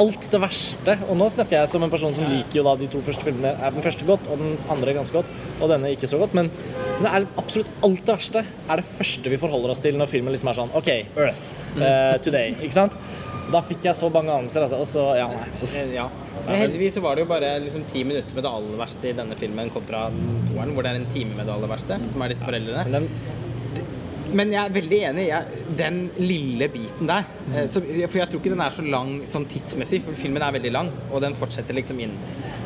alt 0.00 0.26
det 0.32 0.40
verste. 0.42 0.96
Og 1.10 1.16
nå 1.20 1.28
snakker 1.32 1.58
jeg 1.60 1.70
som 1.72 1.84
en 1.86 1.92
person 1.92 2.14
som 2.16 2.26
liker 2.30 2.60
jo 2.60 2.64
da 2.66 2.74
de 2.80 2.88
to 2.92 3.00
første 3.04 3.26
filmene. 3.26 3.52
Den 3.76 3.84
første 3.84 4.06
godt, 4.08 4.26
og 4.32 4.40
den 4.40 4.56
andre 4.72 4.94
ganske 4.96 5.14
godt, 5.20 5.30
og 5.60 5.70
denne 5.72 5.92
ikke 5.94 6.08
så 6.10 6.18
godt. 6.22 6.34
Men, 6.36 6.50
men 7.00 7.06
det 7.06 7.10
er 7.16 7.26
absolutt 7.40 7.70
alt 7.86 8.04
det 8.06 8.14
verste 8.14 8.42
er 8.44 8.80
det 8.82 8.84
første 8.98 9.32
vi 9.32 9.38
forholder 9.40 9.72
oss 9.74 9.80
til 9.84 9.96
når 9.98 10.10
filmen 10.12 10.34
liksom 10.34 10.50
er 10.52 10.58
sånn 10.58 10.72
OK, 10.76 10.90
Earth. 11.16 11.42
uh, 11.76 12.16
today. 12.22 12.54
Ikke 12.60 12.76
sant? 12.76 12.96
Da 13.50 13.62
fikk 13.66 13.82
jeg 13.88 13.96
så 13.98 14.10
bange 14.14 14.30
anelser, 14.30 14.62
altså. 14.62 14.78
Og 14.78 14.86
så 14.86 15.04
Ja, 15.18 15.26
nei. 15.32 15.48
Uff. 15.64 15.74
Eh, 15.74 15.94
Ja. 15.96 16.08
Men 16.46 16.56
heldigvis 16.56 16.94
så 16.96 17.00
var 17.04 17.16
det 17.18 17.24
jo 17.24 17.28
bare 17.30 17.48
liksom 17.60 17.82
ti 17.92 18.02
minutter 18.06 18.34
med 18.34 18.44
det 18.46 18.50
aller 18.50 18.78
verste 18.78 19.10
i 19.10 19.12
denne 19.12 19.36
filmen 19.36 19.68
kontra 19.74 20.06
toeren, 20.10 20.70
hvor 20.74 20.82
det 20.86 20.92
er 20.92 21.00
en 21.00 21.06
time 21.10 21.34
med 21.36 21.46
det 21.46 21.52
aller 21.52 21.68
verste, 21.68 21.98
som 22.12 22.22
er 22.22 22.28
disse 22.32 22.46
foreldrene. 22.46 23.00
Men 24.32 24.52
jeg 24.54 24.60
er 24.62 24.74
veldig 24.74 25.00
enig. 25.08 25.24
Jeg, 25.26 25.60
den 25.78 25.98
lille 26.22 26.68
biten 26.70 27.08
der 27.10 27.26
eh, 27.54 27.66
så, 27.66 27.82
For 27.82 28.18
jeg 28.20 28.30
tror 28.30 28.40
ikke 28.40 28.52
den 28.54 28.62
er 28.62 28.74
så 28.74 28.84
lang 28.86 29.12
sånn 29.30 29.46
tidsmessig, 29.50 30.02
for 30.06 30.18
filmen 30.18 30.42
er 30.46 30.54
veldig 30.54 30.72
lang, 30.74 30.90
og 31.10 31.22
den 31.24 31.34
fortsetter 31.38 31.74
liksom 31.76 31.98
inn. 32.04 32.14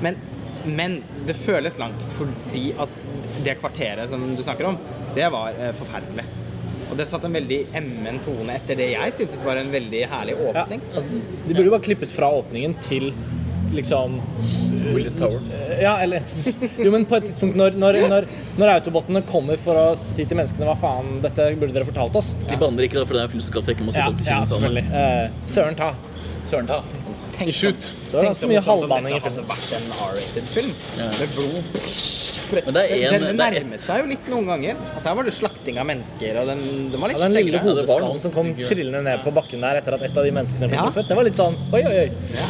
Men, 0.05 0.19
men 0.69 0.99
det 1.29 1.37
føles 1.41 1.79
langt 1.81 2.05
fordi 2.19 2.67
at 2.81 2.93
det 3.45 3.59
kvarteret 3.61 4.11
som 4.11 4.25
du 4.37 4.43
snakker 4.43 4.71
om, 4.73 4.81
det 5.17 5.29
var 5.33 5.55
eh, 5.59 5.73
forferdelig. 5.77 6.27
Og 6.91 6.99
det 6.99 7.07
satt 7.09 7.25
en 7.27 7.35
veldig 7.35 7.61
emmen 7.77 8.21
tone 8.25 8.59
etter 8.59 8.79
det 8.79 8.91
jeg 8.93 9.15
syntes 9.17 9.41
var 9.47 9.59
en 9.61 9.73
veldig 9.73 10.03
herlig 10.11 10.37
ja, 10.37 10.51
åpning. 10.51 10.85
altså, 10.95 11.23
de 11.47 11.55
burde 11.57 11.69
jo 11.71 11.75
bare 11.75 11.87
klippet 11.87 12.13
fra 12.15 12.29
åpningen 12.41 12.77
til 12.85 13.09
liksom 13.75 14.21
Willis 14.95 15.17
Tower. 15.19 15.41
Ja, 15.81 15.97
eller 16.03 16.23
Jo, 16.85 16.91
men 16.93 17.07
på 17.11 17.17
et 17.19 17.27
tidspunkt 17.27 17.57
når, 17.59 17.79
når, 17.81 17.99
når, 18.13 18.27
når 18.61 18.75
autobotene 18.77 19.25
kommer 19.27 19.59
for 19.61 19.81
å 19.81 19.87
si 19.99 20.27
til 20.29 20.39
menneskene 20.39 20.69
hva 20.69 20.77
faen, 20.79 21.17
dette 21.25 21.49
burde 21.59 21.75
dere 21.75 21.89
fortalt 21.89 22.21
oss. 22.21 22.35
De 22.45 22.59
banner 22.61 22.87
ikke, 22.87 23.01
da, 23.01 23.09
for 23.09 23.19
det 23.19 23.25
er 23.25 23.83
masse 23.89 23.99
Ja, 23.99 24.11
folk 24.13 24.21
til 24.23 24.31
ja 24.31 24.43
selvfølgelig. 24.53 24.87
Eh, 25.01 25.49
søren 25.57 25.81
ta. 25.81 25.91
Søren 26.45 26.71
ta. 26.71 26.83
Tenk 27.39 27.51
Shoot! 27.53 27.81
Det 28.11 28.15
var 28.17 28.25
Tenk 28.25 28.29
ganske 28.31 28.45
så 28.45 28.51
mye 28.51 28.63
halvbanning 28.69 29.17
i 29.17 29.21
filmen. 29.25 29.47
vært 29.49 29.73
en 29.79 29.87
R-rated 30.09 30.49
film 30.55 30.73
Ja. 30.99 31.09
med 31.19 31.29
blod. 31.35 31.63
Men 32.55 32.75
det 32.75 32.83
er 32.85 33.15
en- 33.15 33.21
den 33.25 33.41
er 33.41 33.51
nærmet 33.51 33.81
seg 33.81 34.01
jo 34.03 34.07
litt 34.11 34.27
noen 34.29 34.47
ganger. 34.47 34.77
Altså 34.95 35.09
Her 35.09 35.15
var 35.15 35.25
det 35.25 35.33
slakting 35.35 35.79
av 35.79 35.87
mennesker, 35.87 36.37
og 36.41 36.47
den, 36.47 36.91
den 36.93 37.01
var 37.01 37.09
litt 37.09 37.19
Ja, 37.19 37.29
den 37.29 37.33
lille 37.45 37.59
hodeskallen 37.59 38.21
som 38.21 38.31
kom 38.33 38.55
trillende 38.55 39.03
ned 39.03 39.25
på 39.25 39.33
bakken 39.35 39.61
der 39.61 39.81
etter 39.81 39.95
at 39.95 40.03
et 40.03 40.17
av 40.17 40.25
de 40.25 40.31
menneskene 40.31 40.69
ble 40.69 40.77
Ja. 40.77 40.83
truffet, 40.87 41.09
det 41.09 41.17
var 41.17 41.25
litt 41.25 41.35
sånn 41.37 41.57
oi, 41.73 41.83
oi, 41.83 41.97
oi. 42.05 42.11
Ja, 42.35 42.47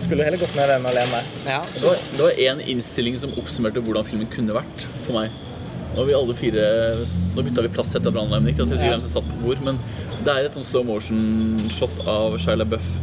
Skulle 0.00 0.24
heller 0.24 0.38
gått 0.38 0.54
ned 0.56 0.82
med 0.82 0.92
alene 0.92 1.10
der. 1.12 1.24
ja. 1.46 1.60
Det 1.62 1.82
var, 2.18 2.30
én 2.32 2.60
en 2.60 2.60
innstilling 2.60 3.18
som 3.18 3.30
oppsummerte 3.32 3.80
hvordan 3.82 4.04
filmen 4.04 4.26
kunne 4.26 4.52
vært 4.52 4.86
for 5.06 5.12
meg. 5.12 5.30
Nå, 5.96 6.06
vi 6.06 6.12
alle 6.14 6.34
fire, 6.34 7.06
nå 7.34 7.42
bytta 7.42 7.62
vi 7.62 7.68
plass 7.68 7.94
etter 7.94 8.10
brannalarmen. 8.10 8.48
altså 8.54 8.74
jeg 8.74 8.78
husker 8.78 8.84
ikke 8.84 8.94
hvem 8.96 9.00
som 9.00 9.22
satt 9.22 9.28
på 9.30 9.44
hvor, 9.44 9.60
men 9.64 9.78
det 10.24 10.28
er 10.36 10.44
et 10.44 10.52
sånn 10.52 10.64
slow 10.64 10.84
motion-shot 10.84 12.06
av 12.06 12.36
Shia 12.38 12.56
LaBeouf 12.56 12.98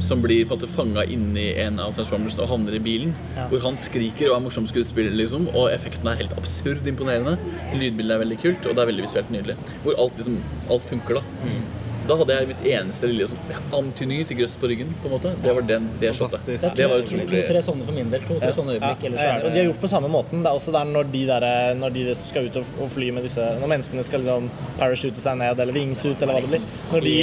som 0.00 0.22
blir 0.22 0.44
på 0.46 0.54
en 0.54 0.60
måte 0.60 0.70
fanga 0.70 1.04
inni 1.04 1.48
en 1.62 1.80
av 1.82 1.94
Transformers 1.96 2.38
og 2.38 2.48
havner 2.52 2.78
i 2.78 2.82
bilen. 2.82 3.14
Hvor 3.50 3.64
han 3.66 3.78
skriker 3.78 4.30
og 4.30 4.36
er 4.38 4.44
morsom 4.46 4.68
skuespiller, 4.70 5.14
liksom, 5.18 5.48
og 5.54 5.72
effekten 5.72 6.08
er 6.10 6.20
helt 6.22 6.36
absurd 6.38 6.86
imponerende. 6.86 7.38
Lydbildet 7.74 8.14
er 8.16 8.24
veldig 8.24 8.38
kult, 8.44 8.68
og 8.68 8.78
det 8.78 8.84
er 8.84 8.92
veldig 8.92 9.08
visuelt 9.08 9.34
nydelig. 9.34 9.58
Hvor 9.84 9.98
alt 9.98 10.16
liksom, 10.20 10.40
alt 10.70 10.88
funker, 10.88 11.20
da. 11.20 11.52
Da 12.08 12.16
hadde 12.16 12.36
jeg 12.38 12.48
mitt 12.48 12.62
eneste 12.64 13.08
lille 13.10 13.26
sånn, 13.28 13.40
antydning 13.76 14.22
til 14.28 14.38
grøss 14.38 14.54
på 14.56 14.70
ryggen. 14.70 14.94
på 15.02 15.10
en 15.10 15.12
måte. 15.12 15.34
Det 15.44 15.52
var 15.58 15.66
den, 15.68 15.90
det 16.00 16.14
shotet. 16.16 16.46
Det 16.48 16.86
var 16.88 17.02
To-tre 17.04 17.60
sånne 17.66 17.84
for 17.84 17.92
min 17.92 18.08
del. 18.14 18.24
To-tre 18.24 18.52
sånne 18.56 18.78
Ja, 18.78 18.94
øyeblikk. 18.94 19.18
Ja, 19.18 19.26
ja, 19.26 19.34
og 19.42 19.52
de 19.52 19.60
har 19.60 19.68
gjort 19.68 19.82
på 19.82 19.90
samme 19.92 20.08
måten. 20.08 20.40
Det 20.40 20.48
er 20.48 20.56
også 20.56 20.72
der 20.72 20.88
når 20.88 21.10
de, 21.12 21.26
der, 21.28 21.46
når 21.76 21.92
de 21.98 22.06
skal 22.16 22.48
ut 22.48 22.56
og, 22.62 22.88
fly 22.94 23.10
med 23.12 23.28
disse 23.28 23.44
Når 23.60 23.72
menneskene 23.74 24.06
skal 24.06 24.24
liksom 24.24 24.48
parachute 24.78 25.20
seg 25.20 25.36
ned 25.42 25.60
eller 25.60 25.76
wingsuit 25.76 26.22
eller 26.22 26.38
hva 26.38 26.46
det 26.46 26.52
blir. 26.54 26.68
Når 26.94 27.08
de. 27.10 27.16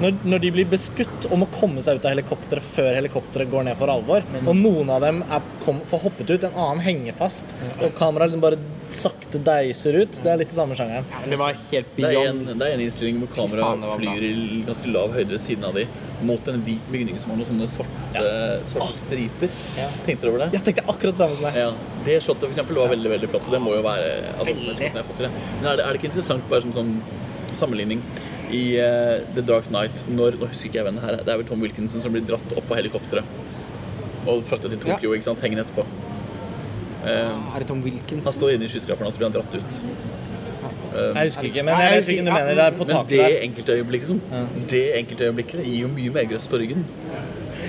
Når, 0.00 0.18
når 0.24 0.42
de 0.44 0.50
blir 0.54 0.68
beskutt 0.70 1.26
og 1.30 1.42
må 1.42 1.48
komme 1.54 1.82
seg 1.84 1.98
ut 1.98 2.06
av 2.06 2.14
helikopteret 2.14 2.66
før 2.74 2.90
helikopteret 2.96 3.50
går 3.52 3.66
ned 3.68 3.78
for 3.80 3.92
alvor, 3.92 4.26
og 4.44 4.52
noen 4.56 4.92
av 4.94 5.04
dem 5.04 5.22
er, 5.26 5.48
kom, 5.64 5.80
får 5.90 6.04
hoppet 6.06 6.30
ut, 6.34 6.44
en 6.48 6.54
annen 6.66 6.84
henger 6.84 7.16
fast, 7.18 7.56
og 7.80 7.90
kameraet 7.98 8.32
liksom 8.32 8.44
bare 8.44 8.60
sakte 8.90 9.38
deiser 9.46 10.00
ut, 10.02 10.16
det 10.24 10.30
er 10.32 10.40
litt 10.40 10.50
i 10.50 10.56
samme 10.56 10.74
sjangeren. 10.78 11.06
Ja, 11.12 11.20
det 11.30 11.38
var 11.38 11.58
helt 11.70 11.92
Det 11.96 12.08
er, 12.10 12.30
en, 12.32 12.40
det 12.48 12.66
er 12.66 12.74
en 12.74 12.84
innstilling 12.86 13.20
hvor 13.22 13.30
kameraet 13.36 13.84
det 13.84 13.98
flyr 14.00 14.26
i 14.26 14.62
ganske 14.66 14.94
lav 14.94 15.14
høyde 15.14 15.30
ved 15.34 15.42
siden 15.42 15.68
av 15.68 15.76
de 15.78 15.84
mot 16.26 16.50
en 16.52 16.64
hvit 16.66 16.90
bygning 16.92 17.20
som 17.22 17.32
har 17.32 17.38
noen 17.40 17.48
sånne 17.48 17.68
svarte, 17.70 18.24
svarte 18.72 18.98
striper. 18.98 19.54
Tenkte 20.06 20.26
du 20.26 20.32
over 20.32 20.44
det? 20.44 20.50
Jeg 20.58 20.66
tenkte 20.66 20.84
akkurat 20.90 21.16
det 21.16 21.22
samme 21.22 21.38
som 21.38 21.46
deg. 21.46 21.60
Ja, 21.62 21.70
Det 22.08 22.18
shotet 22.24 22.44
for 22.44 22.52
eksempel, 22.52 22.80
var 22.82 22.92
veldig 22.92 23.14
veldig 23.14 23.30
flott. 23.32 23.48
og 23.48 23.56
Det 23.56 23.62
må 23.62 23.76
jo 23.76 23.84
være 23.86 24.10
altså, 24.34 24.56
jeg 24.56 24.76
jeg 24.80 24.92
har 24.98 25.06
fått 25.06 25.22
til 25.22 25.28
det. 25.28 25.32
Men 25.60 25.70
er 25.72 25.80
det, 25.80 25.86
er 25.86 25.88
det 25.94 26.00
ikke 26.02 26.10
interessant 26.10 26.50
bare 26.50 26.66
som 26.66 26.74
sånn 26.76 26.92
sammenligning 27.56 28.02
i 28.56 28.62
uh, 28.80 29.20
The 29.36 29.42
Dark 29.46 29.68
Knight 29.70 30.04
når 30.10 30.36
Nå 30.40 30.48
husker 30.50 30.68
ikke 30.70 30.80
jeg 30.80 30.86
hvem 30.88 30.98
det 30.98 31.04
her 31.04 31.18
er. 31.18 31.24
Det 31.26 31.32
er 31.34 31.40
vel 31.42 31.48
Tom 31.48 31.60
Wilkinson 31.64 32.02
som 32.02 32.12
blir 32.14 32.24
dratt 32.26 32.54
opp 32.56 32.66
på 32.70 32.78
helikopteret 32.78 33.24
og 34.28 34.42
fraktet 34.44 34.74
til 34.74 34.80
Tokyo, 34.82 35.14
ikke 35.16 35.24
sant, 35.30 35.40
hengende 35.40 35.62
etterpå. 35.64 35.84
Uh, 37.00 37.54
Er 37.56 37.62
det 37.62 37.68
Tom 37.70 37.80
Wilkinson? 37.84 38.26
han 38.26 38.36
står 38.36 38.56
inne 38.58 38.66
i 38.68 38.72
skyskraperen 38.72 39.08
og 39.08 39.14
så 39.14 39.22
blir 39.22 39.30
han 39.30 39.36
dratt 39.38 39.54
ut. 39.56 39.78
Eh, 40.90 41.14
Jeg 41.14 41.30
husker 41.30 41.46
ikke, 41.48 41.62
men 41.64 41.78
jeg 41.78 41.92
jeg 41.94 42.02
vet 42.04 42.20
om 42.20 42.26
du 42.26 42.32
mener. 42.34 42.54
Det 42.58 42.64
er 42.66 42.76
på 42.76 42.86
Men 42.90 43.06
det 43.08 43.26
enkeltøyeblikket, 43.46 44.08
liksom, 44.10 44.20
ja. 44.32 44.64
Det 44.72 44.82
enkeltøyeblikket 44.98 45.62
gir 45.64 45.78
jo 45.84 45.88
mye 45.94 46.10
mer 46.16 46.26
grøss 46.32 46.48
på 46.50 46.58
ryggen. 46.60 46.84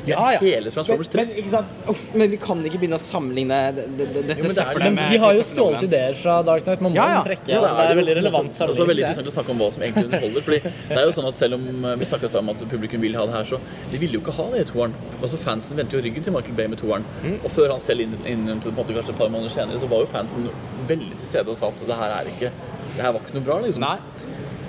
Ja, 0.11 0.31
ja. 0.33 0.39
Hele 0.41 0.71
Transformers 0.73 1.07
3. 1.13 1.17
Men, 1.21 1.27
men, 1.27 1.37
ikke 1.43 1.51
sant? 1.51 1.67
Uff, 1.91 2.01
men 2.17 2.31
vi 2.31 2.37
kan 2.41 2.63
ikke 2.65 2.79
begynne 2.81 2.97
å 2.97 3.01
sammenligne 3.01 3.59
det- 3.75 3.85
det- 3.97 4.07
det- 4.13 4.23
dette 4.27 4.41
men 4.41 4.47
det 4.47 4.57
er- 4.57 4.61
søppelet 4.61 4.83
men 4.83 4.95
med 4.95 5.11
De 5.11 5.17
har 5.21 5.33
jo 5.37 5.43
stjålet 5.45 5.83
ideer 5.87 6.13
fra 6.17 6.41
Dark 6.43 6.63
Knight. 6.65 6.81
Man 6.81 6.91
må 6.93 6.95
Ja, 6.95 7.07
ja. 7.15 7.23
trekke. 7.23 7.47
Ja, 7.47 7.59
altså, 7.61 7.75
det 7.77 7.91
er 7.91 8.01
veldig 8.01 8.15
relevant 8.21 8.53
også 8.65 8.87
veldig 8.87 9.03
interessant 9.05 9.27
å 9.27 9.35
snakke 9.37 9.49
om 9.51 9.59
hva 9.61 9.69
som 9.73 9.83
egentlig 9.83 10.05
underholder. 10.09 10.41
Fordi 10.41 10.59
det 10.89 10.97
er 10.97 11.05
jo 11.05 11.11
sånn 11.11 11.27
at 11.27 11.37
Selv 11.41 11.53
om 11.55 11.85
eh, 11.85 11.95
vi 11.95 12.05
snakka 12.05 12.37
om 12.39 12.49
at 12.49 12.57
publikum 12.69 13.01
vil 13.01 13.15
ha 13.15 13.25
det 13.25 13.33
her, 13.33 13.43
så 13.43 13.59
de 13.91 13.97
ville 13.97 14.13
jo 14.13 14.21
ikke 14.21 14.33
ha 14.37 14.49
det 14.51 14.59
i 14.61 14.71
toeren. 14.71 14.93
Altså 15.21 15.37
Fansen 15.37 15.75
vendte 15.77 15.97
jo 15.97 16.01
ryggen 16.01 16.23
til 16.23 16.33
Michael 16.33 16.53
Bay 16.55 16.67
med 16.67 16.77
toeren. 16.79 17.03
Og 17.43 17.49
før 17.51 17.69
han 17.71 17.79
selv 17.79 18.01
innrømte 18.01 18.69
det 18.73 18.95
kanskje 18.95 19.09
et 19.09 19.17
par 19.17 19.29
måneder 19.29 19.49
senere, 19.49 19.79
så 19.79 19.87
var 19.89 19.99
jo 20.01 20.05
fansen 20.11 20.49
veldig 20.87 21.17
til 21.17 21.27
stede 21.27 21.47
og 21.49 21.55
sa 21.57 21.67
at 21.67 21.77
det 21.85 21.95
her 21.95 22.11
er 22.19 22.25
ikke 22.29 22.51
Det 22.91 23.05
her 23.05 23.13
var 23.13 23.21
ikke 23.21 23.33
noe 23.35 23.43
bra, 23.47 23.55
liksom. 23.63 23.79
Nei, 23.79 23.97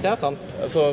det 0.03 0.11
er 0.13 0.19
sant. 0.19 0.57
Altså, 0.61 0.91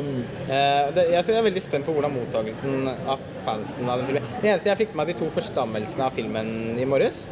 Eh, 0.50 0.86
det, 0.96 1.04
jeg, 1.12 1.26
er 1.30 1.44
veldig 1.46 1.62
spent 1.62 1.86
på 1.86 1.94
hvordan 1.94 2.14
mottakelsen 2.14 2.88
av 2.90 3.20
fansen 3.46 3.86
av 3.90 4.00
den 4.00 4.08
filmen 4.08 4.32
Det 4.40 4.50
eneste 4.50 4.70
jeg 4.70 4.80
fikk 4.80 4.94
med 4.94 5.00
meg 5.04 5.12
de 5.12 5.18
to 5.20 5.28
forstammelsene 5.36 6.06
av 6.08 6.16
filmen 6.16 6.50
i 6.80 6.86
morges, 6.88 7.22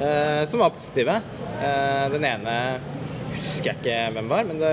eh, 0.00 0.42
som 0.48 0.62
var 0.64 0.72
positive. 0.76 1.18
Eh, 1.60 2.06
den 2.14 2.24
ene 2.28 2.56
husker 3.34 3.72
jeg 3.72 3.80
ikke 3.82 3.98
hvem 4.16 4.30
var, 4.32 4.48
men 4.48 4.62
det, 4.62 4.72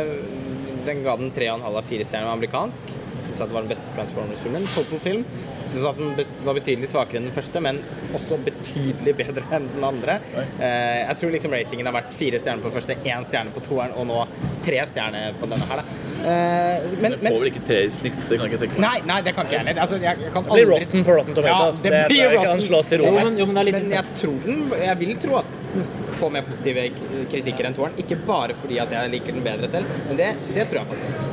den 0.87 1.03
ga 1.05 1.17
den 1.19 1.33
3,5 1.35 1.67
av 1.67 1.81
4 1.89 2.07
stjerner 2.07 2.31
amerikansk. 2.31 2.93
Syns 3.21 3.41
at 3.43 3.51
det 3.51 3.55
var 3.57 3.65
den 3.65 3.71
beste 3.73 3.95
Transformers-filmen. 3.97 4.69
Total 4.73 5.01
Film 5.03 5.25
syns 5.67 5.89
at 5.91 5.99
den 5.99 6.45
var 6.47 6.57
betydelig 6.57 6.89
svakere 6.93 7.19
enn 7.19 7.27
den 7.27 7.35
første, 7.35 7.61
men 7.63 7.81
også 8.17 8.39
betydelig 8.45 9.17
bedre 9.19 9.43
enn 9.57 9.67
den 9.75 9.87
andre. 9.87 10.17
Eh, 10.37 11.01
jeg 11.03 11.19
tror 11.19 11.35
liksom 11.35 11.57
ratingen 11.57 11.91
har 11.91 11.97
vært 11.99 12.15
fire 12.17 12.39
stjerner 12.41 12.63
på 12.63 12.71
den 12.71 12.79
første, 12.79 12.97
én 13.03 13.27
stjerne 13.27 13.53
på 13.55 13.65
toeren, 13.67 13.97
og 13.99 14.07
nå 14.09 14.23
tre 14.65 14.79
stjerner 14.89 15.35
på 15.41 15.51
denne 15.51 15.67
her. 15.73 15.83
Da. 15.83 16.00
Eh, 16.21 16.83
men, 17.01 17.15
men 17.17 17.25
får 17.25 17.37
vel 17.41 17.49
ikke 17.51 17.63
tre 17.65 17.79
i 17.87 17.91
snitt, 17.93 18.19
det 18.21 18.37
kan 18.37 18.45
jeg 18.45 18.51
ikke 18.53 18.61
tenke 18.65 18.77
meg. 18.77 18.83
Nei, 18.85 18.97
nei, 19.09 19.19
det 19.25 19.33
kan 19.37 19.47
ikke 19.47 19.57
jeg 19.57 19.65
heller. 19.65 19.81
Altså, 19.85 19.99
kan 20.35 20.45
Det 20.47 20.57
blir 20.59 20.69
rotten 20.71 21.05
på 21.07 21.15
Rotten 21.17 21.37
Tomatoes. 21.37 21.81
Ja, 21.85 21.91
det, 21.95 22.01
det 22.11 22.19
jeg 22.19 22.35
kan 22.35 22.45
rotten. 22.51 22.63
slås 22.67 22.91
til 22.91 23.01
ro 23.01 23.09
Jo, 23.09 23.15
med. 23.17 23.25
men, 23.29 23.39
jo, 23.41 23.47
men 23.49 23.57
det 23.57 23.63
er 23.63 23.69
litt 23.71 23.79
Men 23.81 23.95
jeg 23.97 24.17
tror 24.21 24.37
den 24.45 24.61
Jeg 24.85 24.99
vil 25.01 25.13
tro 25.25 25.39
at 25.41 25.57
den 25.71 25.85
får 26.19 26.33
mer 26.35 26.43
positive 26.45 26.83
kritikker 27.31 27.69
enn 27.69 27.77
toeren. 27.77 27.97
Ikke 28.03 28.17
bare 28.27 28.57
fordi 28.61 28.77
at 28.83 28.91
jeg 28.93 29.13
liker 29.15 29.37
den 29.37 29.45
bedre 29.45 29.69
selv, 29.71 29.93
men 30.09 30.19
det, 30.19 30.33
det 30.53 30.67
tror 30.69 30.81
jeg 30.81 30.89
faktisk. 30.91 31.29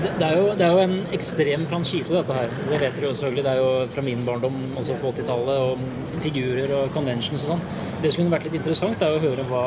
Det, 0.00 0.10
det, 0.20 0.26
er 0.26 0.36
jo, 0.38 0.44
det 0.56 0.64
er 0.64 0.70
jo 0.76 0.82
en 0.84 0.94
ekstrem 1.16 1.64
franchise, 1.68 2.12
dette 2.14 2.36
her. 2.36 2.52
Det 2.70 2.78
vet 2.80 2.94
dere 2.96 3.08
jo 3.08 3.16
selvfølgelig. 3.18 3.44
Det 3.44 3.52
er 3.56 3.58
jo 3.60 3.72
fra 3.96 4.04
min 4.06 4.22
barndom, 4.28 4.60
også 4.80 4.94
på 5.02 5.10
80-tallet, 5.16 5.58
og 5.64 6.20
figurer 6.22 6.72
og 6.76 6.92
conventions 6.94 7.42
og 7.48 7.56
sånn. 7.56 7.64
Det 8.04 8.12
som 8.14 8.22
kunne 8.22 8.32
vært 8.36 8.46
litt 8.48 8.60
interessant, 8.60 9.02
er 9.02 9.16
jo 9.16 9.18
å 9.18 9.24
høre 9.26 9.48
hva, 9.50 9.64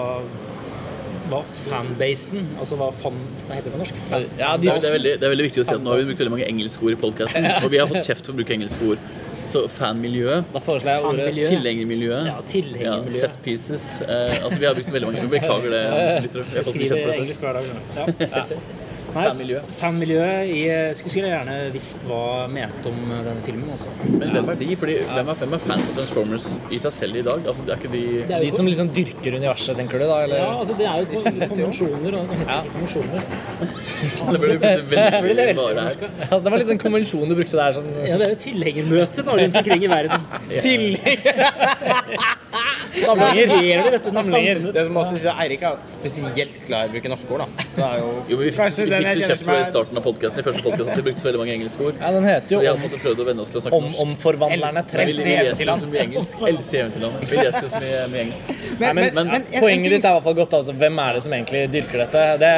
hva 1.34 1.42
fanbasen 1.66 2.46
Altså 2.60 2.78
hva 2.80 2.88
fan... 2.96 3.18
Hva 3.48 3.58
heter 3.58 3.68
det 3.70 3.74
på 3.76 3.82
norsk? 3.84 4.00
Fan, 4.12 4.26
Ja, 4.40 4.54
de, 4.58 4.70
Det 4.70 4.78
er, 4.78 4.96
veldig, 4.98 5.14
det 5.20 5.28
er 5.28 5.34
veldig 5.36 5.48
viktig 5.50 5.64
å 5.64 5.68
si 5.68 5.76
at 5.76 5.84
nå 5.84 5.92
har 5.94 6.00
vi 6.02 6.08
brukt 6.12 6.24
veldig 6.24 6.34
mange 6.38 6.48
engelske 6.54 6.86
ord 6.88 6.96
i 6.96 7.00
podkasten, 7.04 7.50
og 7.64 7.70
vi 7.74 7.82
har 7.84 7.90
fått 7.92 8.06
kjeft 8.08 8.30
for 8.30 8.36
å 8.36 8.40
bruke 8.42 8.56
engelske 8.58 8.90
ord. 8.94 9.04
Så 9.54 9.66
fanmiljøet, 9.70 10.48
da 10.54 10.60
foreslår 10.64 10.90
jeg 10.96 11.04
ordet 11.06 11.26
Fanmiljø. 11.28 11.50
tilhengermiljøet, 11.52 12.30
Ja, 12.82 12.96
set 13.12 13.36
pieces 13.44 13.84
eh, 14.08 14.38
Altså, 14.40 14.56
vi 14.62 14.66
har 14.70 14.78
brukt 14.78 14.94
veldig 14.96 15.10
mange. 15.12 15.26
Vi 15.28 15.32
beklager 15.36 15.76
det, 15.76 15.82
har 15.92 16.00
Jeg 16.00 16.24
fått 16.24 16.40
kjeft 16.56 16.72
skriver 16.72 16.96
for 16.96 17.12
dette. 17.12 17.20
engelsk 17.20 17.44
hver 17.44 17.60
dag. 17.60 17.68
skjønner. 17.68 18.24
Ja. 18.32 18.48
Nei, 19.14 19.24
Fanmiljø. 19.30 19.60
Fanmiljøet 19.78 20.50
jeg 20.58 20.96
Skulle 20.98 21.14
jeg 21.22 21.34
gjerne 21.36 21.56
visst 21.74 22.02
hva 22.10 22.22
mente 22.50 22.90
om 22.90 22.98
denne 23.12 23.44
filmen, 23.46 23.68
altså. 23.76 23.92
Men 24.10 24.32
hvem 24.34 24.48
er 24.50 24.58
de? 24.62 24.70
Fordi 24.82 24.96
hvem 25.10 25.30
er, 25.34 25.38
hvem 25.44 25.54
er 25.58 25.62
fans 25.68 25.86
av 25.92 25.94
Transformers 26.00 26.48
i 26.74 26.80
seg 26.82 26.96
selv 26.96 27.20
i 27.22 27.24
dag? 27.28 27.40
Altså, 27.52 27.66
det 27.68 27.76
er 27.76 27.82
ikke 27.84 27.92
de 27.94 28.04
Det 28.30 28.38
er 28.40 28.46
de 28.48 28.52
som 28.56 28.70
liksom 28.70 28.90
dyrker 28.96 29.38
universet, 29.38 29.78
tenker 29.78 30.02
du 30.02 30.08
da? 30.10 30.18
Eller? 30.26 30.38
Ja, 30.42 30.50
altså 30.64 30.74
det 30.80 30.88
er 30.90 30.96
jo 31.04 31.06
kon- 31.14 31.42
konvensjoner 31.54 32.20
og 32.20 32.34
konvensjoner. 32.34 33.22
Det 34.34 34.40
ble 34.42 34.54
jo 34.54 34.60
plutselig 34.60 34.86
veldig 34.90 35.46
her. 35.84 35.96
Ja, 36.24 36.38
det 36.40 36.52
var 36.52 36.58
litt 36.60 36.72
den 36.74 36.82
konvensjonen 36.82 37.30
du 37.32 37.36
brukte 37.38 37.58
der. 37.60 37.76
Sånn, 37.78 37.90
Ja, 38.08 38.18
det 38.20 38.26
er 38.28 38.34
jo 38.34 38.40
tilhengermøte 38.48 39.26
da, 39.28 39.38
rundt 39.40 39.60
omkring 39.62 39.84
i 39.86 39.92
verden. 39.92 40.20
Samlinger. 42.94 43.84
Det 43.84 43.92
dette 43.98 44.12
Samlinger. 44.14 44.60
Det 44.76 44.84
som 44.88 44.98
også 45.02 45.14
synes 45.16 45.26
jeg 45.28 45.36
Eirik 45.44 45.64
er 45.68 45.78
spesielt 45.90 46.58
glad 46.68 46.86
i 46.86 46.90
å 46.90 46.94
bruke 46.94 47.12
norske 47.14 47.34
ord, 47.36 47.44
da. 47.44 47.66
Det 47.78 47.86
er 47.88 47.98
jo, 48.04 48.10
Jo, 48.30 48.38
men 48.38 48.44
vi 48.46 48.52
fikk, 48.54 48.78
vi 48.78 48.88
fikk 48.94 49.10
så 49.24 49.30
kjeft 49.34 49.46
for 49.48 49.54
det 49.58 49.64
i 49.64 49.70
starten 49.72 50.00
av 50.02 50.06
podcasten, 50.08 50.40
i 50.44 50.46
første 50.48 50.74
at 50.74 50.96
de 51.00 51.06
brukte 51.08 51.24
så 51.24 51.28
veldig 51.30 51.42
mange 51.44 51.56
engelske 51.58 51.88
ord. 51.88 51.98
Ja, 52.04 52.12
den 52.16 52.28
heter 52.28 52.54
Så 52.56 52.62
vi 52.64 52.70
hadde 52.70 52.84
måttet 52.84 53.04
prøvd 53.04 53.24
å 53.24 53.28
vende 53.30 53.46
oss 53.46 53.54
til 53.54 53.60
å 53.60 53.64
snakke 53.66 53.80
om, 53.80 53.88
norsk. 53.90 54.04
Omforvandlerne 54.06 54.84
Men 54.84 54.86
vi, 54.86 54.94
trengs. 54.94 55.24
vi 55.24 55.36
leser 55.50 55.72
jo 55.72 55.78
så 55.84 55.90
mye 55.94 56.04
engelsk. 56.08 56.44
Else 56.54 56.78
Eventyrland. 56.84 57.26
Vi 57.34 57.40
leser 57.42 57.68
jo 57.68 57.72
så 57.74 57.82
mye, 57.84 58.04
mye 58.14 58.24
engelsk. 58.28 58.54
Nei, 58.54 58.94
men, 58.94 58.96
men- 59.04 59.32
men 59.34 59.36
en 59.42 59.64
poenget 59.64 59.96
ditt 59.98 60.06
er 60.06 60.10
i 60.10 60.14
hvert 60.20 60.28
fall 60.30 60.38
godt. 60.42 60.54
Altså, 60.60 60.74
hvem 60.84 61.00
er 61.08 61.14
det 61.18 61.24
som 61.26 61.34
egentlig 61.38 61.64
dyrker 61.74 62.04
dette? 62.06 62.24
Det, 62.44 62.54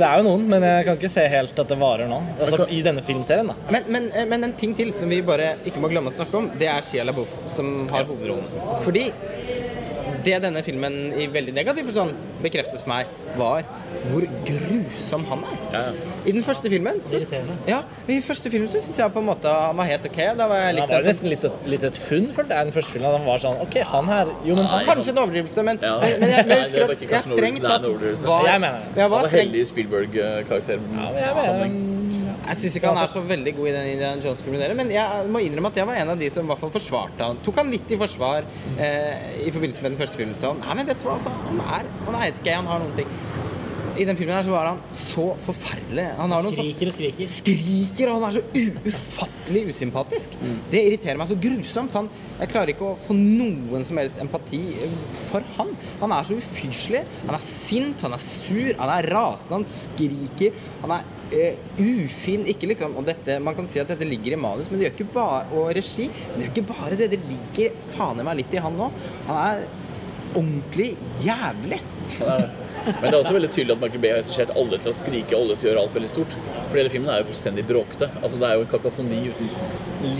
det 0.00 0.06
er 0.10 0.16
jo 0.22 0.26
noen, 0.28 0.46
men 0.50 0.62
jeg 0.66 0.84
kan 0.88 0.98
ikke 1.00 1.12
se 1.12 1.26
helt 1.36 1.58
at 1.64 1.68
det 1.72 1.78
varer 1.80 2.08
nå. 2.10 2.20
Altså, 2.40 2.66
I 2.72 2.82
denne 2.82 3.02
filmserien, 3.06 3.46
da. 3.52 3.54
Men, 3.70 3.84
men, 3.92 4.10
men 4.32 4.44
en 4.50 4.56
ting 4.58 4.74
til 4.78 4.90
som 4.96 5.08
vi 5.12 5.20
bare 5.26 5.54
ikke 5.68 5.80
må 5.82 5.90
glemme 5.92 6.10
å 6.10 6.16
snakke 6.16 6.40
om, 6.40 6.50
det 6.58 6.68
er 6.72 6.82
Shia 6.86 7.04
LaBeouf 7.06 7.32
som 7.54 7.86
har 7.92 8.04
hovedrollen. 8.08 8.46
Fordi 8.84 9.06
det 10.26 10.36
denne 10.44 10.62
filmen 10.66 10.96
i 11.16 11.26
veldig 11.32 11.54
negativ 11.56 11.88
forstand 11.90 12.14
bekreftet 12.42 12.82
for 12.82 12.90
meg, 12.92 13.06
var 13.38 13.64
hvor 14.10 14.26
grusom 14.48 15.24
han 15.30 15.44
er. 15.48 15.56
Ja, 15.72 15.80
ja. 15.88 16.12
I 16.26 16.34
den 16.34 16.42
første 16.46 16.70
filmen 16.72 17.00
så, 17.06 17.20
ja, 17.68 17.78
i 18.10 18.18
første 18.26 18.50
filmen 18.52 18.68
så 18.70 18.80
syns 18.82 18.98
jeg 19.00 19.12
på 19.14 19.22
en 19.22 19.28
måte 19.30 19.50
han 19.50 19.76
var 19.78 19.88
helt 19.90 20.06
ok. 20.10 20.18
Da 20.38 20.48
var 20.50 20.62
jeg 20.64 20.74
litt 20.76 20.84
han 20.84 20.90
var 20.92 21.02
jo 21.04 21.08
nesten 21.12 21.30
litt, 21.32 21.44
et- 21.48 21.66
litt 21.72 21.84
et 21.90 21.98
funn 22.08 22.28
for 22.34 22.42
det, 22.42 22.58
den 22.68 22.72
første 22.74 22.92
filmen. 22.96 23.10
Han 23.16 23.26
var 23.26 23.38
sånn 23.42 23.60
OK, 23.62 23.78
han 23.94 24.10
her 24.12 24.26
Jo, 24.44 24.54
men 24.58 24.64
han 24.66 24.84
Kanskje 24.86 25.14
en 25.14 25.18
overdrivelse, 25.24 25.62
men, 25.62 25.78
Ja. 25.82 25.96
men, 26.00 26.20
men 26.20 26.30
jeg, 26.30 26.46
men 26.46 26.56
jeg 26.56 26.62
husker 26.66 26.96
at 26.96 27.00
jeg 27.10 27.22
strengt 27.32 27.56
en 27.56 27.68
tatt 27.70 28.22
var 28.26 28.46
Jeg 28.50 28.60
mener 28.60 28.78
det. 28.78 28.94
jeg 28.96 29.02
Han 29.02 29.10
var 29.10 29.22
var 29.22 29.28
heldig 29.38 29.66
Spielberg-karakter. 29.72 30.78
Ja, 30.96 31.10
men 31.12 31.22
jeg 31.22 31.34
mener, 31.36 31.95
Jeg 32.46 32.60
syns 32.62 32.76
ikke 32.78 32.90
han 32.92 33.00
er 33.02 33.10
så 33.10 33.22
veldig 33.26 33.52
god 33.56 33.68
i 33.68 33.74
den 33.74 33.88
Indiana 33.94 34.22
Jones-filmen 34.22 34.60
heller, 34.62 34.78
men 34.78 34.90
jeg 34.94 35.30
må 35.34 35.42
innrømme 35.42 35.72
at 35.72 35.80
jeg 35.80 35.88
var 35.88 35.98
en 36.02 36.12
av 36.14 36.20
de 36.20 36.28
som 36.30 36.46
i 36.46 36.50
hvert 36.52 36.62
fall 36.62 36.74
forsvarte 36.76 37.26
han. 37.30 37.40
Tok 37.46 37.58
han 37.62 37.72
litt 37.74 37.90
i 37.90 37.98
forsvar 38.00 38.46
eh, 38.78 39.42
i 39.46 39.50
forbindelse 39.54 39.82
med 39.82 39.96
den 39.96 40.00
første 40.02 40.20
filmen. 40.20 40.38
Sånn, 40.38 40.62
nei, 40.62 40.76
men 40.78 40.86
vet 40.92 41.02
du 41.02 41.08
hva, 41.08 41.16
altså, 41.18 41.32
han 41.48 41.62
er 41.80 41.90
Han 42.06 42.20
er 42.20 42.30
ikke 42.30 42.46
gay, 42.46 42.54
han 42.60 42.70
har 42.70 42.84
noen 42.84 42.94
ting. 43.00 43.10
I 43.96 44.04
den 44.04 44.18
filmen 44.18 44.36
her 44.36 44.44
så 44.44 44.52
var 44.52 44.66
han 44.68 44.80
så 44.92 45.22
forferdelig. 45.46 46.02
Han 46.18 46.32
har 46.34 46.42
sånn- 46.44 46.52
Skriker 46.52 46.90
og 46.90 46.92
skriker. 46.92 47.28
skriker, 47.30 48.10
og 48.12 48.18
han 48.20 48.26
er 48.28 48.34
så 48.36 48.42
ufattelig 48.90 49.62
usympatisk. 49.72 50.34
Det 50.70 50.82
irriterer 50.84 51.16
meg 51.16 51.30
så 51.30 51.38
grusomt. 51.40 51.96
Han, 51.96 52.10
jeg 52.42 52.50
klarer 52.52 52.74
ikke 52.74 52.90
å 52.90 52.98
få 53.06 53.16
noen 53.16 53.86
som 53.88 53.96
helst 53.96 54.20
empati 54.20 54.60
for 55.30 55.40
han. 55.56 55.72
Han 56.02 56.12
er 56.12 56.28
så 56.28 56.36
ufyselig. 56.36 57.06
Han 57.24 57.38
er 57.38 57.44
sint, 57.46 58.04
han 58.04 58.12
er 58.18 58.24
sur, 58.26 58.74
han 58.82 58.92
er 58.98 59.08
rasende, 59.16 59.62
han 59.62 59.66
skriker. 59.78 60.52
Han 60.84 60.92
er 60.98 61.08
eh, 61.32 61.58
ufin. 61.78 62.46
Ikke 62.50 62.68
liksom, 62.70 62.96
og 62.98 63.06
dette, 63.08 63.38
Man 63.42 63.56
kan 63.56 63.68
si 63.70 63.80
at 63.82 63.90
dette 63.90 64.06
ligger 64.08 64.36
i 64.36 64.40
manus, 64.40 64.70
men 64.70 64.80
det 64.80 64.88
gjør 64.88 64.96
ikke 64.98 65.14
bare, 65.16 65.42
og 65.56 65.72
regi. 65.76 66.08
Men 66.10 66.38
det 66.38 66.46
gjør 66.46 66.54
ikke 66.54 66.68
bare 66.74 67.00
det. 67.00 67.10
Det 67.14 67.22
ligger 67.30 67.82
faen 67.96 68.22
meg 68.26 68.40
litt 68.42 68.54
i 68.54 68.62
han 68.62 68.78
nå. 68.78 68.90
Han 69.28 69.42
er 69.42 69.66
ordentlig 70.36 70.92
jævlig. 71.24 71.80
Det. 72.16 72.38
Men 72.86 73.08
det 73.08 73.16
er 73.16 73.18
også 73.18 73.34
veldig 73.34 73.48
tydelig 73.50 73.74
at 73.74 73.80
Michael 73.82 74.02
Bay 74.02 74.12
har 74.12 74.20
regissert 74.20 74.52
alle 74.54 74.78
til 74.78 74.92
å 74.92 74.94
skrike, 74.94 75.34
alle 75.34 75.56
til 75.58 75.66
å 75.66 75.70
gjøre 75.72 75.82
alt 75.82 75.94
veldig 75.96 76.10
stort. 76.10 76.36
For 76.68 76.78
hele 76.78 76.92
filmen 76.92 77.10
er 77.10 77.22
jo 77.22 77.26
fullstendig 77.30 77.64
bråkete. 77.66 78.08
Altså, 78.20 78.38
det 78.38 78.46
er 78.48 78.60
jo 78.60 78.62
en 78.66 78.70
kakafoni 78.70 79.18
uten 79.32 79.50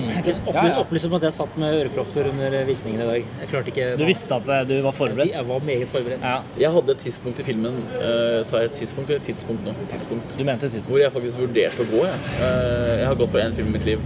like. 0.00 0.34
Opplyst, 0.82 1.08
om 1.08 1.16
at 1.18 1.26
jeg 1.28 1.36
satt 1.36 1.58
med 1.62 1.78
ørekropper 1.82 2.30
under 2.32 2.58
visningen 2.68 3.04
i 3.04 3.08
dag. 3.10 3.30
Jeg 3.42 3.50
klarte 3.52 3.72
ikke 3.72 3.88
Du 4.00 4.04
visste 4.08 4.40
at 4.40 4.50
eh, 4.56 4.64
du 4.68 4.74
var 4.86 4.96
forberedt? 4.96 5.30
Jeg 5.36 5.48
var 5.50 5.66
meget 5.70 5.92
forberedt. 5.92 6.26
Ja. 6.26 6.40
Jeg 6.66 6.74
hadde 6.78 6.96
et 6.96 7.06
tidspunkt 7.06 7.42
i 7.42 7.46
filmen 7.46 7.80
uh, 7.94 8.40
Sa 8.46 8.64
jeg 8.64 8.74
tidspunkt 8.80 9.12
eller 9.12 9.24
tidspunkt 9.26 9.66
nå? 9.66 9.74
Tidspunkt. 9.92 10.38
Du 10.38 10.44
mente 10.44 10.70
tidspunkt. 10.70 10.90
Hvor 10.90 11.04
jeg 11.04 11.14
faktisk 11.14 11.42
vurderte 11.44 11.86
å 11.86 11.90
gå. 11.94 12.04
Jeg, 12.08 12.24
Uh, 12.36 12.92
jeg 13.00 13.06
har 13.06 13.16
gått 13.18 13.30
for 13.32 13.40
én 13.40 13.54
film 13.56 13.68
i 13.70 13.74
mitt 13.76 13.86
liv, 13.86 14.00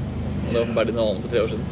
og 0.47 0.51
det 0.53 0.61
var 0.61 0.71
Berlin 0.77 0.99
Allen 1.03 1.21
for 1.23 1.33
tre 1.33 1.41
år 1.43 1.49
siden. 1.51 1.65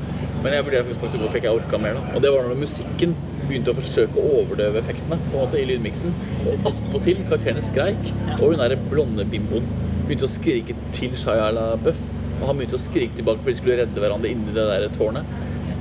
Men 0.42 0.54
jeg 0.54 0.66
vurderte 0.66 0.96
faktisk 1.00 1.18
å 1.18 1.22
gå 1.22 1.30
for 1.30 1.38
ikke 1.40 1.50
jeg 1.50 1.60
orka 1.60 1.80
mer. 1.82 1.98
da 1.98 2.16
Og 2.16 2.24
det 2.24 2.32
var 2.34 2.48
når 2.48 2.60
musikken 2.60 3.14
begynte 3.48 3.72
å 3.72 3.78
forsøke 3.78 4.20
å 4.20 4.42
overdøve 4.42 4.80
effektene 4.82 5.18
på 5.24 5.34
en 5.34 5.42
måte 5.42 5.60
i 5.60 5.66
lydmiksen. 5.68 6.14
Og 6.44 6.68
attpåtil 6.70 7.24
karakterene 7.24 7.64
skreik, 7.64 8.12
og 8.38 8.46
hun 8.52 8.62
derre 8.62 8.78
blonde 8.88 9.26
bimboen 9.28 9.66
begynte 10.04 10.28
å 10.28 10.32
skrike 10.32 10.76
til 10.96 11.16
Shia 11.18 11.50
LaBeouf. 11.56 12.04
Og 12.38 12.46
han 12.46 12.60
begynte 12.60 12.78
å 12.78 12.82
skrike 12.82 13.18
tilbake 13.18 13.42
for 13.42 13.50
de 13.50 13.58
skulle 13.58 13.80
redde 13.82 14.02
hverandre 14.02 14.30
inni 14.30 14.54
det 14.54 14.66
der 14.70 14.88
tårnet. 14.94 15.36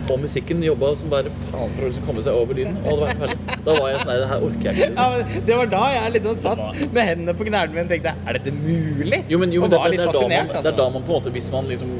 Og 0.07 0.21
musikken 0.23 0.61
jobba 0.63 0.93
som 0.95 1.09
bare 1.11 1.31
faen 1.33 1.73
for 1.75 1.83
å 1.83 1.89
liksom 1.89 2.05
komme 2.07 2.21
seg 2.23 2.37
over 2.39 2.55
lyden. 2.55 2.77
Og 2.85 2.87
det 2.87 2.99
var 3.01 3.09
forferdelig. 3.11 3.57
Da 3.65 3.73
var 3.75 3.89
jeg 3.91 3.99
sånn 3.99 4.09
Nei, 4.11 4.17
det 4.21 4.27
her 4.29 4.45
orker 4.47 4.67
jeg 4.67 4.77
ikke. 4.77 4.87
Ja, 4.95 5.07
men 5.11 5.47
det 5.49 5.57
var 5.59 5.71
da 5.73 5.81
jeg 5.91 6.13
liksom 6.15 6.37
satt 6.45 6.61
med 6.95 7.09
hendene 7.09 7.35
på 7.35 7.47
knærne 7.49 7.75
mine 7.75 7.83
og 7.83 7.91
tenkte 7.91 8.13
Er 8.23 8.37
dette 8.39 8.53
mulig? 8.55 9.19
Jo, 9.27 9.41
men, 9.41 9.55
jo, 9.55 9.65
men 9.65 9.73
det, 9.73 9.81
det, 9.83 9.97
det, 9.97 10.05
er 10.07 10.13
man, 10.13 10.31
det 10.31 10.37
er 10.39 10.55
altså. 10.61 10.73
da 10.79 10.87
man 10.93 11.03
på 11.03 11.11
en 11.11 11.19
måte 11.19 11.33
Hvis 11.35 11.49
man 11.51 11.67
liksom 11.67 11.91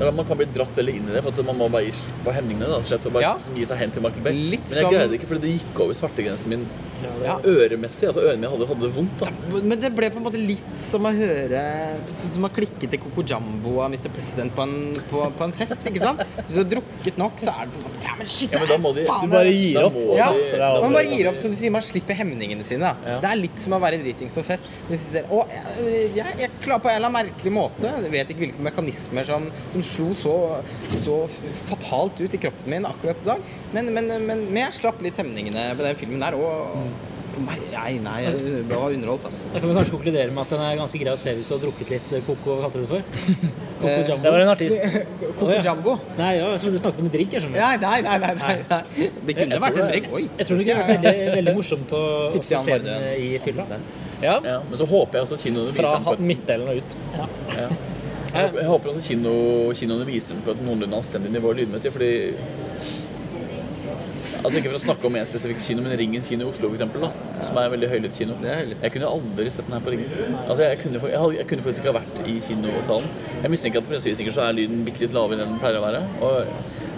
er 0.00 0.12
Man 0.12 0.26
kan 0.28 0.36
bli 0.36 0.46
dratt 0.52 0.74
veldig 0.76 0.94
inn 0.98 1.08
i 1.08 1.12
det, 1.16 1.22
for 1.24 1.32
at 1.32 1.46
man 1.46 1.56
må 1.56 1.68
bare 1.72 1.86
gi 1.88 1.94
slipp 2.02 2.18
på 2.26 2.34
hemningene. 2.36 2.68
da, 2.68 2.76
og 2.76 3.12
bare 3.12 3.22
Ja. 3.22 3.34
liksom, 3.38 3.54
gi 3.56 3.64
seg 3.64 3.78
hen 3.78 3.90
til 3.90 4.02
Michael 4.02 4.22
Bay. 4.22 4.32
Litt 4.32 4.68
Men 4.68 4.76
jeg 4.76 4.92
greide 4.92 5.14
ikke, 5.18 5.28
fordi 5.30 5.40
det 5.40 5.54
gikk 5.60 5.80
over 5.80 5.94
svartegrensen 5.94 6.48
min 6.48 6.66
Ja. 7.24 7.36
øremessig. 7.44 8.06
altså 8.08 8.22
Ørene 8.24 8.40
mine 8.40 8.50
hadde, 8.52 8.66
hadde 8.70 8.90
vondt. 8.94 9.20
da. 9.20 9.28
Men 9.62 9.80
det 9.80 9.90
ble 9.96 10.08
på 10.14 10.20
en 10.20 10.24
måte 10.26 10.40
litt 10.40 10.76
som 10.80 11.04
å 11.08 11.12
høre 11.14 11.62
Som 12.32 12.46
å 12.46 12.50
klikke 12.52 12.88
til 12.90 13.00
Coco 13.02 13.22
Jumbo 13.26 13.80
av 13.84 13.90
Mr. 13.92 14.08
President 14.14 14.54
på 14.56 14.62
en, 14.64 14.74
på, 15.10 15.22
på 15.38 15.44
en 15.48 15.52
fest, 15.56 15.76
ikke 15.86 16.02
sant? 16.02 16.22
Hvis 16.38 16.54
du 16.56 16.60
har 16.62 16.68
drukket 16.76 17.18
nok, 17.20 17.38
så 17.42 17.52
er 17.52 17.70
det 17.70 17.82
på 17.84 17.92
Ja, 18.06 18.14
men 18.18 18.30
shit! 18.30 18.52
Ja, 18.52 18.60
men 18.62 18.68
da 18.70 18.78
må 18.80 18.94
de- 18.96 19.06
faen, 19.08 19.26
Du 19.28 19.34
bare 19.36 19.52
gir 19.52 19.80
opp. 19.84 19.96
ja, 20.16 20.30
de- 20.32 20.58
da 20.60 20.80
man 20.86 20.92
bare 20.96 21.10
gir 21.12 21.28
opp, 21.32 21.40
som 21.42 21.50
du 21.50 21.56
sier, 21.60 21.72
man 21.74 21.82
slipper 21.84 22.14
hemningene 22.16 22.64
sine. 22.68 22.92
Ja. 23.06 23.18
Det 23.20 23.30
er 23.32 23.40
litt 23.40 23.58
som 23.60 23.74
å 23.76 23.80
være 23.82 23.98
dritings 24.02 24.32
på 24.32 24.42
en 24.42 24.48
fest. 24.52 24.70
Hvis 24.88 25.06
du 25.12 25.18
jeg, 25.20 26.12
jeg, 26.16 26.34
jeg 26.38 26.50
klarer 26.62 26.80
på 26.84 26.88
en 26.90 26.96
eller 26.96 27.08
annen 27.10 27.16
merkelig 27.26 27.52
måte 27.52 27.88
Jeg 28.04 28.10
vet 28.12 28.28
ikke 28.32 28.42
hvilke 28.44 28.62
mekanismer 28.62 29.26
som, 29.26 29.48
som 29.72 29.82
slo 29.82 30.12
så, 30.14 30.34
så 31.02 31.16
fatalt 31.68 32.20
ut 32.22 32.34
i 32.36 32.40
kroppen 32.40 32.70
min 32.70 32.86
akkurat 32.88 33.18
i 33.22 33.26
dag, 33.26 33.42
men, 33.74 33.90
men, 33.94 34.08
men, 34.26 34.44
men 34.48 34.62
jeg 34.62 34.76
slapp 34.80 35.02
litt 35.04 35.18
hemningene 35.20 35.68
på 35.76 35.84
den 35.84 35.98
filmen 35.98 36.22
der. 36.22 36.36
Og 36.38 36.85
nei, 37.44 37.98
nei, 38.00 38.16
jeg 38.24 38.64
var 38.70 38.94
underholdt, 38.94 39.26
ass. 39.28 39.40
Da 39.52 39.60
kan 39.60 39.68
vi 39.68 39.76
kanskje 39.76 39.92
konkludere 39.92 40.32
med 40.32 40.42
at 40.42 40.52
den 40.54 40.62
er 40.64 40.78
ganske 40.78 41.00
grei 41.00 41.12
å 41.12 41.20
se 41.20 41.34
hvis 41.36 41.50
du 41.50 41.54
har 41.56 41.62
drukket 41.66 41.90
litt 41.92 42.14
eh, 42.16 42.22
Coco, 42.24 42.54
hva 42.56 42.66
kalte 42.66 42.80
du 42.80 42.86
det 42.86 42.90
for? 42.94 43.02
Coco 43.80 43.98
jambo 44.08 44.24
Det 44.24 44.32
var 44.32 44.44
en 44.44 44.52
artist. 44.54 44.86
Coco 45.38 45.50
ja. 45.52 45.60
Jumbo. 45.66 45.96
Nei, 46.16 46.30
ja, 46.38 46.48
jeg 46.54 46.62
trodde 46.62 46.78
du 46.78 46.82
snakket 46.82 47.02
om 47.02 47.08
en 47.10 47.14
drink. 47.16 47.36
Jeg 47.36 47.44
skjønner. 47.44 47.60
Nei, 47.60 47.76
nei, 47.82 47.98
nei. 48.06 48.32
nei, 48.40 48.54
nei. 48.70 49.10
Det 49.28 49.36
kunne 49.36 49.58
Jeg 49.58 49.64
vært 49.66 49.80
en 49.82 49.92
drink. 49.92 50.08
Oi. 50.16 50.22
Jeg 50.30 50.48
tror 50.48 50.60
det 50.62 50.68
kunne 50.70 50.86
vært 50.86 50.92
veldig, 50.94 51.34
veldig 51.36 51.56
morsomt 51.58 51.96
å 51.98 52.04
han 52.32 52.46
se 52.50 52.62
bare 52.62 52.84
den 52.86 53.08
eh, 53.10 53.26
i 53.26 53.30
fylla. 53.44 53.68
Ja. 54.22 54.38
Ja, 54.40 54.56
men 54.64 54.80
så 54.80 54.88
håper 54.88 55.18
jeg 55.18 55.28
også 55.28 55.36
kinoene 55.42 55.74
viser 55.74 55.84
Fra 55.84 55.98
den 55.98 56.06
på 56.06 56.16
et 56.16 56.24
midtdelen 56.30 56.70
og 56.72 56.80
ut. 56.80 56.96
ja. 57.18 57.26
håper, 58.32 58.62
jeg 58.62 58.68
håper 58.70 58.92
også 58.94 59.02
kino, 59.04 59.34
kinoene 59.76 60.06
viser 60.08 60.38
den 60.38 60.44
på 60.46 60.54
et 60.54 60.62
noenlunde 60.64 60.96
anstendig 60.96 61.34
nivå 61.36 61.52
lydmessig, 61.58 61.92
fordi 61.92 62.12
Altså 64.46 64.60
Ikke 64.60 64.70
for 64.70 64.78
å 64.78 64.82
snakke 64.84 65.08
om 65.08 65.16
en 65.18 65.26
spesifikk 65.26 65.62
kino, 65.64 65.82
men 65.82 65.96
Ringen 65.98 66.22
kino 66.22 66.46
i 66.46 66.50
Oslo, 66.52 66.68
for 66.70 66.78
eksempel, 66.78 67.02
da, 67.02 67.40
som 67.46 67.56
er 67.58 67.66
en 67.66 67.72
veldig 67.74 67.88
høylytt 67.90 68.18
kino. 68.20 68.36
Er. 68.46 68.68
Jeg 68.78 68.92
kunne 68.94 69.08
aldri 69.10 69.50
sett 69.50 69.66
den 69.66 69.74
her 69.74 69.82
på 69.82 69.94
Ringen. 69.94 70.36
Altså 70.44 70.60
Jeg 70.62 70.78
kunne, 70.84 71.00
jeg, 71.02 71.18
hadde, 71.18 71.38
jeg 71.40 71.48
kunne 71.50 71.64
faktisk 71.66 71.82
ikke 71.82 71.90
ha 71.90 71.96
vært 71.98 72.20
i 72.30 72.36
kinosalen. 72.46 73.08
Jeg 73.42 73.54
mistenker 73.56 73.82
at 73.82 73.88
på 73.88 73.94
pressevisninger 73.96 74.36
så 74.36 74.44
er 74.46 74.54
lyden 74.60 74.84
bitte 74.86 75.02
litt 75.02 75.16
lavere 75.16 75.42
enn 75.42 75.56
den 75.56 75.58
pleier 75.62 75.80
å 75.80 75.84
være. 75.88 76.04
Og 76.22 76.38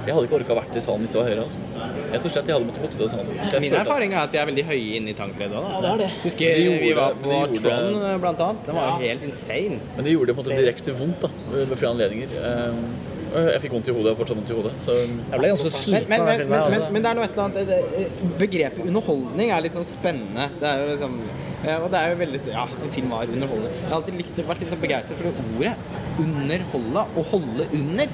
jeg 0.08 0.16
hadde 0.16 0.28
ikke 0.28 0.38
orka 0.38 0.58
vært 0.60 0.76
i 0.76 0.84
salen 0.84 1.04
hvis 1.04 1.16
det 1.16 1.20
var 1.22 1.30
høyere. 1.30 1.48
Altså. 1.48 1.64
Rett 2.12 2.28
og 2.28 2.32
slett, 2.36 2.46
jeg 2.48 2.56
hadde 2.58 2.68
måttet 2.68 2.84
gått 2.84 2.94
ut 2.98 3.02
av 3.06 3.12
salen. 3.14 3.34
Jeg 3.40 3.64
Min 3.64 3.76
erfaring 3.80 4.14
er 4.14 4.22
at 4.22 4.36
de 4.36 4.42
er 4.42 4.48
veldig 4.52 4.64
høye 4.68 5.00
inne 5.00 5.12
i 5.12 5.16
tannkledet 5.18 5.58
òg. 5.58 5.68
Ja, 5.88 5.96
er. 5.96 6.16
Husker 6.22 6.62
gjorde 6.64 6.84
vi 6.84 6.94
var 7.00 7.18
på 7.20 7.34
gjorde 7.34 7.60
Tron 7.64 8.08
blant 8.24 8.46
annet. 8.46 8.64
Den 8.68 8.80
var 8.80 8.92
jo 8.92 9.02
helt 9.06 9.28
insane. 9.28 9.80
Men 9.96 10.08
det 10.08 10.16
gjorde 10.16 10.32
det 10.32 10.36
på 10.38 10.44
en 10.44 10.50
måte 10.50 10.62
direkte 10.62 10.96
vondt 11.00 11.24
da, 11.24 11.32
ved 11.52 11.76
flere 11.76 11.94
anledninger. 11.96 12.36
Og 12.38 13.07
Jeg 13.34 13.60
fikk 13.64 13.74
vondt 13.76 13.88
i 13.90 13.94
hodet, 13.94 14.06
jeg 14.08 14.14
har 14.14 14.18
fortsatt 14.20 14.38
vondt 14.38 14.50
i 14.52 14.56
hodet. 14.58 14.72
Så 14.82 14.94
Jeg 14.98 15.40
ble 15.40 15.50
ganske 15.52 15.72
sliten 15.74 16.08
men, 16.12 16.24
men, 16.24 16.38
men, 16.38 16.48
men, 16.48 16.62
altså. 16.62 16.92
men 16.94 17.04
det 17.04 17.10
er 17.10 17.18
noe 17.18 17.26
et 17.28 17.36
eller 17.36 17.44
annet 17.48 17.68
det- 17.68 18.38
Begrepet 18.40 18.86
underholdning 18.86 19.52
er 19.54 19.64
litt 19.64 19.76
sånn 19.76 19.88
spennende. 19.88 20.48
Det 20.60 20.68
er 20.70 20.82
jo 20.82 20.88
liksom 20.92 21.18
Og 21.68 21.90
det 21.90 21.98
er 22.00 22.12
jo 22.12 22.18
veldig 22.22 22.40
Ja, 22.52 22.64
en 22.68 22.94
film 22.94 23.10
var 23.10 23.26
underholdende. 23.26 23.74
Jeg 23.74 23.88
har 23.90 23.96
alltid 24.00 24.18
likt, 24.22 24.40
vært 24.48 24.60
litt 24.64 24.72
sånn 24.72 24.82
begeistret 24.84 25.20
for 25.20 25.28
det 25.28 25.46
ordet. 25.58 25.74
Underholde. 26.24 27.06
Å 27.18 27.26
holde 27.32 27.68
under. 27.80 28.08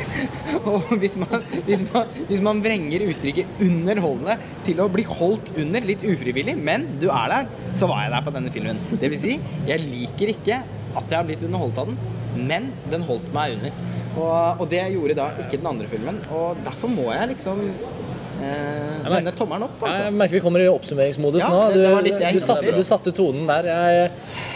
Og 0.70 0.92
hvis 1.00 1.16
man, 1.20 1.44
hvis, 1.66 1.82
man, 1.92 2.08
hvis 2.28 2.42
man 2.44 2.60
vrenger 2.64 3.04
uttrykket 3.06 3.46
'underholdende' 3.60 4.38
til 4.66 4.80
å 4.82 4.88
bli 4.92 5.04
holdt 5.06 5.52
under, 5.60 5.84
litt 5.86 6.02
ufrivillig, 6.06 6.56
men 6.58 6.86
du 7.02 7.08
er 7.12 7.28
der, 7.34 7.50
så 7.76 7.88
var 7.90 8.04
jeg 8.04 8.14
der 8.16 8.24
på 8.26 8.34
denne 8.36 8.52
filmen. 8.54 8.80
Det 9.00 9.10
vil 9.12 9.20
si, 9.22 9.38
jeg 9.68 9.84
liker 9.84 10.32
ikke 10.34 10.62
at 10.96 11.04
jeg 11.10 11.16
har 11.16 11.26
blitt 11.28 11.44
underholdt 11.46 11.78
av 11.78 11.92
den, 11.92 11.98
men 12.48 12.70
den 12.90 13.04
holdt 13.06 13.28
meg 13.34 13.58
under. 13.58 13.72
Og, 14.18 14.60
og 14.60 14.66
det 14.70 14.80
gjorde 14.94 15.14
da 15.18 15.28
ikke 15.44 15.58
den 15.60 15.66
andre 15.70 15.86
filmen, 15.90 16.16
og 16.34 16.58
derfor 16.66 16.90
må 16.90 17.04
jeg 17.14 17.28
liksom 17.30 17.60
eh, 18.42 19.06
vende 19.06 19.32
tommelen 19.38 19.68
opp, 19.68 19.76
Jeg 19.84 19.92
altså. 19.92 20.16
merker 20.18 20.38
vi 20.38 20.42
kommer 20.44 20.64
i 20.64 20.68
oppsummeringsmodus 20.70 21.44
Ja, 21.44 21.50
nå. 21.52 21.60
Du, 21.74 21.84
litt- 22.08 22.18
du, 22.34 22.40
satte, 22.42 22.74
du 22.74 22.82
satte 22.86 23.12
tonen 23.16 23.46
der. 23.50 23.68
Jeg, 23.70 24.10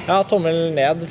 ja, 0.08 0.18
tommel 0.30 0.66
ned. 0.76 1.06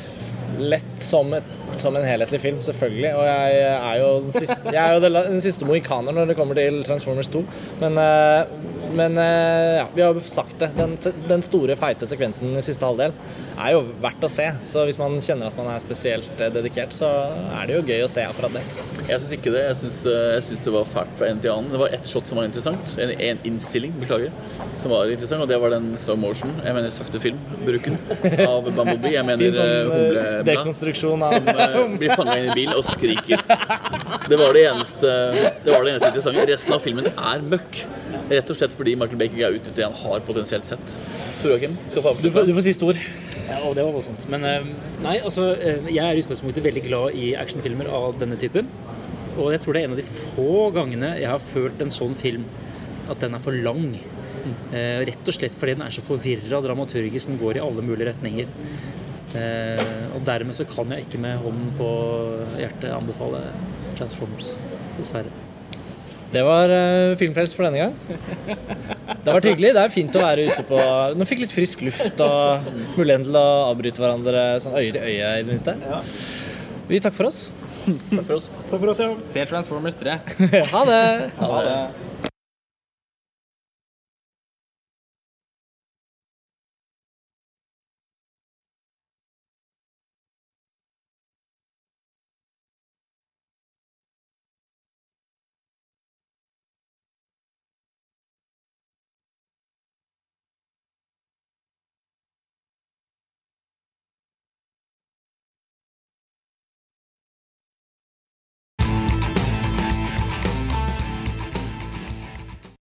Lett 0.59 0.99
som, 1.01 1.31
et, 1.33 1.47
som 1.81 1.95
en 1.97 2.03
helhetlig 2.05 2.37
film, 2.43 2.59
selvfølgelig. 2.61 3.13
Og 3.17 3.23
jeg 3.25 3.61
er 3.73 3.95
jo 4.03 4.09
den 4.27 4.35
siste, 4.35 4.57
jeg 4.69 4.81
er 4.83 4.93
jo 4.99 5.13
den 5.31 5.41
siste 5.41 5.65
mohikaner 5.65 6.13
når 6.13 6.29
det 6.29 6.35
kommer 6.37 6.59
til 6.59 6.83
Transformers 6.85 7.31
2. 7.33 7.41
Men 7.81 7.97
eh, 7.97 8.82
Men 8.95 9.17
eh, 9.17 9.79
ja, 9.81 9.87
vi 9.95 10.01
har 10.01 10.19
sagt 10.19 10.59
det. 10.59 10.69
Den, 10.77 10.97
den 11.27 11.41
store, 11.45 11.75
feite 11.79 12.07
sekvensen 12.09 12.53
i 12.57 12.63
siste 12.65 12.85
halvdel 12.85 13.13
er 13.53 13.75
jo 13.75 13.83
verdt 14.03 14.25
å 14.25 14.29
se. 14.31 14.45
Så 14.69 14.85
hvis 14.87 14.99
man 15.01 15.17
kjenner 15.23 15.49
at 15.49 15.57
man 15.57 15.69
er 15.73 15.81
spesielt 15.83 16.41
eh, 16.41 16.51
dedikert, 16.53 16.93
så 16.95 17.09
er 17.59 17.69
det 17.69 17.77
jo 17.79 17.85
gøy 17.87 18.05
å 18.05 18.11
se 18.11 18.25
akkurat 18.27 18.57
det. 18.57 18.63
Jeg 19.09 19.19
syns 19.19 19.33
ikke 19.37 19.53
det. 19.55 19.63
Jeg 19.69 19.79
syns, 19.81 19.97
eh, 20.09 20.63
det 20.67 20.73
var 20.75 20.89
fælt 20.89 21.17
fra 21.19 21.29
en 21.29 21.41
til 21.43 21.53
annen. 21.53 21.71
Det 21.73 21.81
var 21.81 21.95
ett 21.97 22.09
shot 22.09 22.29
som 22.29 22.39
var 22.39 22.47
interessant. 22.49 22.95
En, 23.03 23.13
en 23.29 23.41
innstilling, 23.49 23.95
beklager, 24.01 24.33
som 24.79 24.93
var 24.93 25.11
interessant. 25.11 25.43
Og 25.45 25.51
det 25.51 25.59
var 25.63 25.73
den 25.73 25.91
slow 26.01 26.19
motion, 26.19 26.53
jeg 26.63 26.77
mener 26.77 26.93
sakte 26.93 27.21
film-bruken 27.23 27.97
av 28.47 28.69
Bumblebee. 28.69 29.15
Jeg 29.17 29.27
mener 29.27 29.57
sånn 29.57 30.21
eh, 30.21 30.39
dekonstruksjon 30.47 31.25
av 31.25 31.37
Som 31.73 31.97
blir 31.99 32.13
fanga 32.15 32.37
inn 32.39 32.51
i 32.51 32.57
bilen 32.57 32.77
og 32.77 32.85
skriker. 32.87 33.43
Det 34.29 34.37
var 34.39 34.53
det 34.55 34.67
eneste 34.69 35.09
Det 35.63 35.71
var 35.73 35.83
det 35.83 35.93
eneste 35.95 36.09
interessante. 36.13 36.47
Resten 36.53 36.75
av 36.75 36.83
filmen 36.83 37.09
er 37.13 37.43
møkk. 37.53 37.83
Rett 38.31 38.51
og 38.53 38.57
slett 38.57 38.75
fordi 38.75 38.95
Michael 38.99 39.19
Bay 39.19 39.29
ikke 39.29 39.43
er 39.47 39.57
ute 39.57 39.73
det 39.75 39.85
han 39.85 39.95
har 39.99 40.23
potensielt 40.27 40.67
sett. 40.67 40.95
Tor 41.41 41.53
Joakim, 41.53 41.75
skal 41.91 42.05
få 42.05 42.15
Du 42.21 42.29
får, 42.31 42.47
du 42.47 42.53
får 42.55 42.65
siste 42.69 42.87
ord. 42.87 42.99
Ja, 43.43 43.59
og 43.67 43.75
det 43.75 43.83
var 43.83 43.91
voldsomt. 43.95 44.25
Men 44.31 44.47
eh, 44.47 44.69
nei, 45.03 45.17
altså, 45.19 45.49
eh, 45.57 45.91
jeg 45.91 46.03
er 46.03 46.17
i 46.17 46.23
utgangspunktet 46.23 46.65
veldig 46.65 46.85
glad 46.87 47.19
i 47.19 47.33
actionfilmer 47.39 47.91
av 47.91 48.17
denne 48.21 48.39
typen. 48.39 48.71
Og 49.35 49.51
jeg 49.51 49.63
tror 49.63 49.75
det 49.75 49.83
er 49.83 49.89
en 49.89 49.95
av 49.95 50.01
de 50.01 50.07
få 50.07 50.67
gangene 50.75 51.15
jeg 51.17 51.29
har 51.31 51.41
følt 51.41 51.81
en 51.81 51.93
sånn 51.93 52.13
film 52.17 52.45
at 53.11 53.19
den 53.23 53.35
er 53.35 53.43
for 53.43 53.63
lang. 53.65 53.95
Mm. 54.43 54.73
rett 55.07 55.29
og 55.31 55.35
slett 55.37 55.53
fordi 55.55 55.77
den 55.77 55.85
er 55.85 55.93
så 55.95 56.01
forvirra 56.03 56.59
dramaturgisk. 56.65 57.29
Den 57.31 57.39
går 57.39 57.61
i 57.61 57.63
alle 57.63 57.85
mulige 57.85 58.09
retninger. 58.09 58.49
Eh, 59.33 60.09
og 60.13 60.21
dermed 60.27 60.53
så 60.53 60.65
kan 60.69 60.91
jeg 60.93 61.07
ikke 61.07 61.21
med 61.23 61.39
hånden 61.41 61.71
på 61.79 61.89
hjertet 62.59 62.91
anbefale 62.93 63.47
Transformers. 63.97 64.57
Dessverre. 64.99 65.42
Det 66.33 66.43
var 66.45 66.71
uh, 66.73 67.13
Filmfrelst 67.19 67.57
for 67.57 67.67
denne 67.67 67.83
gang. 67.83 67.93
Det 68.47 69.29
har 69.29 69.37
vært 69.37 69.49
hyggelig. 69.51 69.73
Det 69.77 69.83
er 69.83 69.93
fint 69.93 70.15
å 70.17 70.23
være 70.23 70.47
ute 70.49 70.65
på 70.67 70.79
Nå 71.17 71.27
fikk 71.29 71.43
litt 71.45 71.53
frisk 71.53 71.83
luft 71.85 72.23
og 72.25 72.69
muligheten 72.97 73.27
til 73.29 73.37
å 73.39 73.47
avbryte 73.69 74.01
hverandre 74.03 74.45
sånn 74.63 74.77
øye 74.79 74.91
til 74.95 75.01
øye, 75.03 75.33
i 75.39 75.45
det 75.45 75.51
minste. 75.51 75.77
Vi 76.89 76.99
takker 77.03 77.21
for 77.21 77.29
oss. 77.29 77.45
Takk 77.85 78.25
for 78.25 78.37
oss. 78.39 78.51
Takk 78.69 78.77
for 78.79 78.93
oss, 78.93 79.03
ja. 79.03 79.09
Se 79.33 79.47
Transformers 79.53 79.99
3. 80.01 80.19
Ha 80.73 80.85
det! 80.89 81.03
Ha 81.39 81.65
det. 81.69 82.32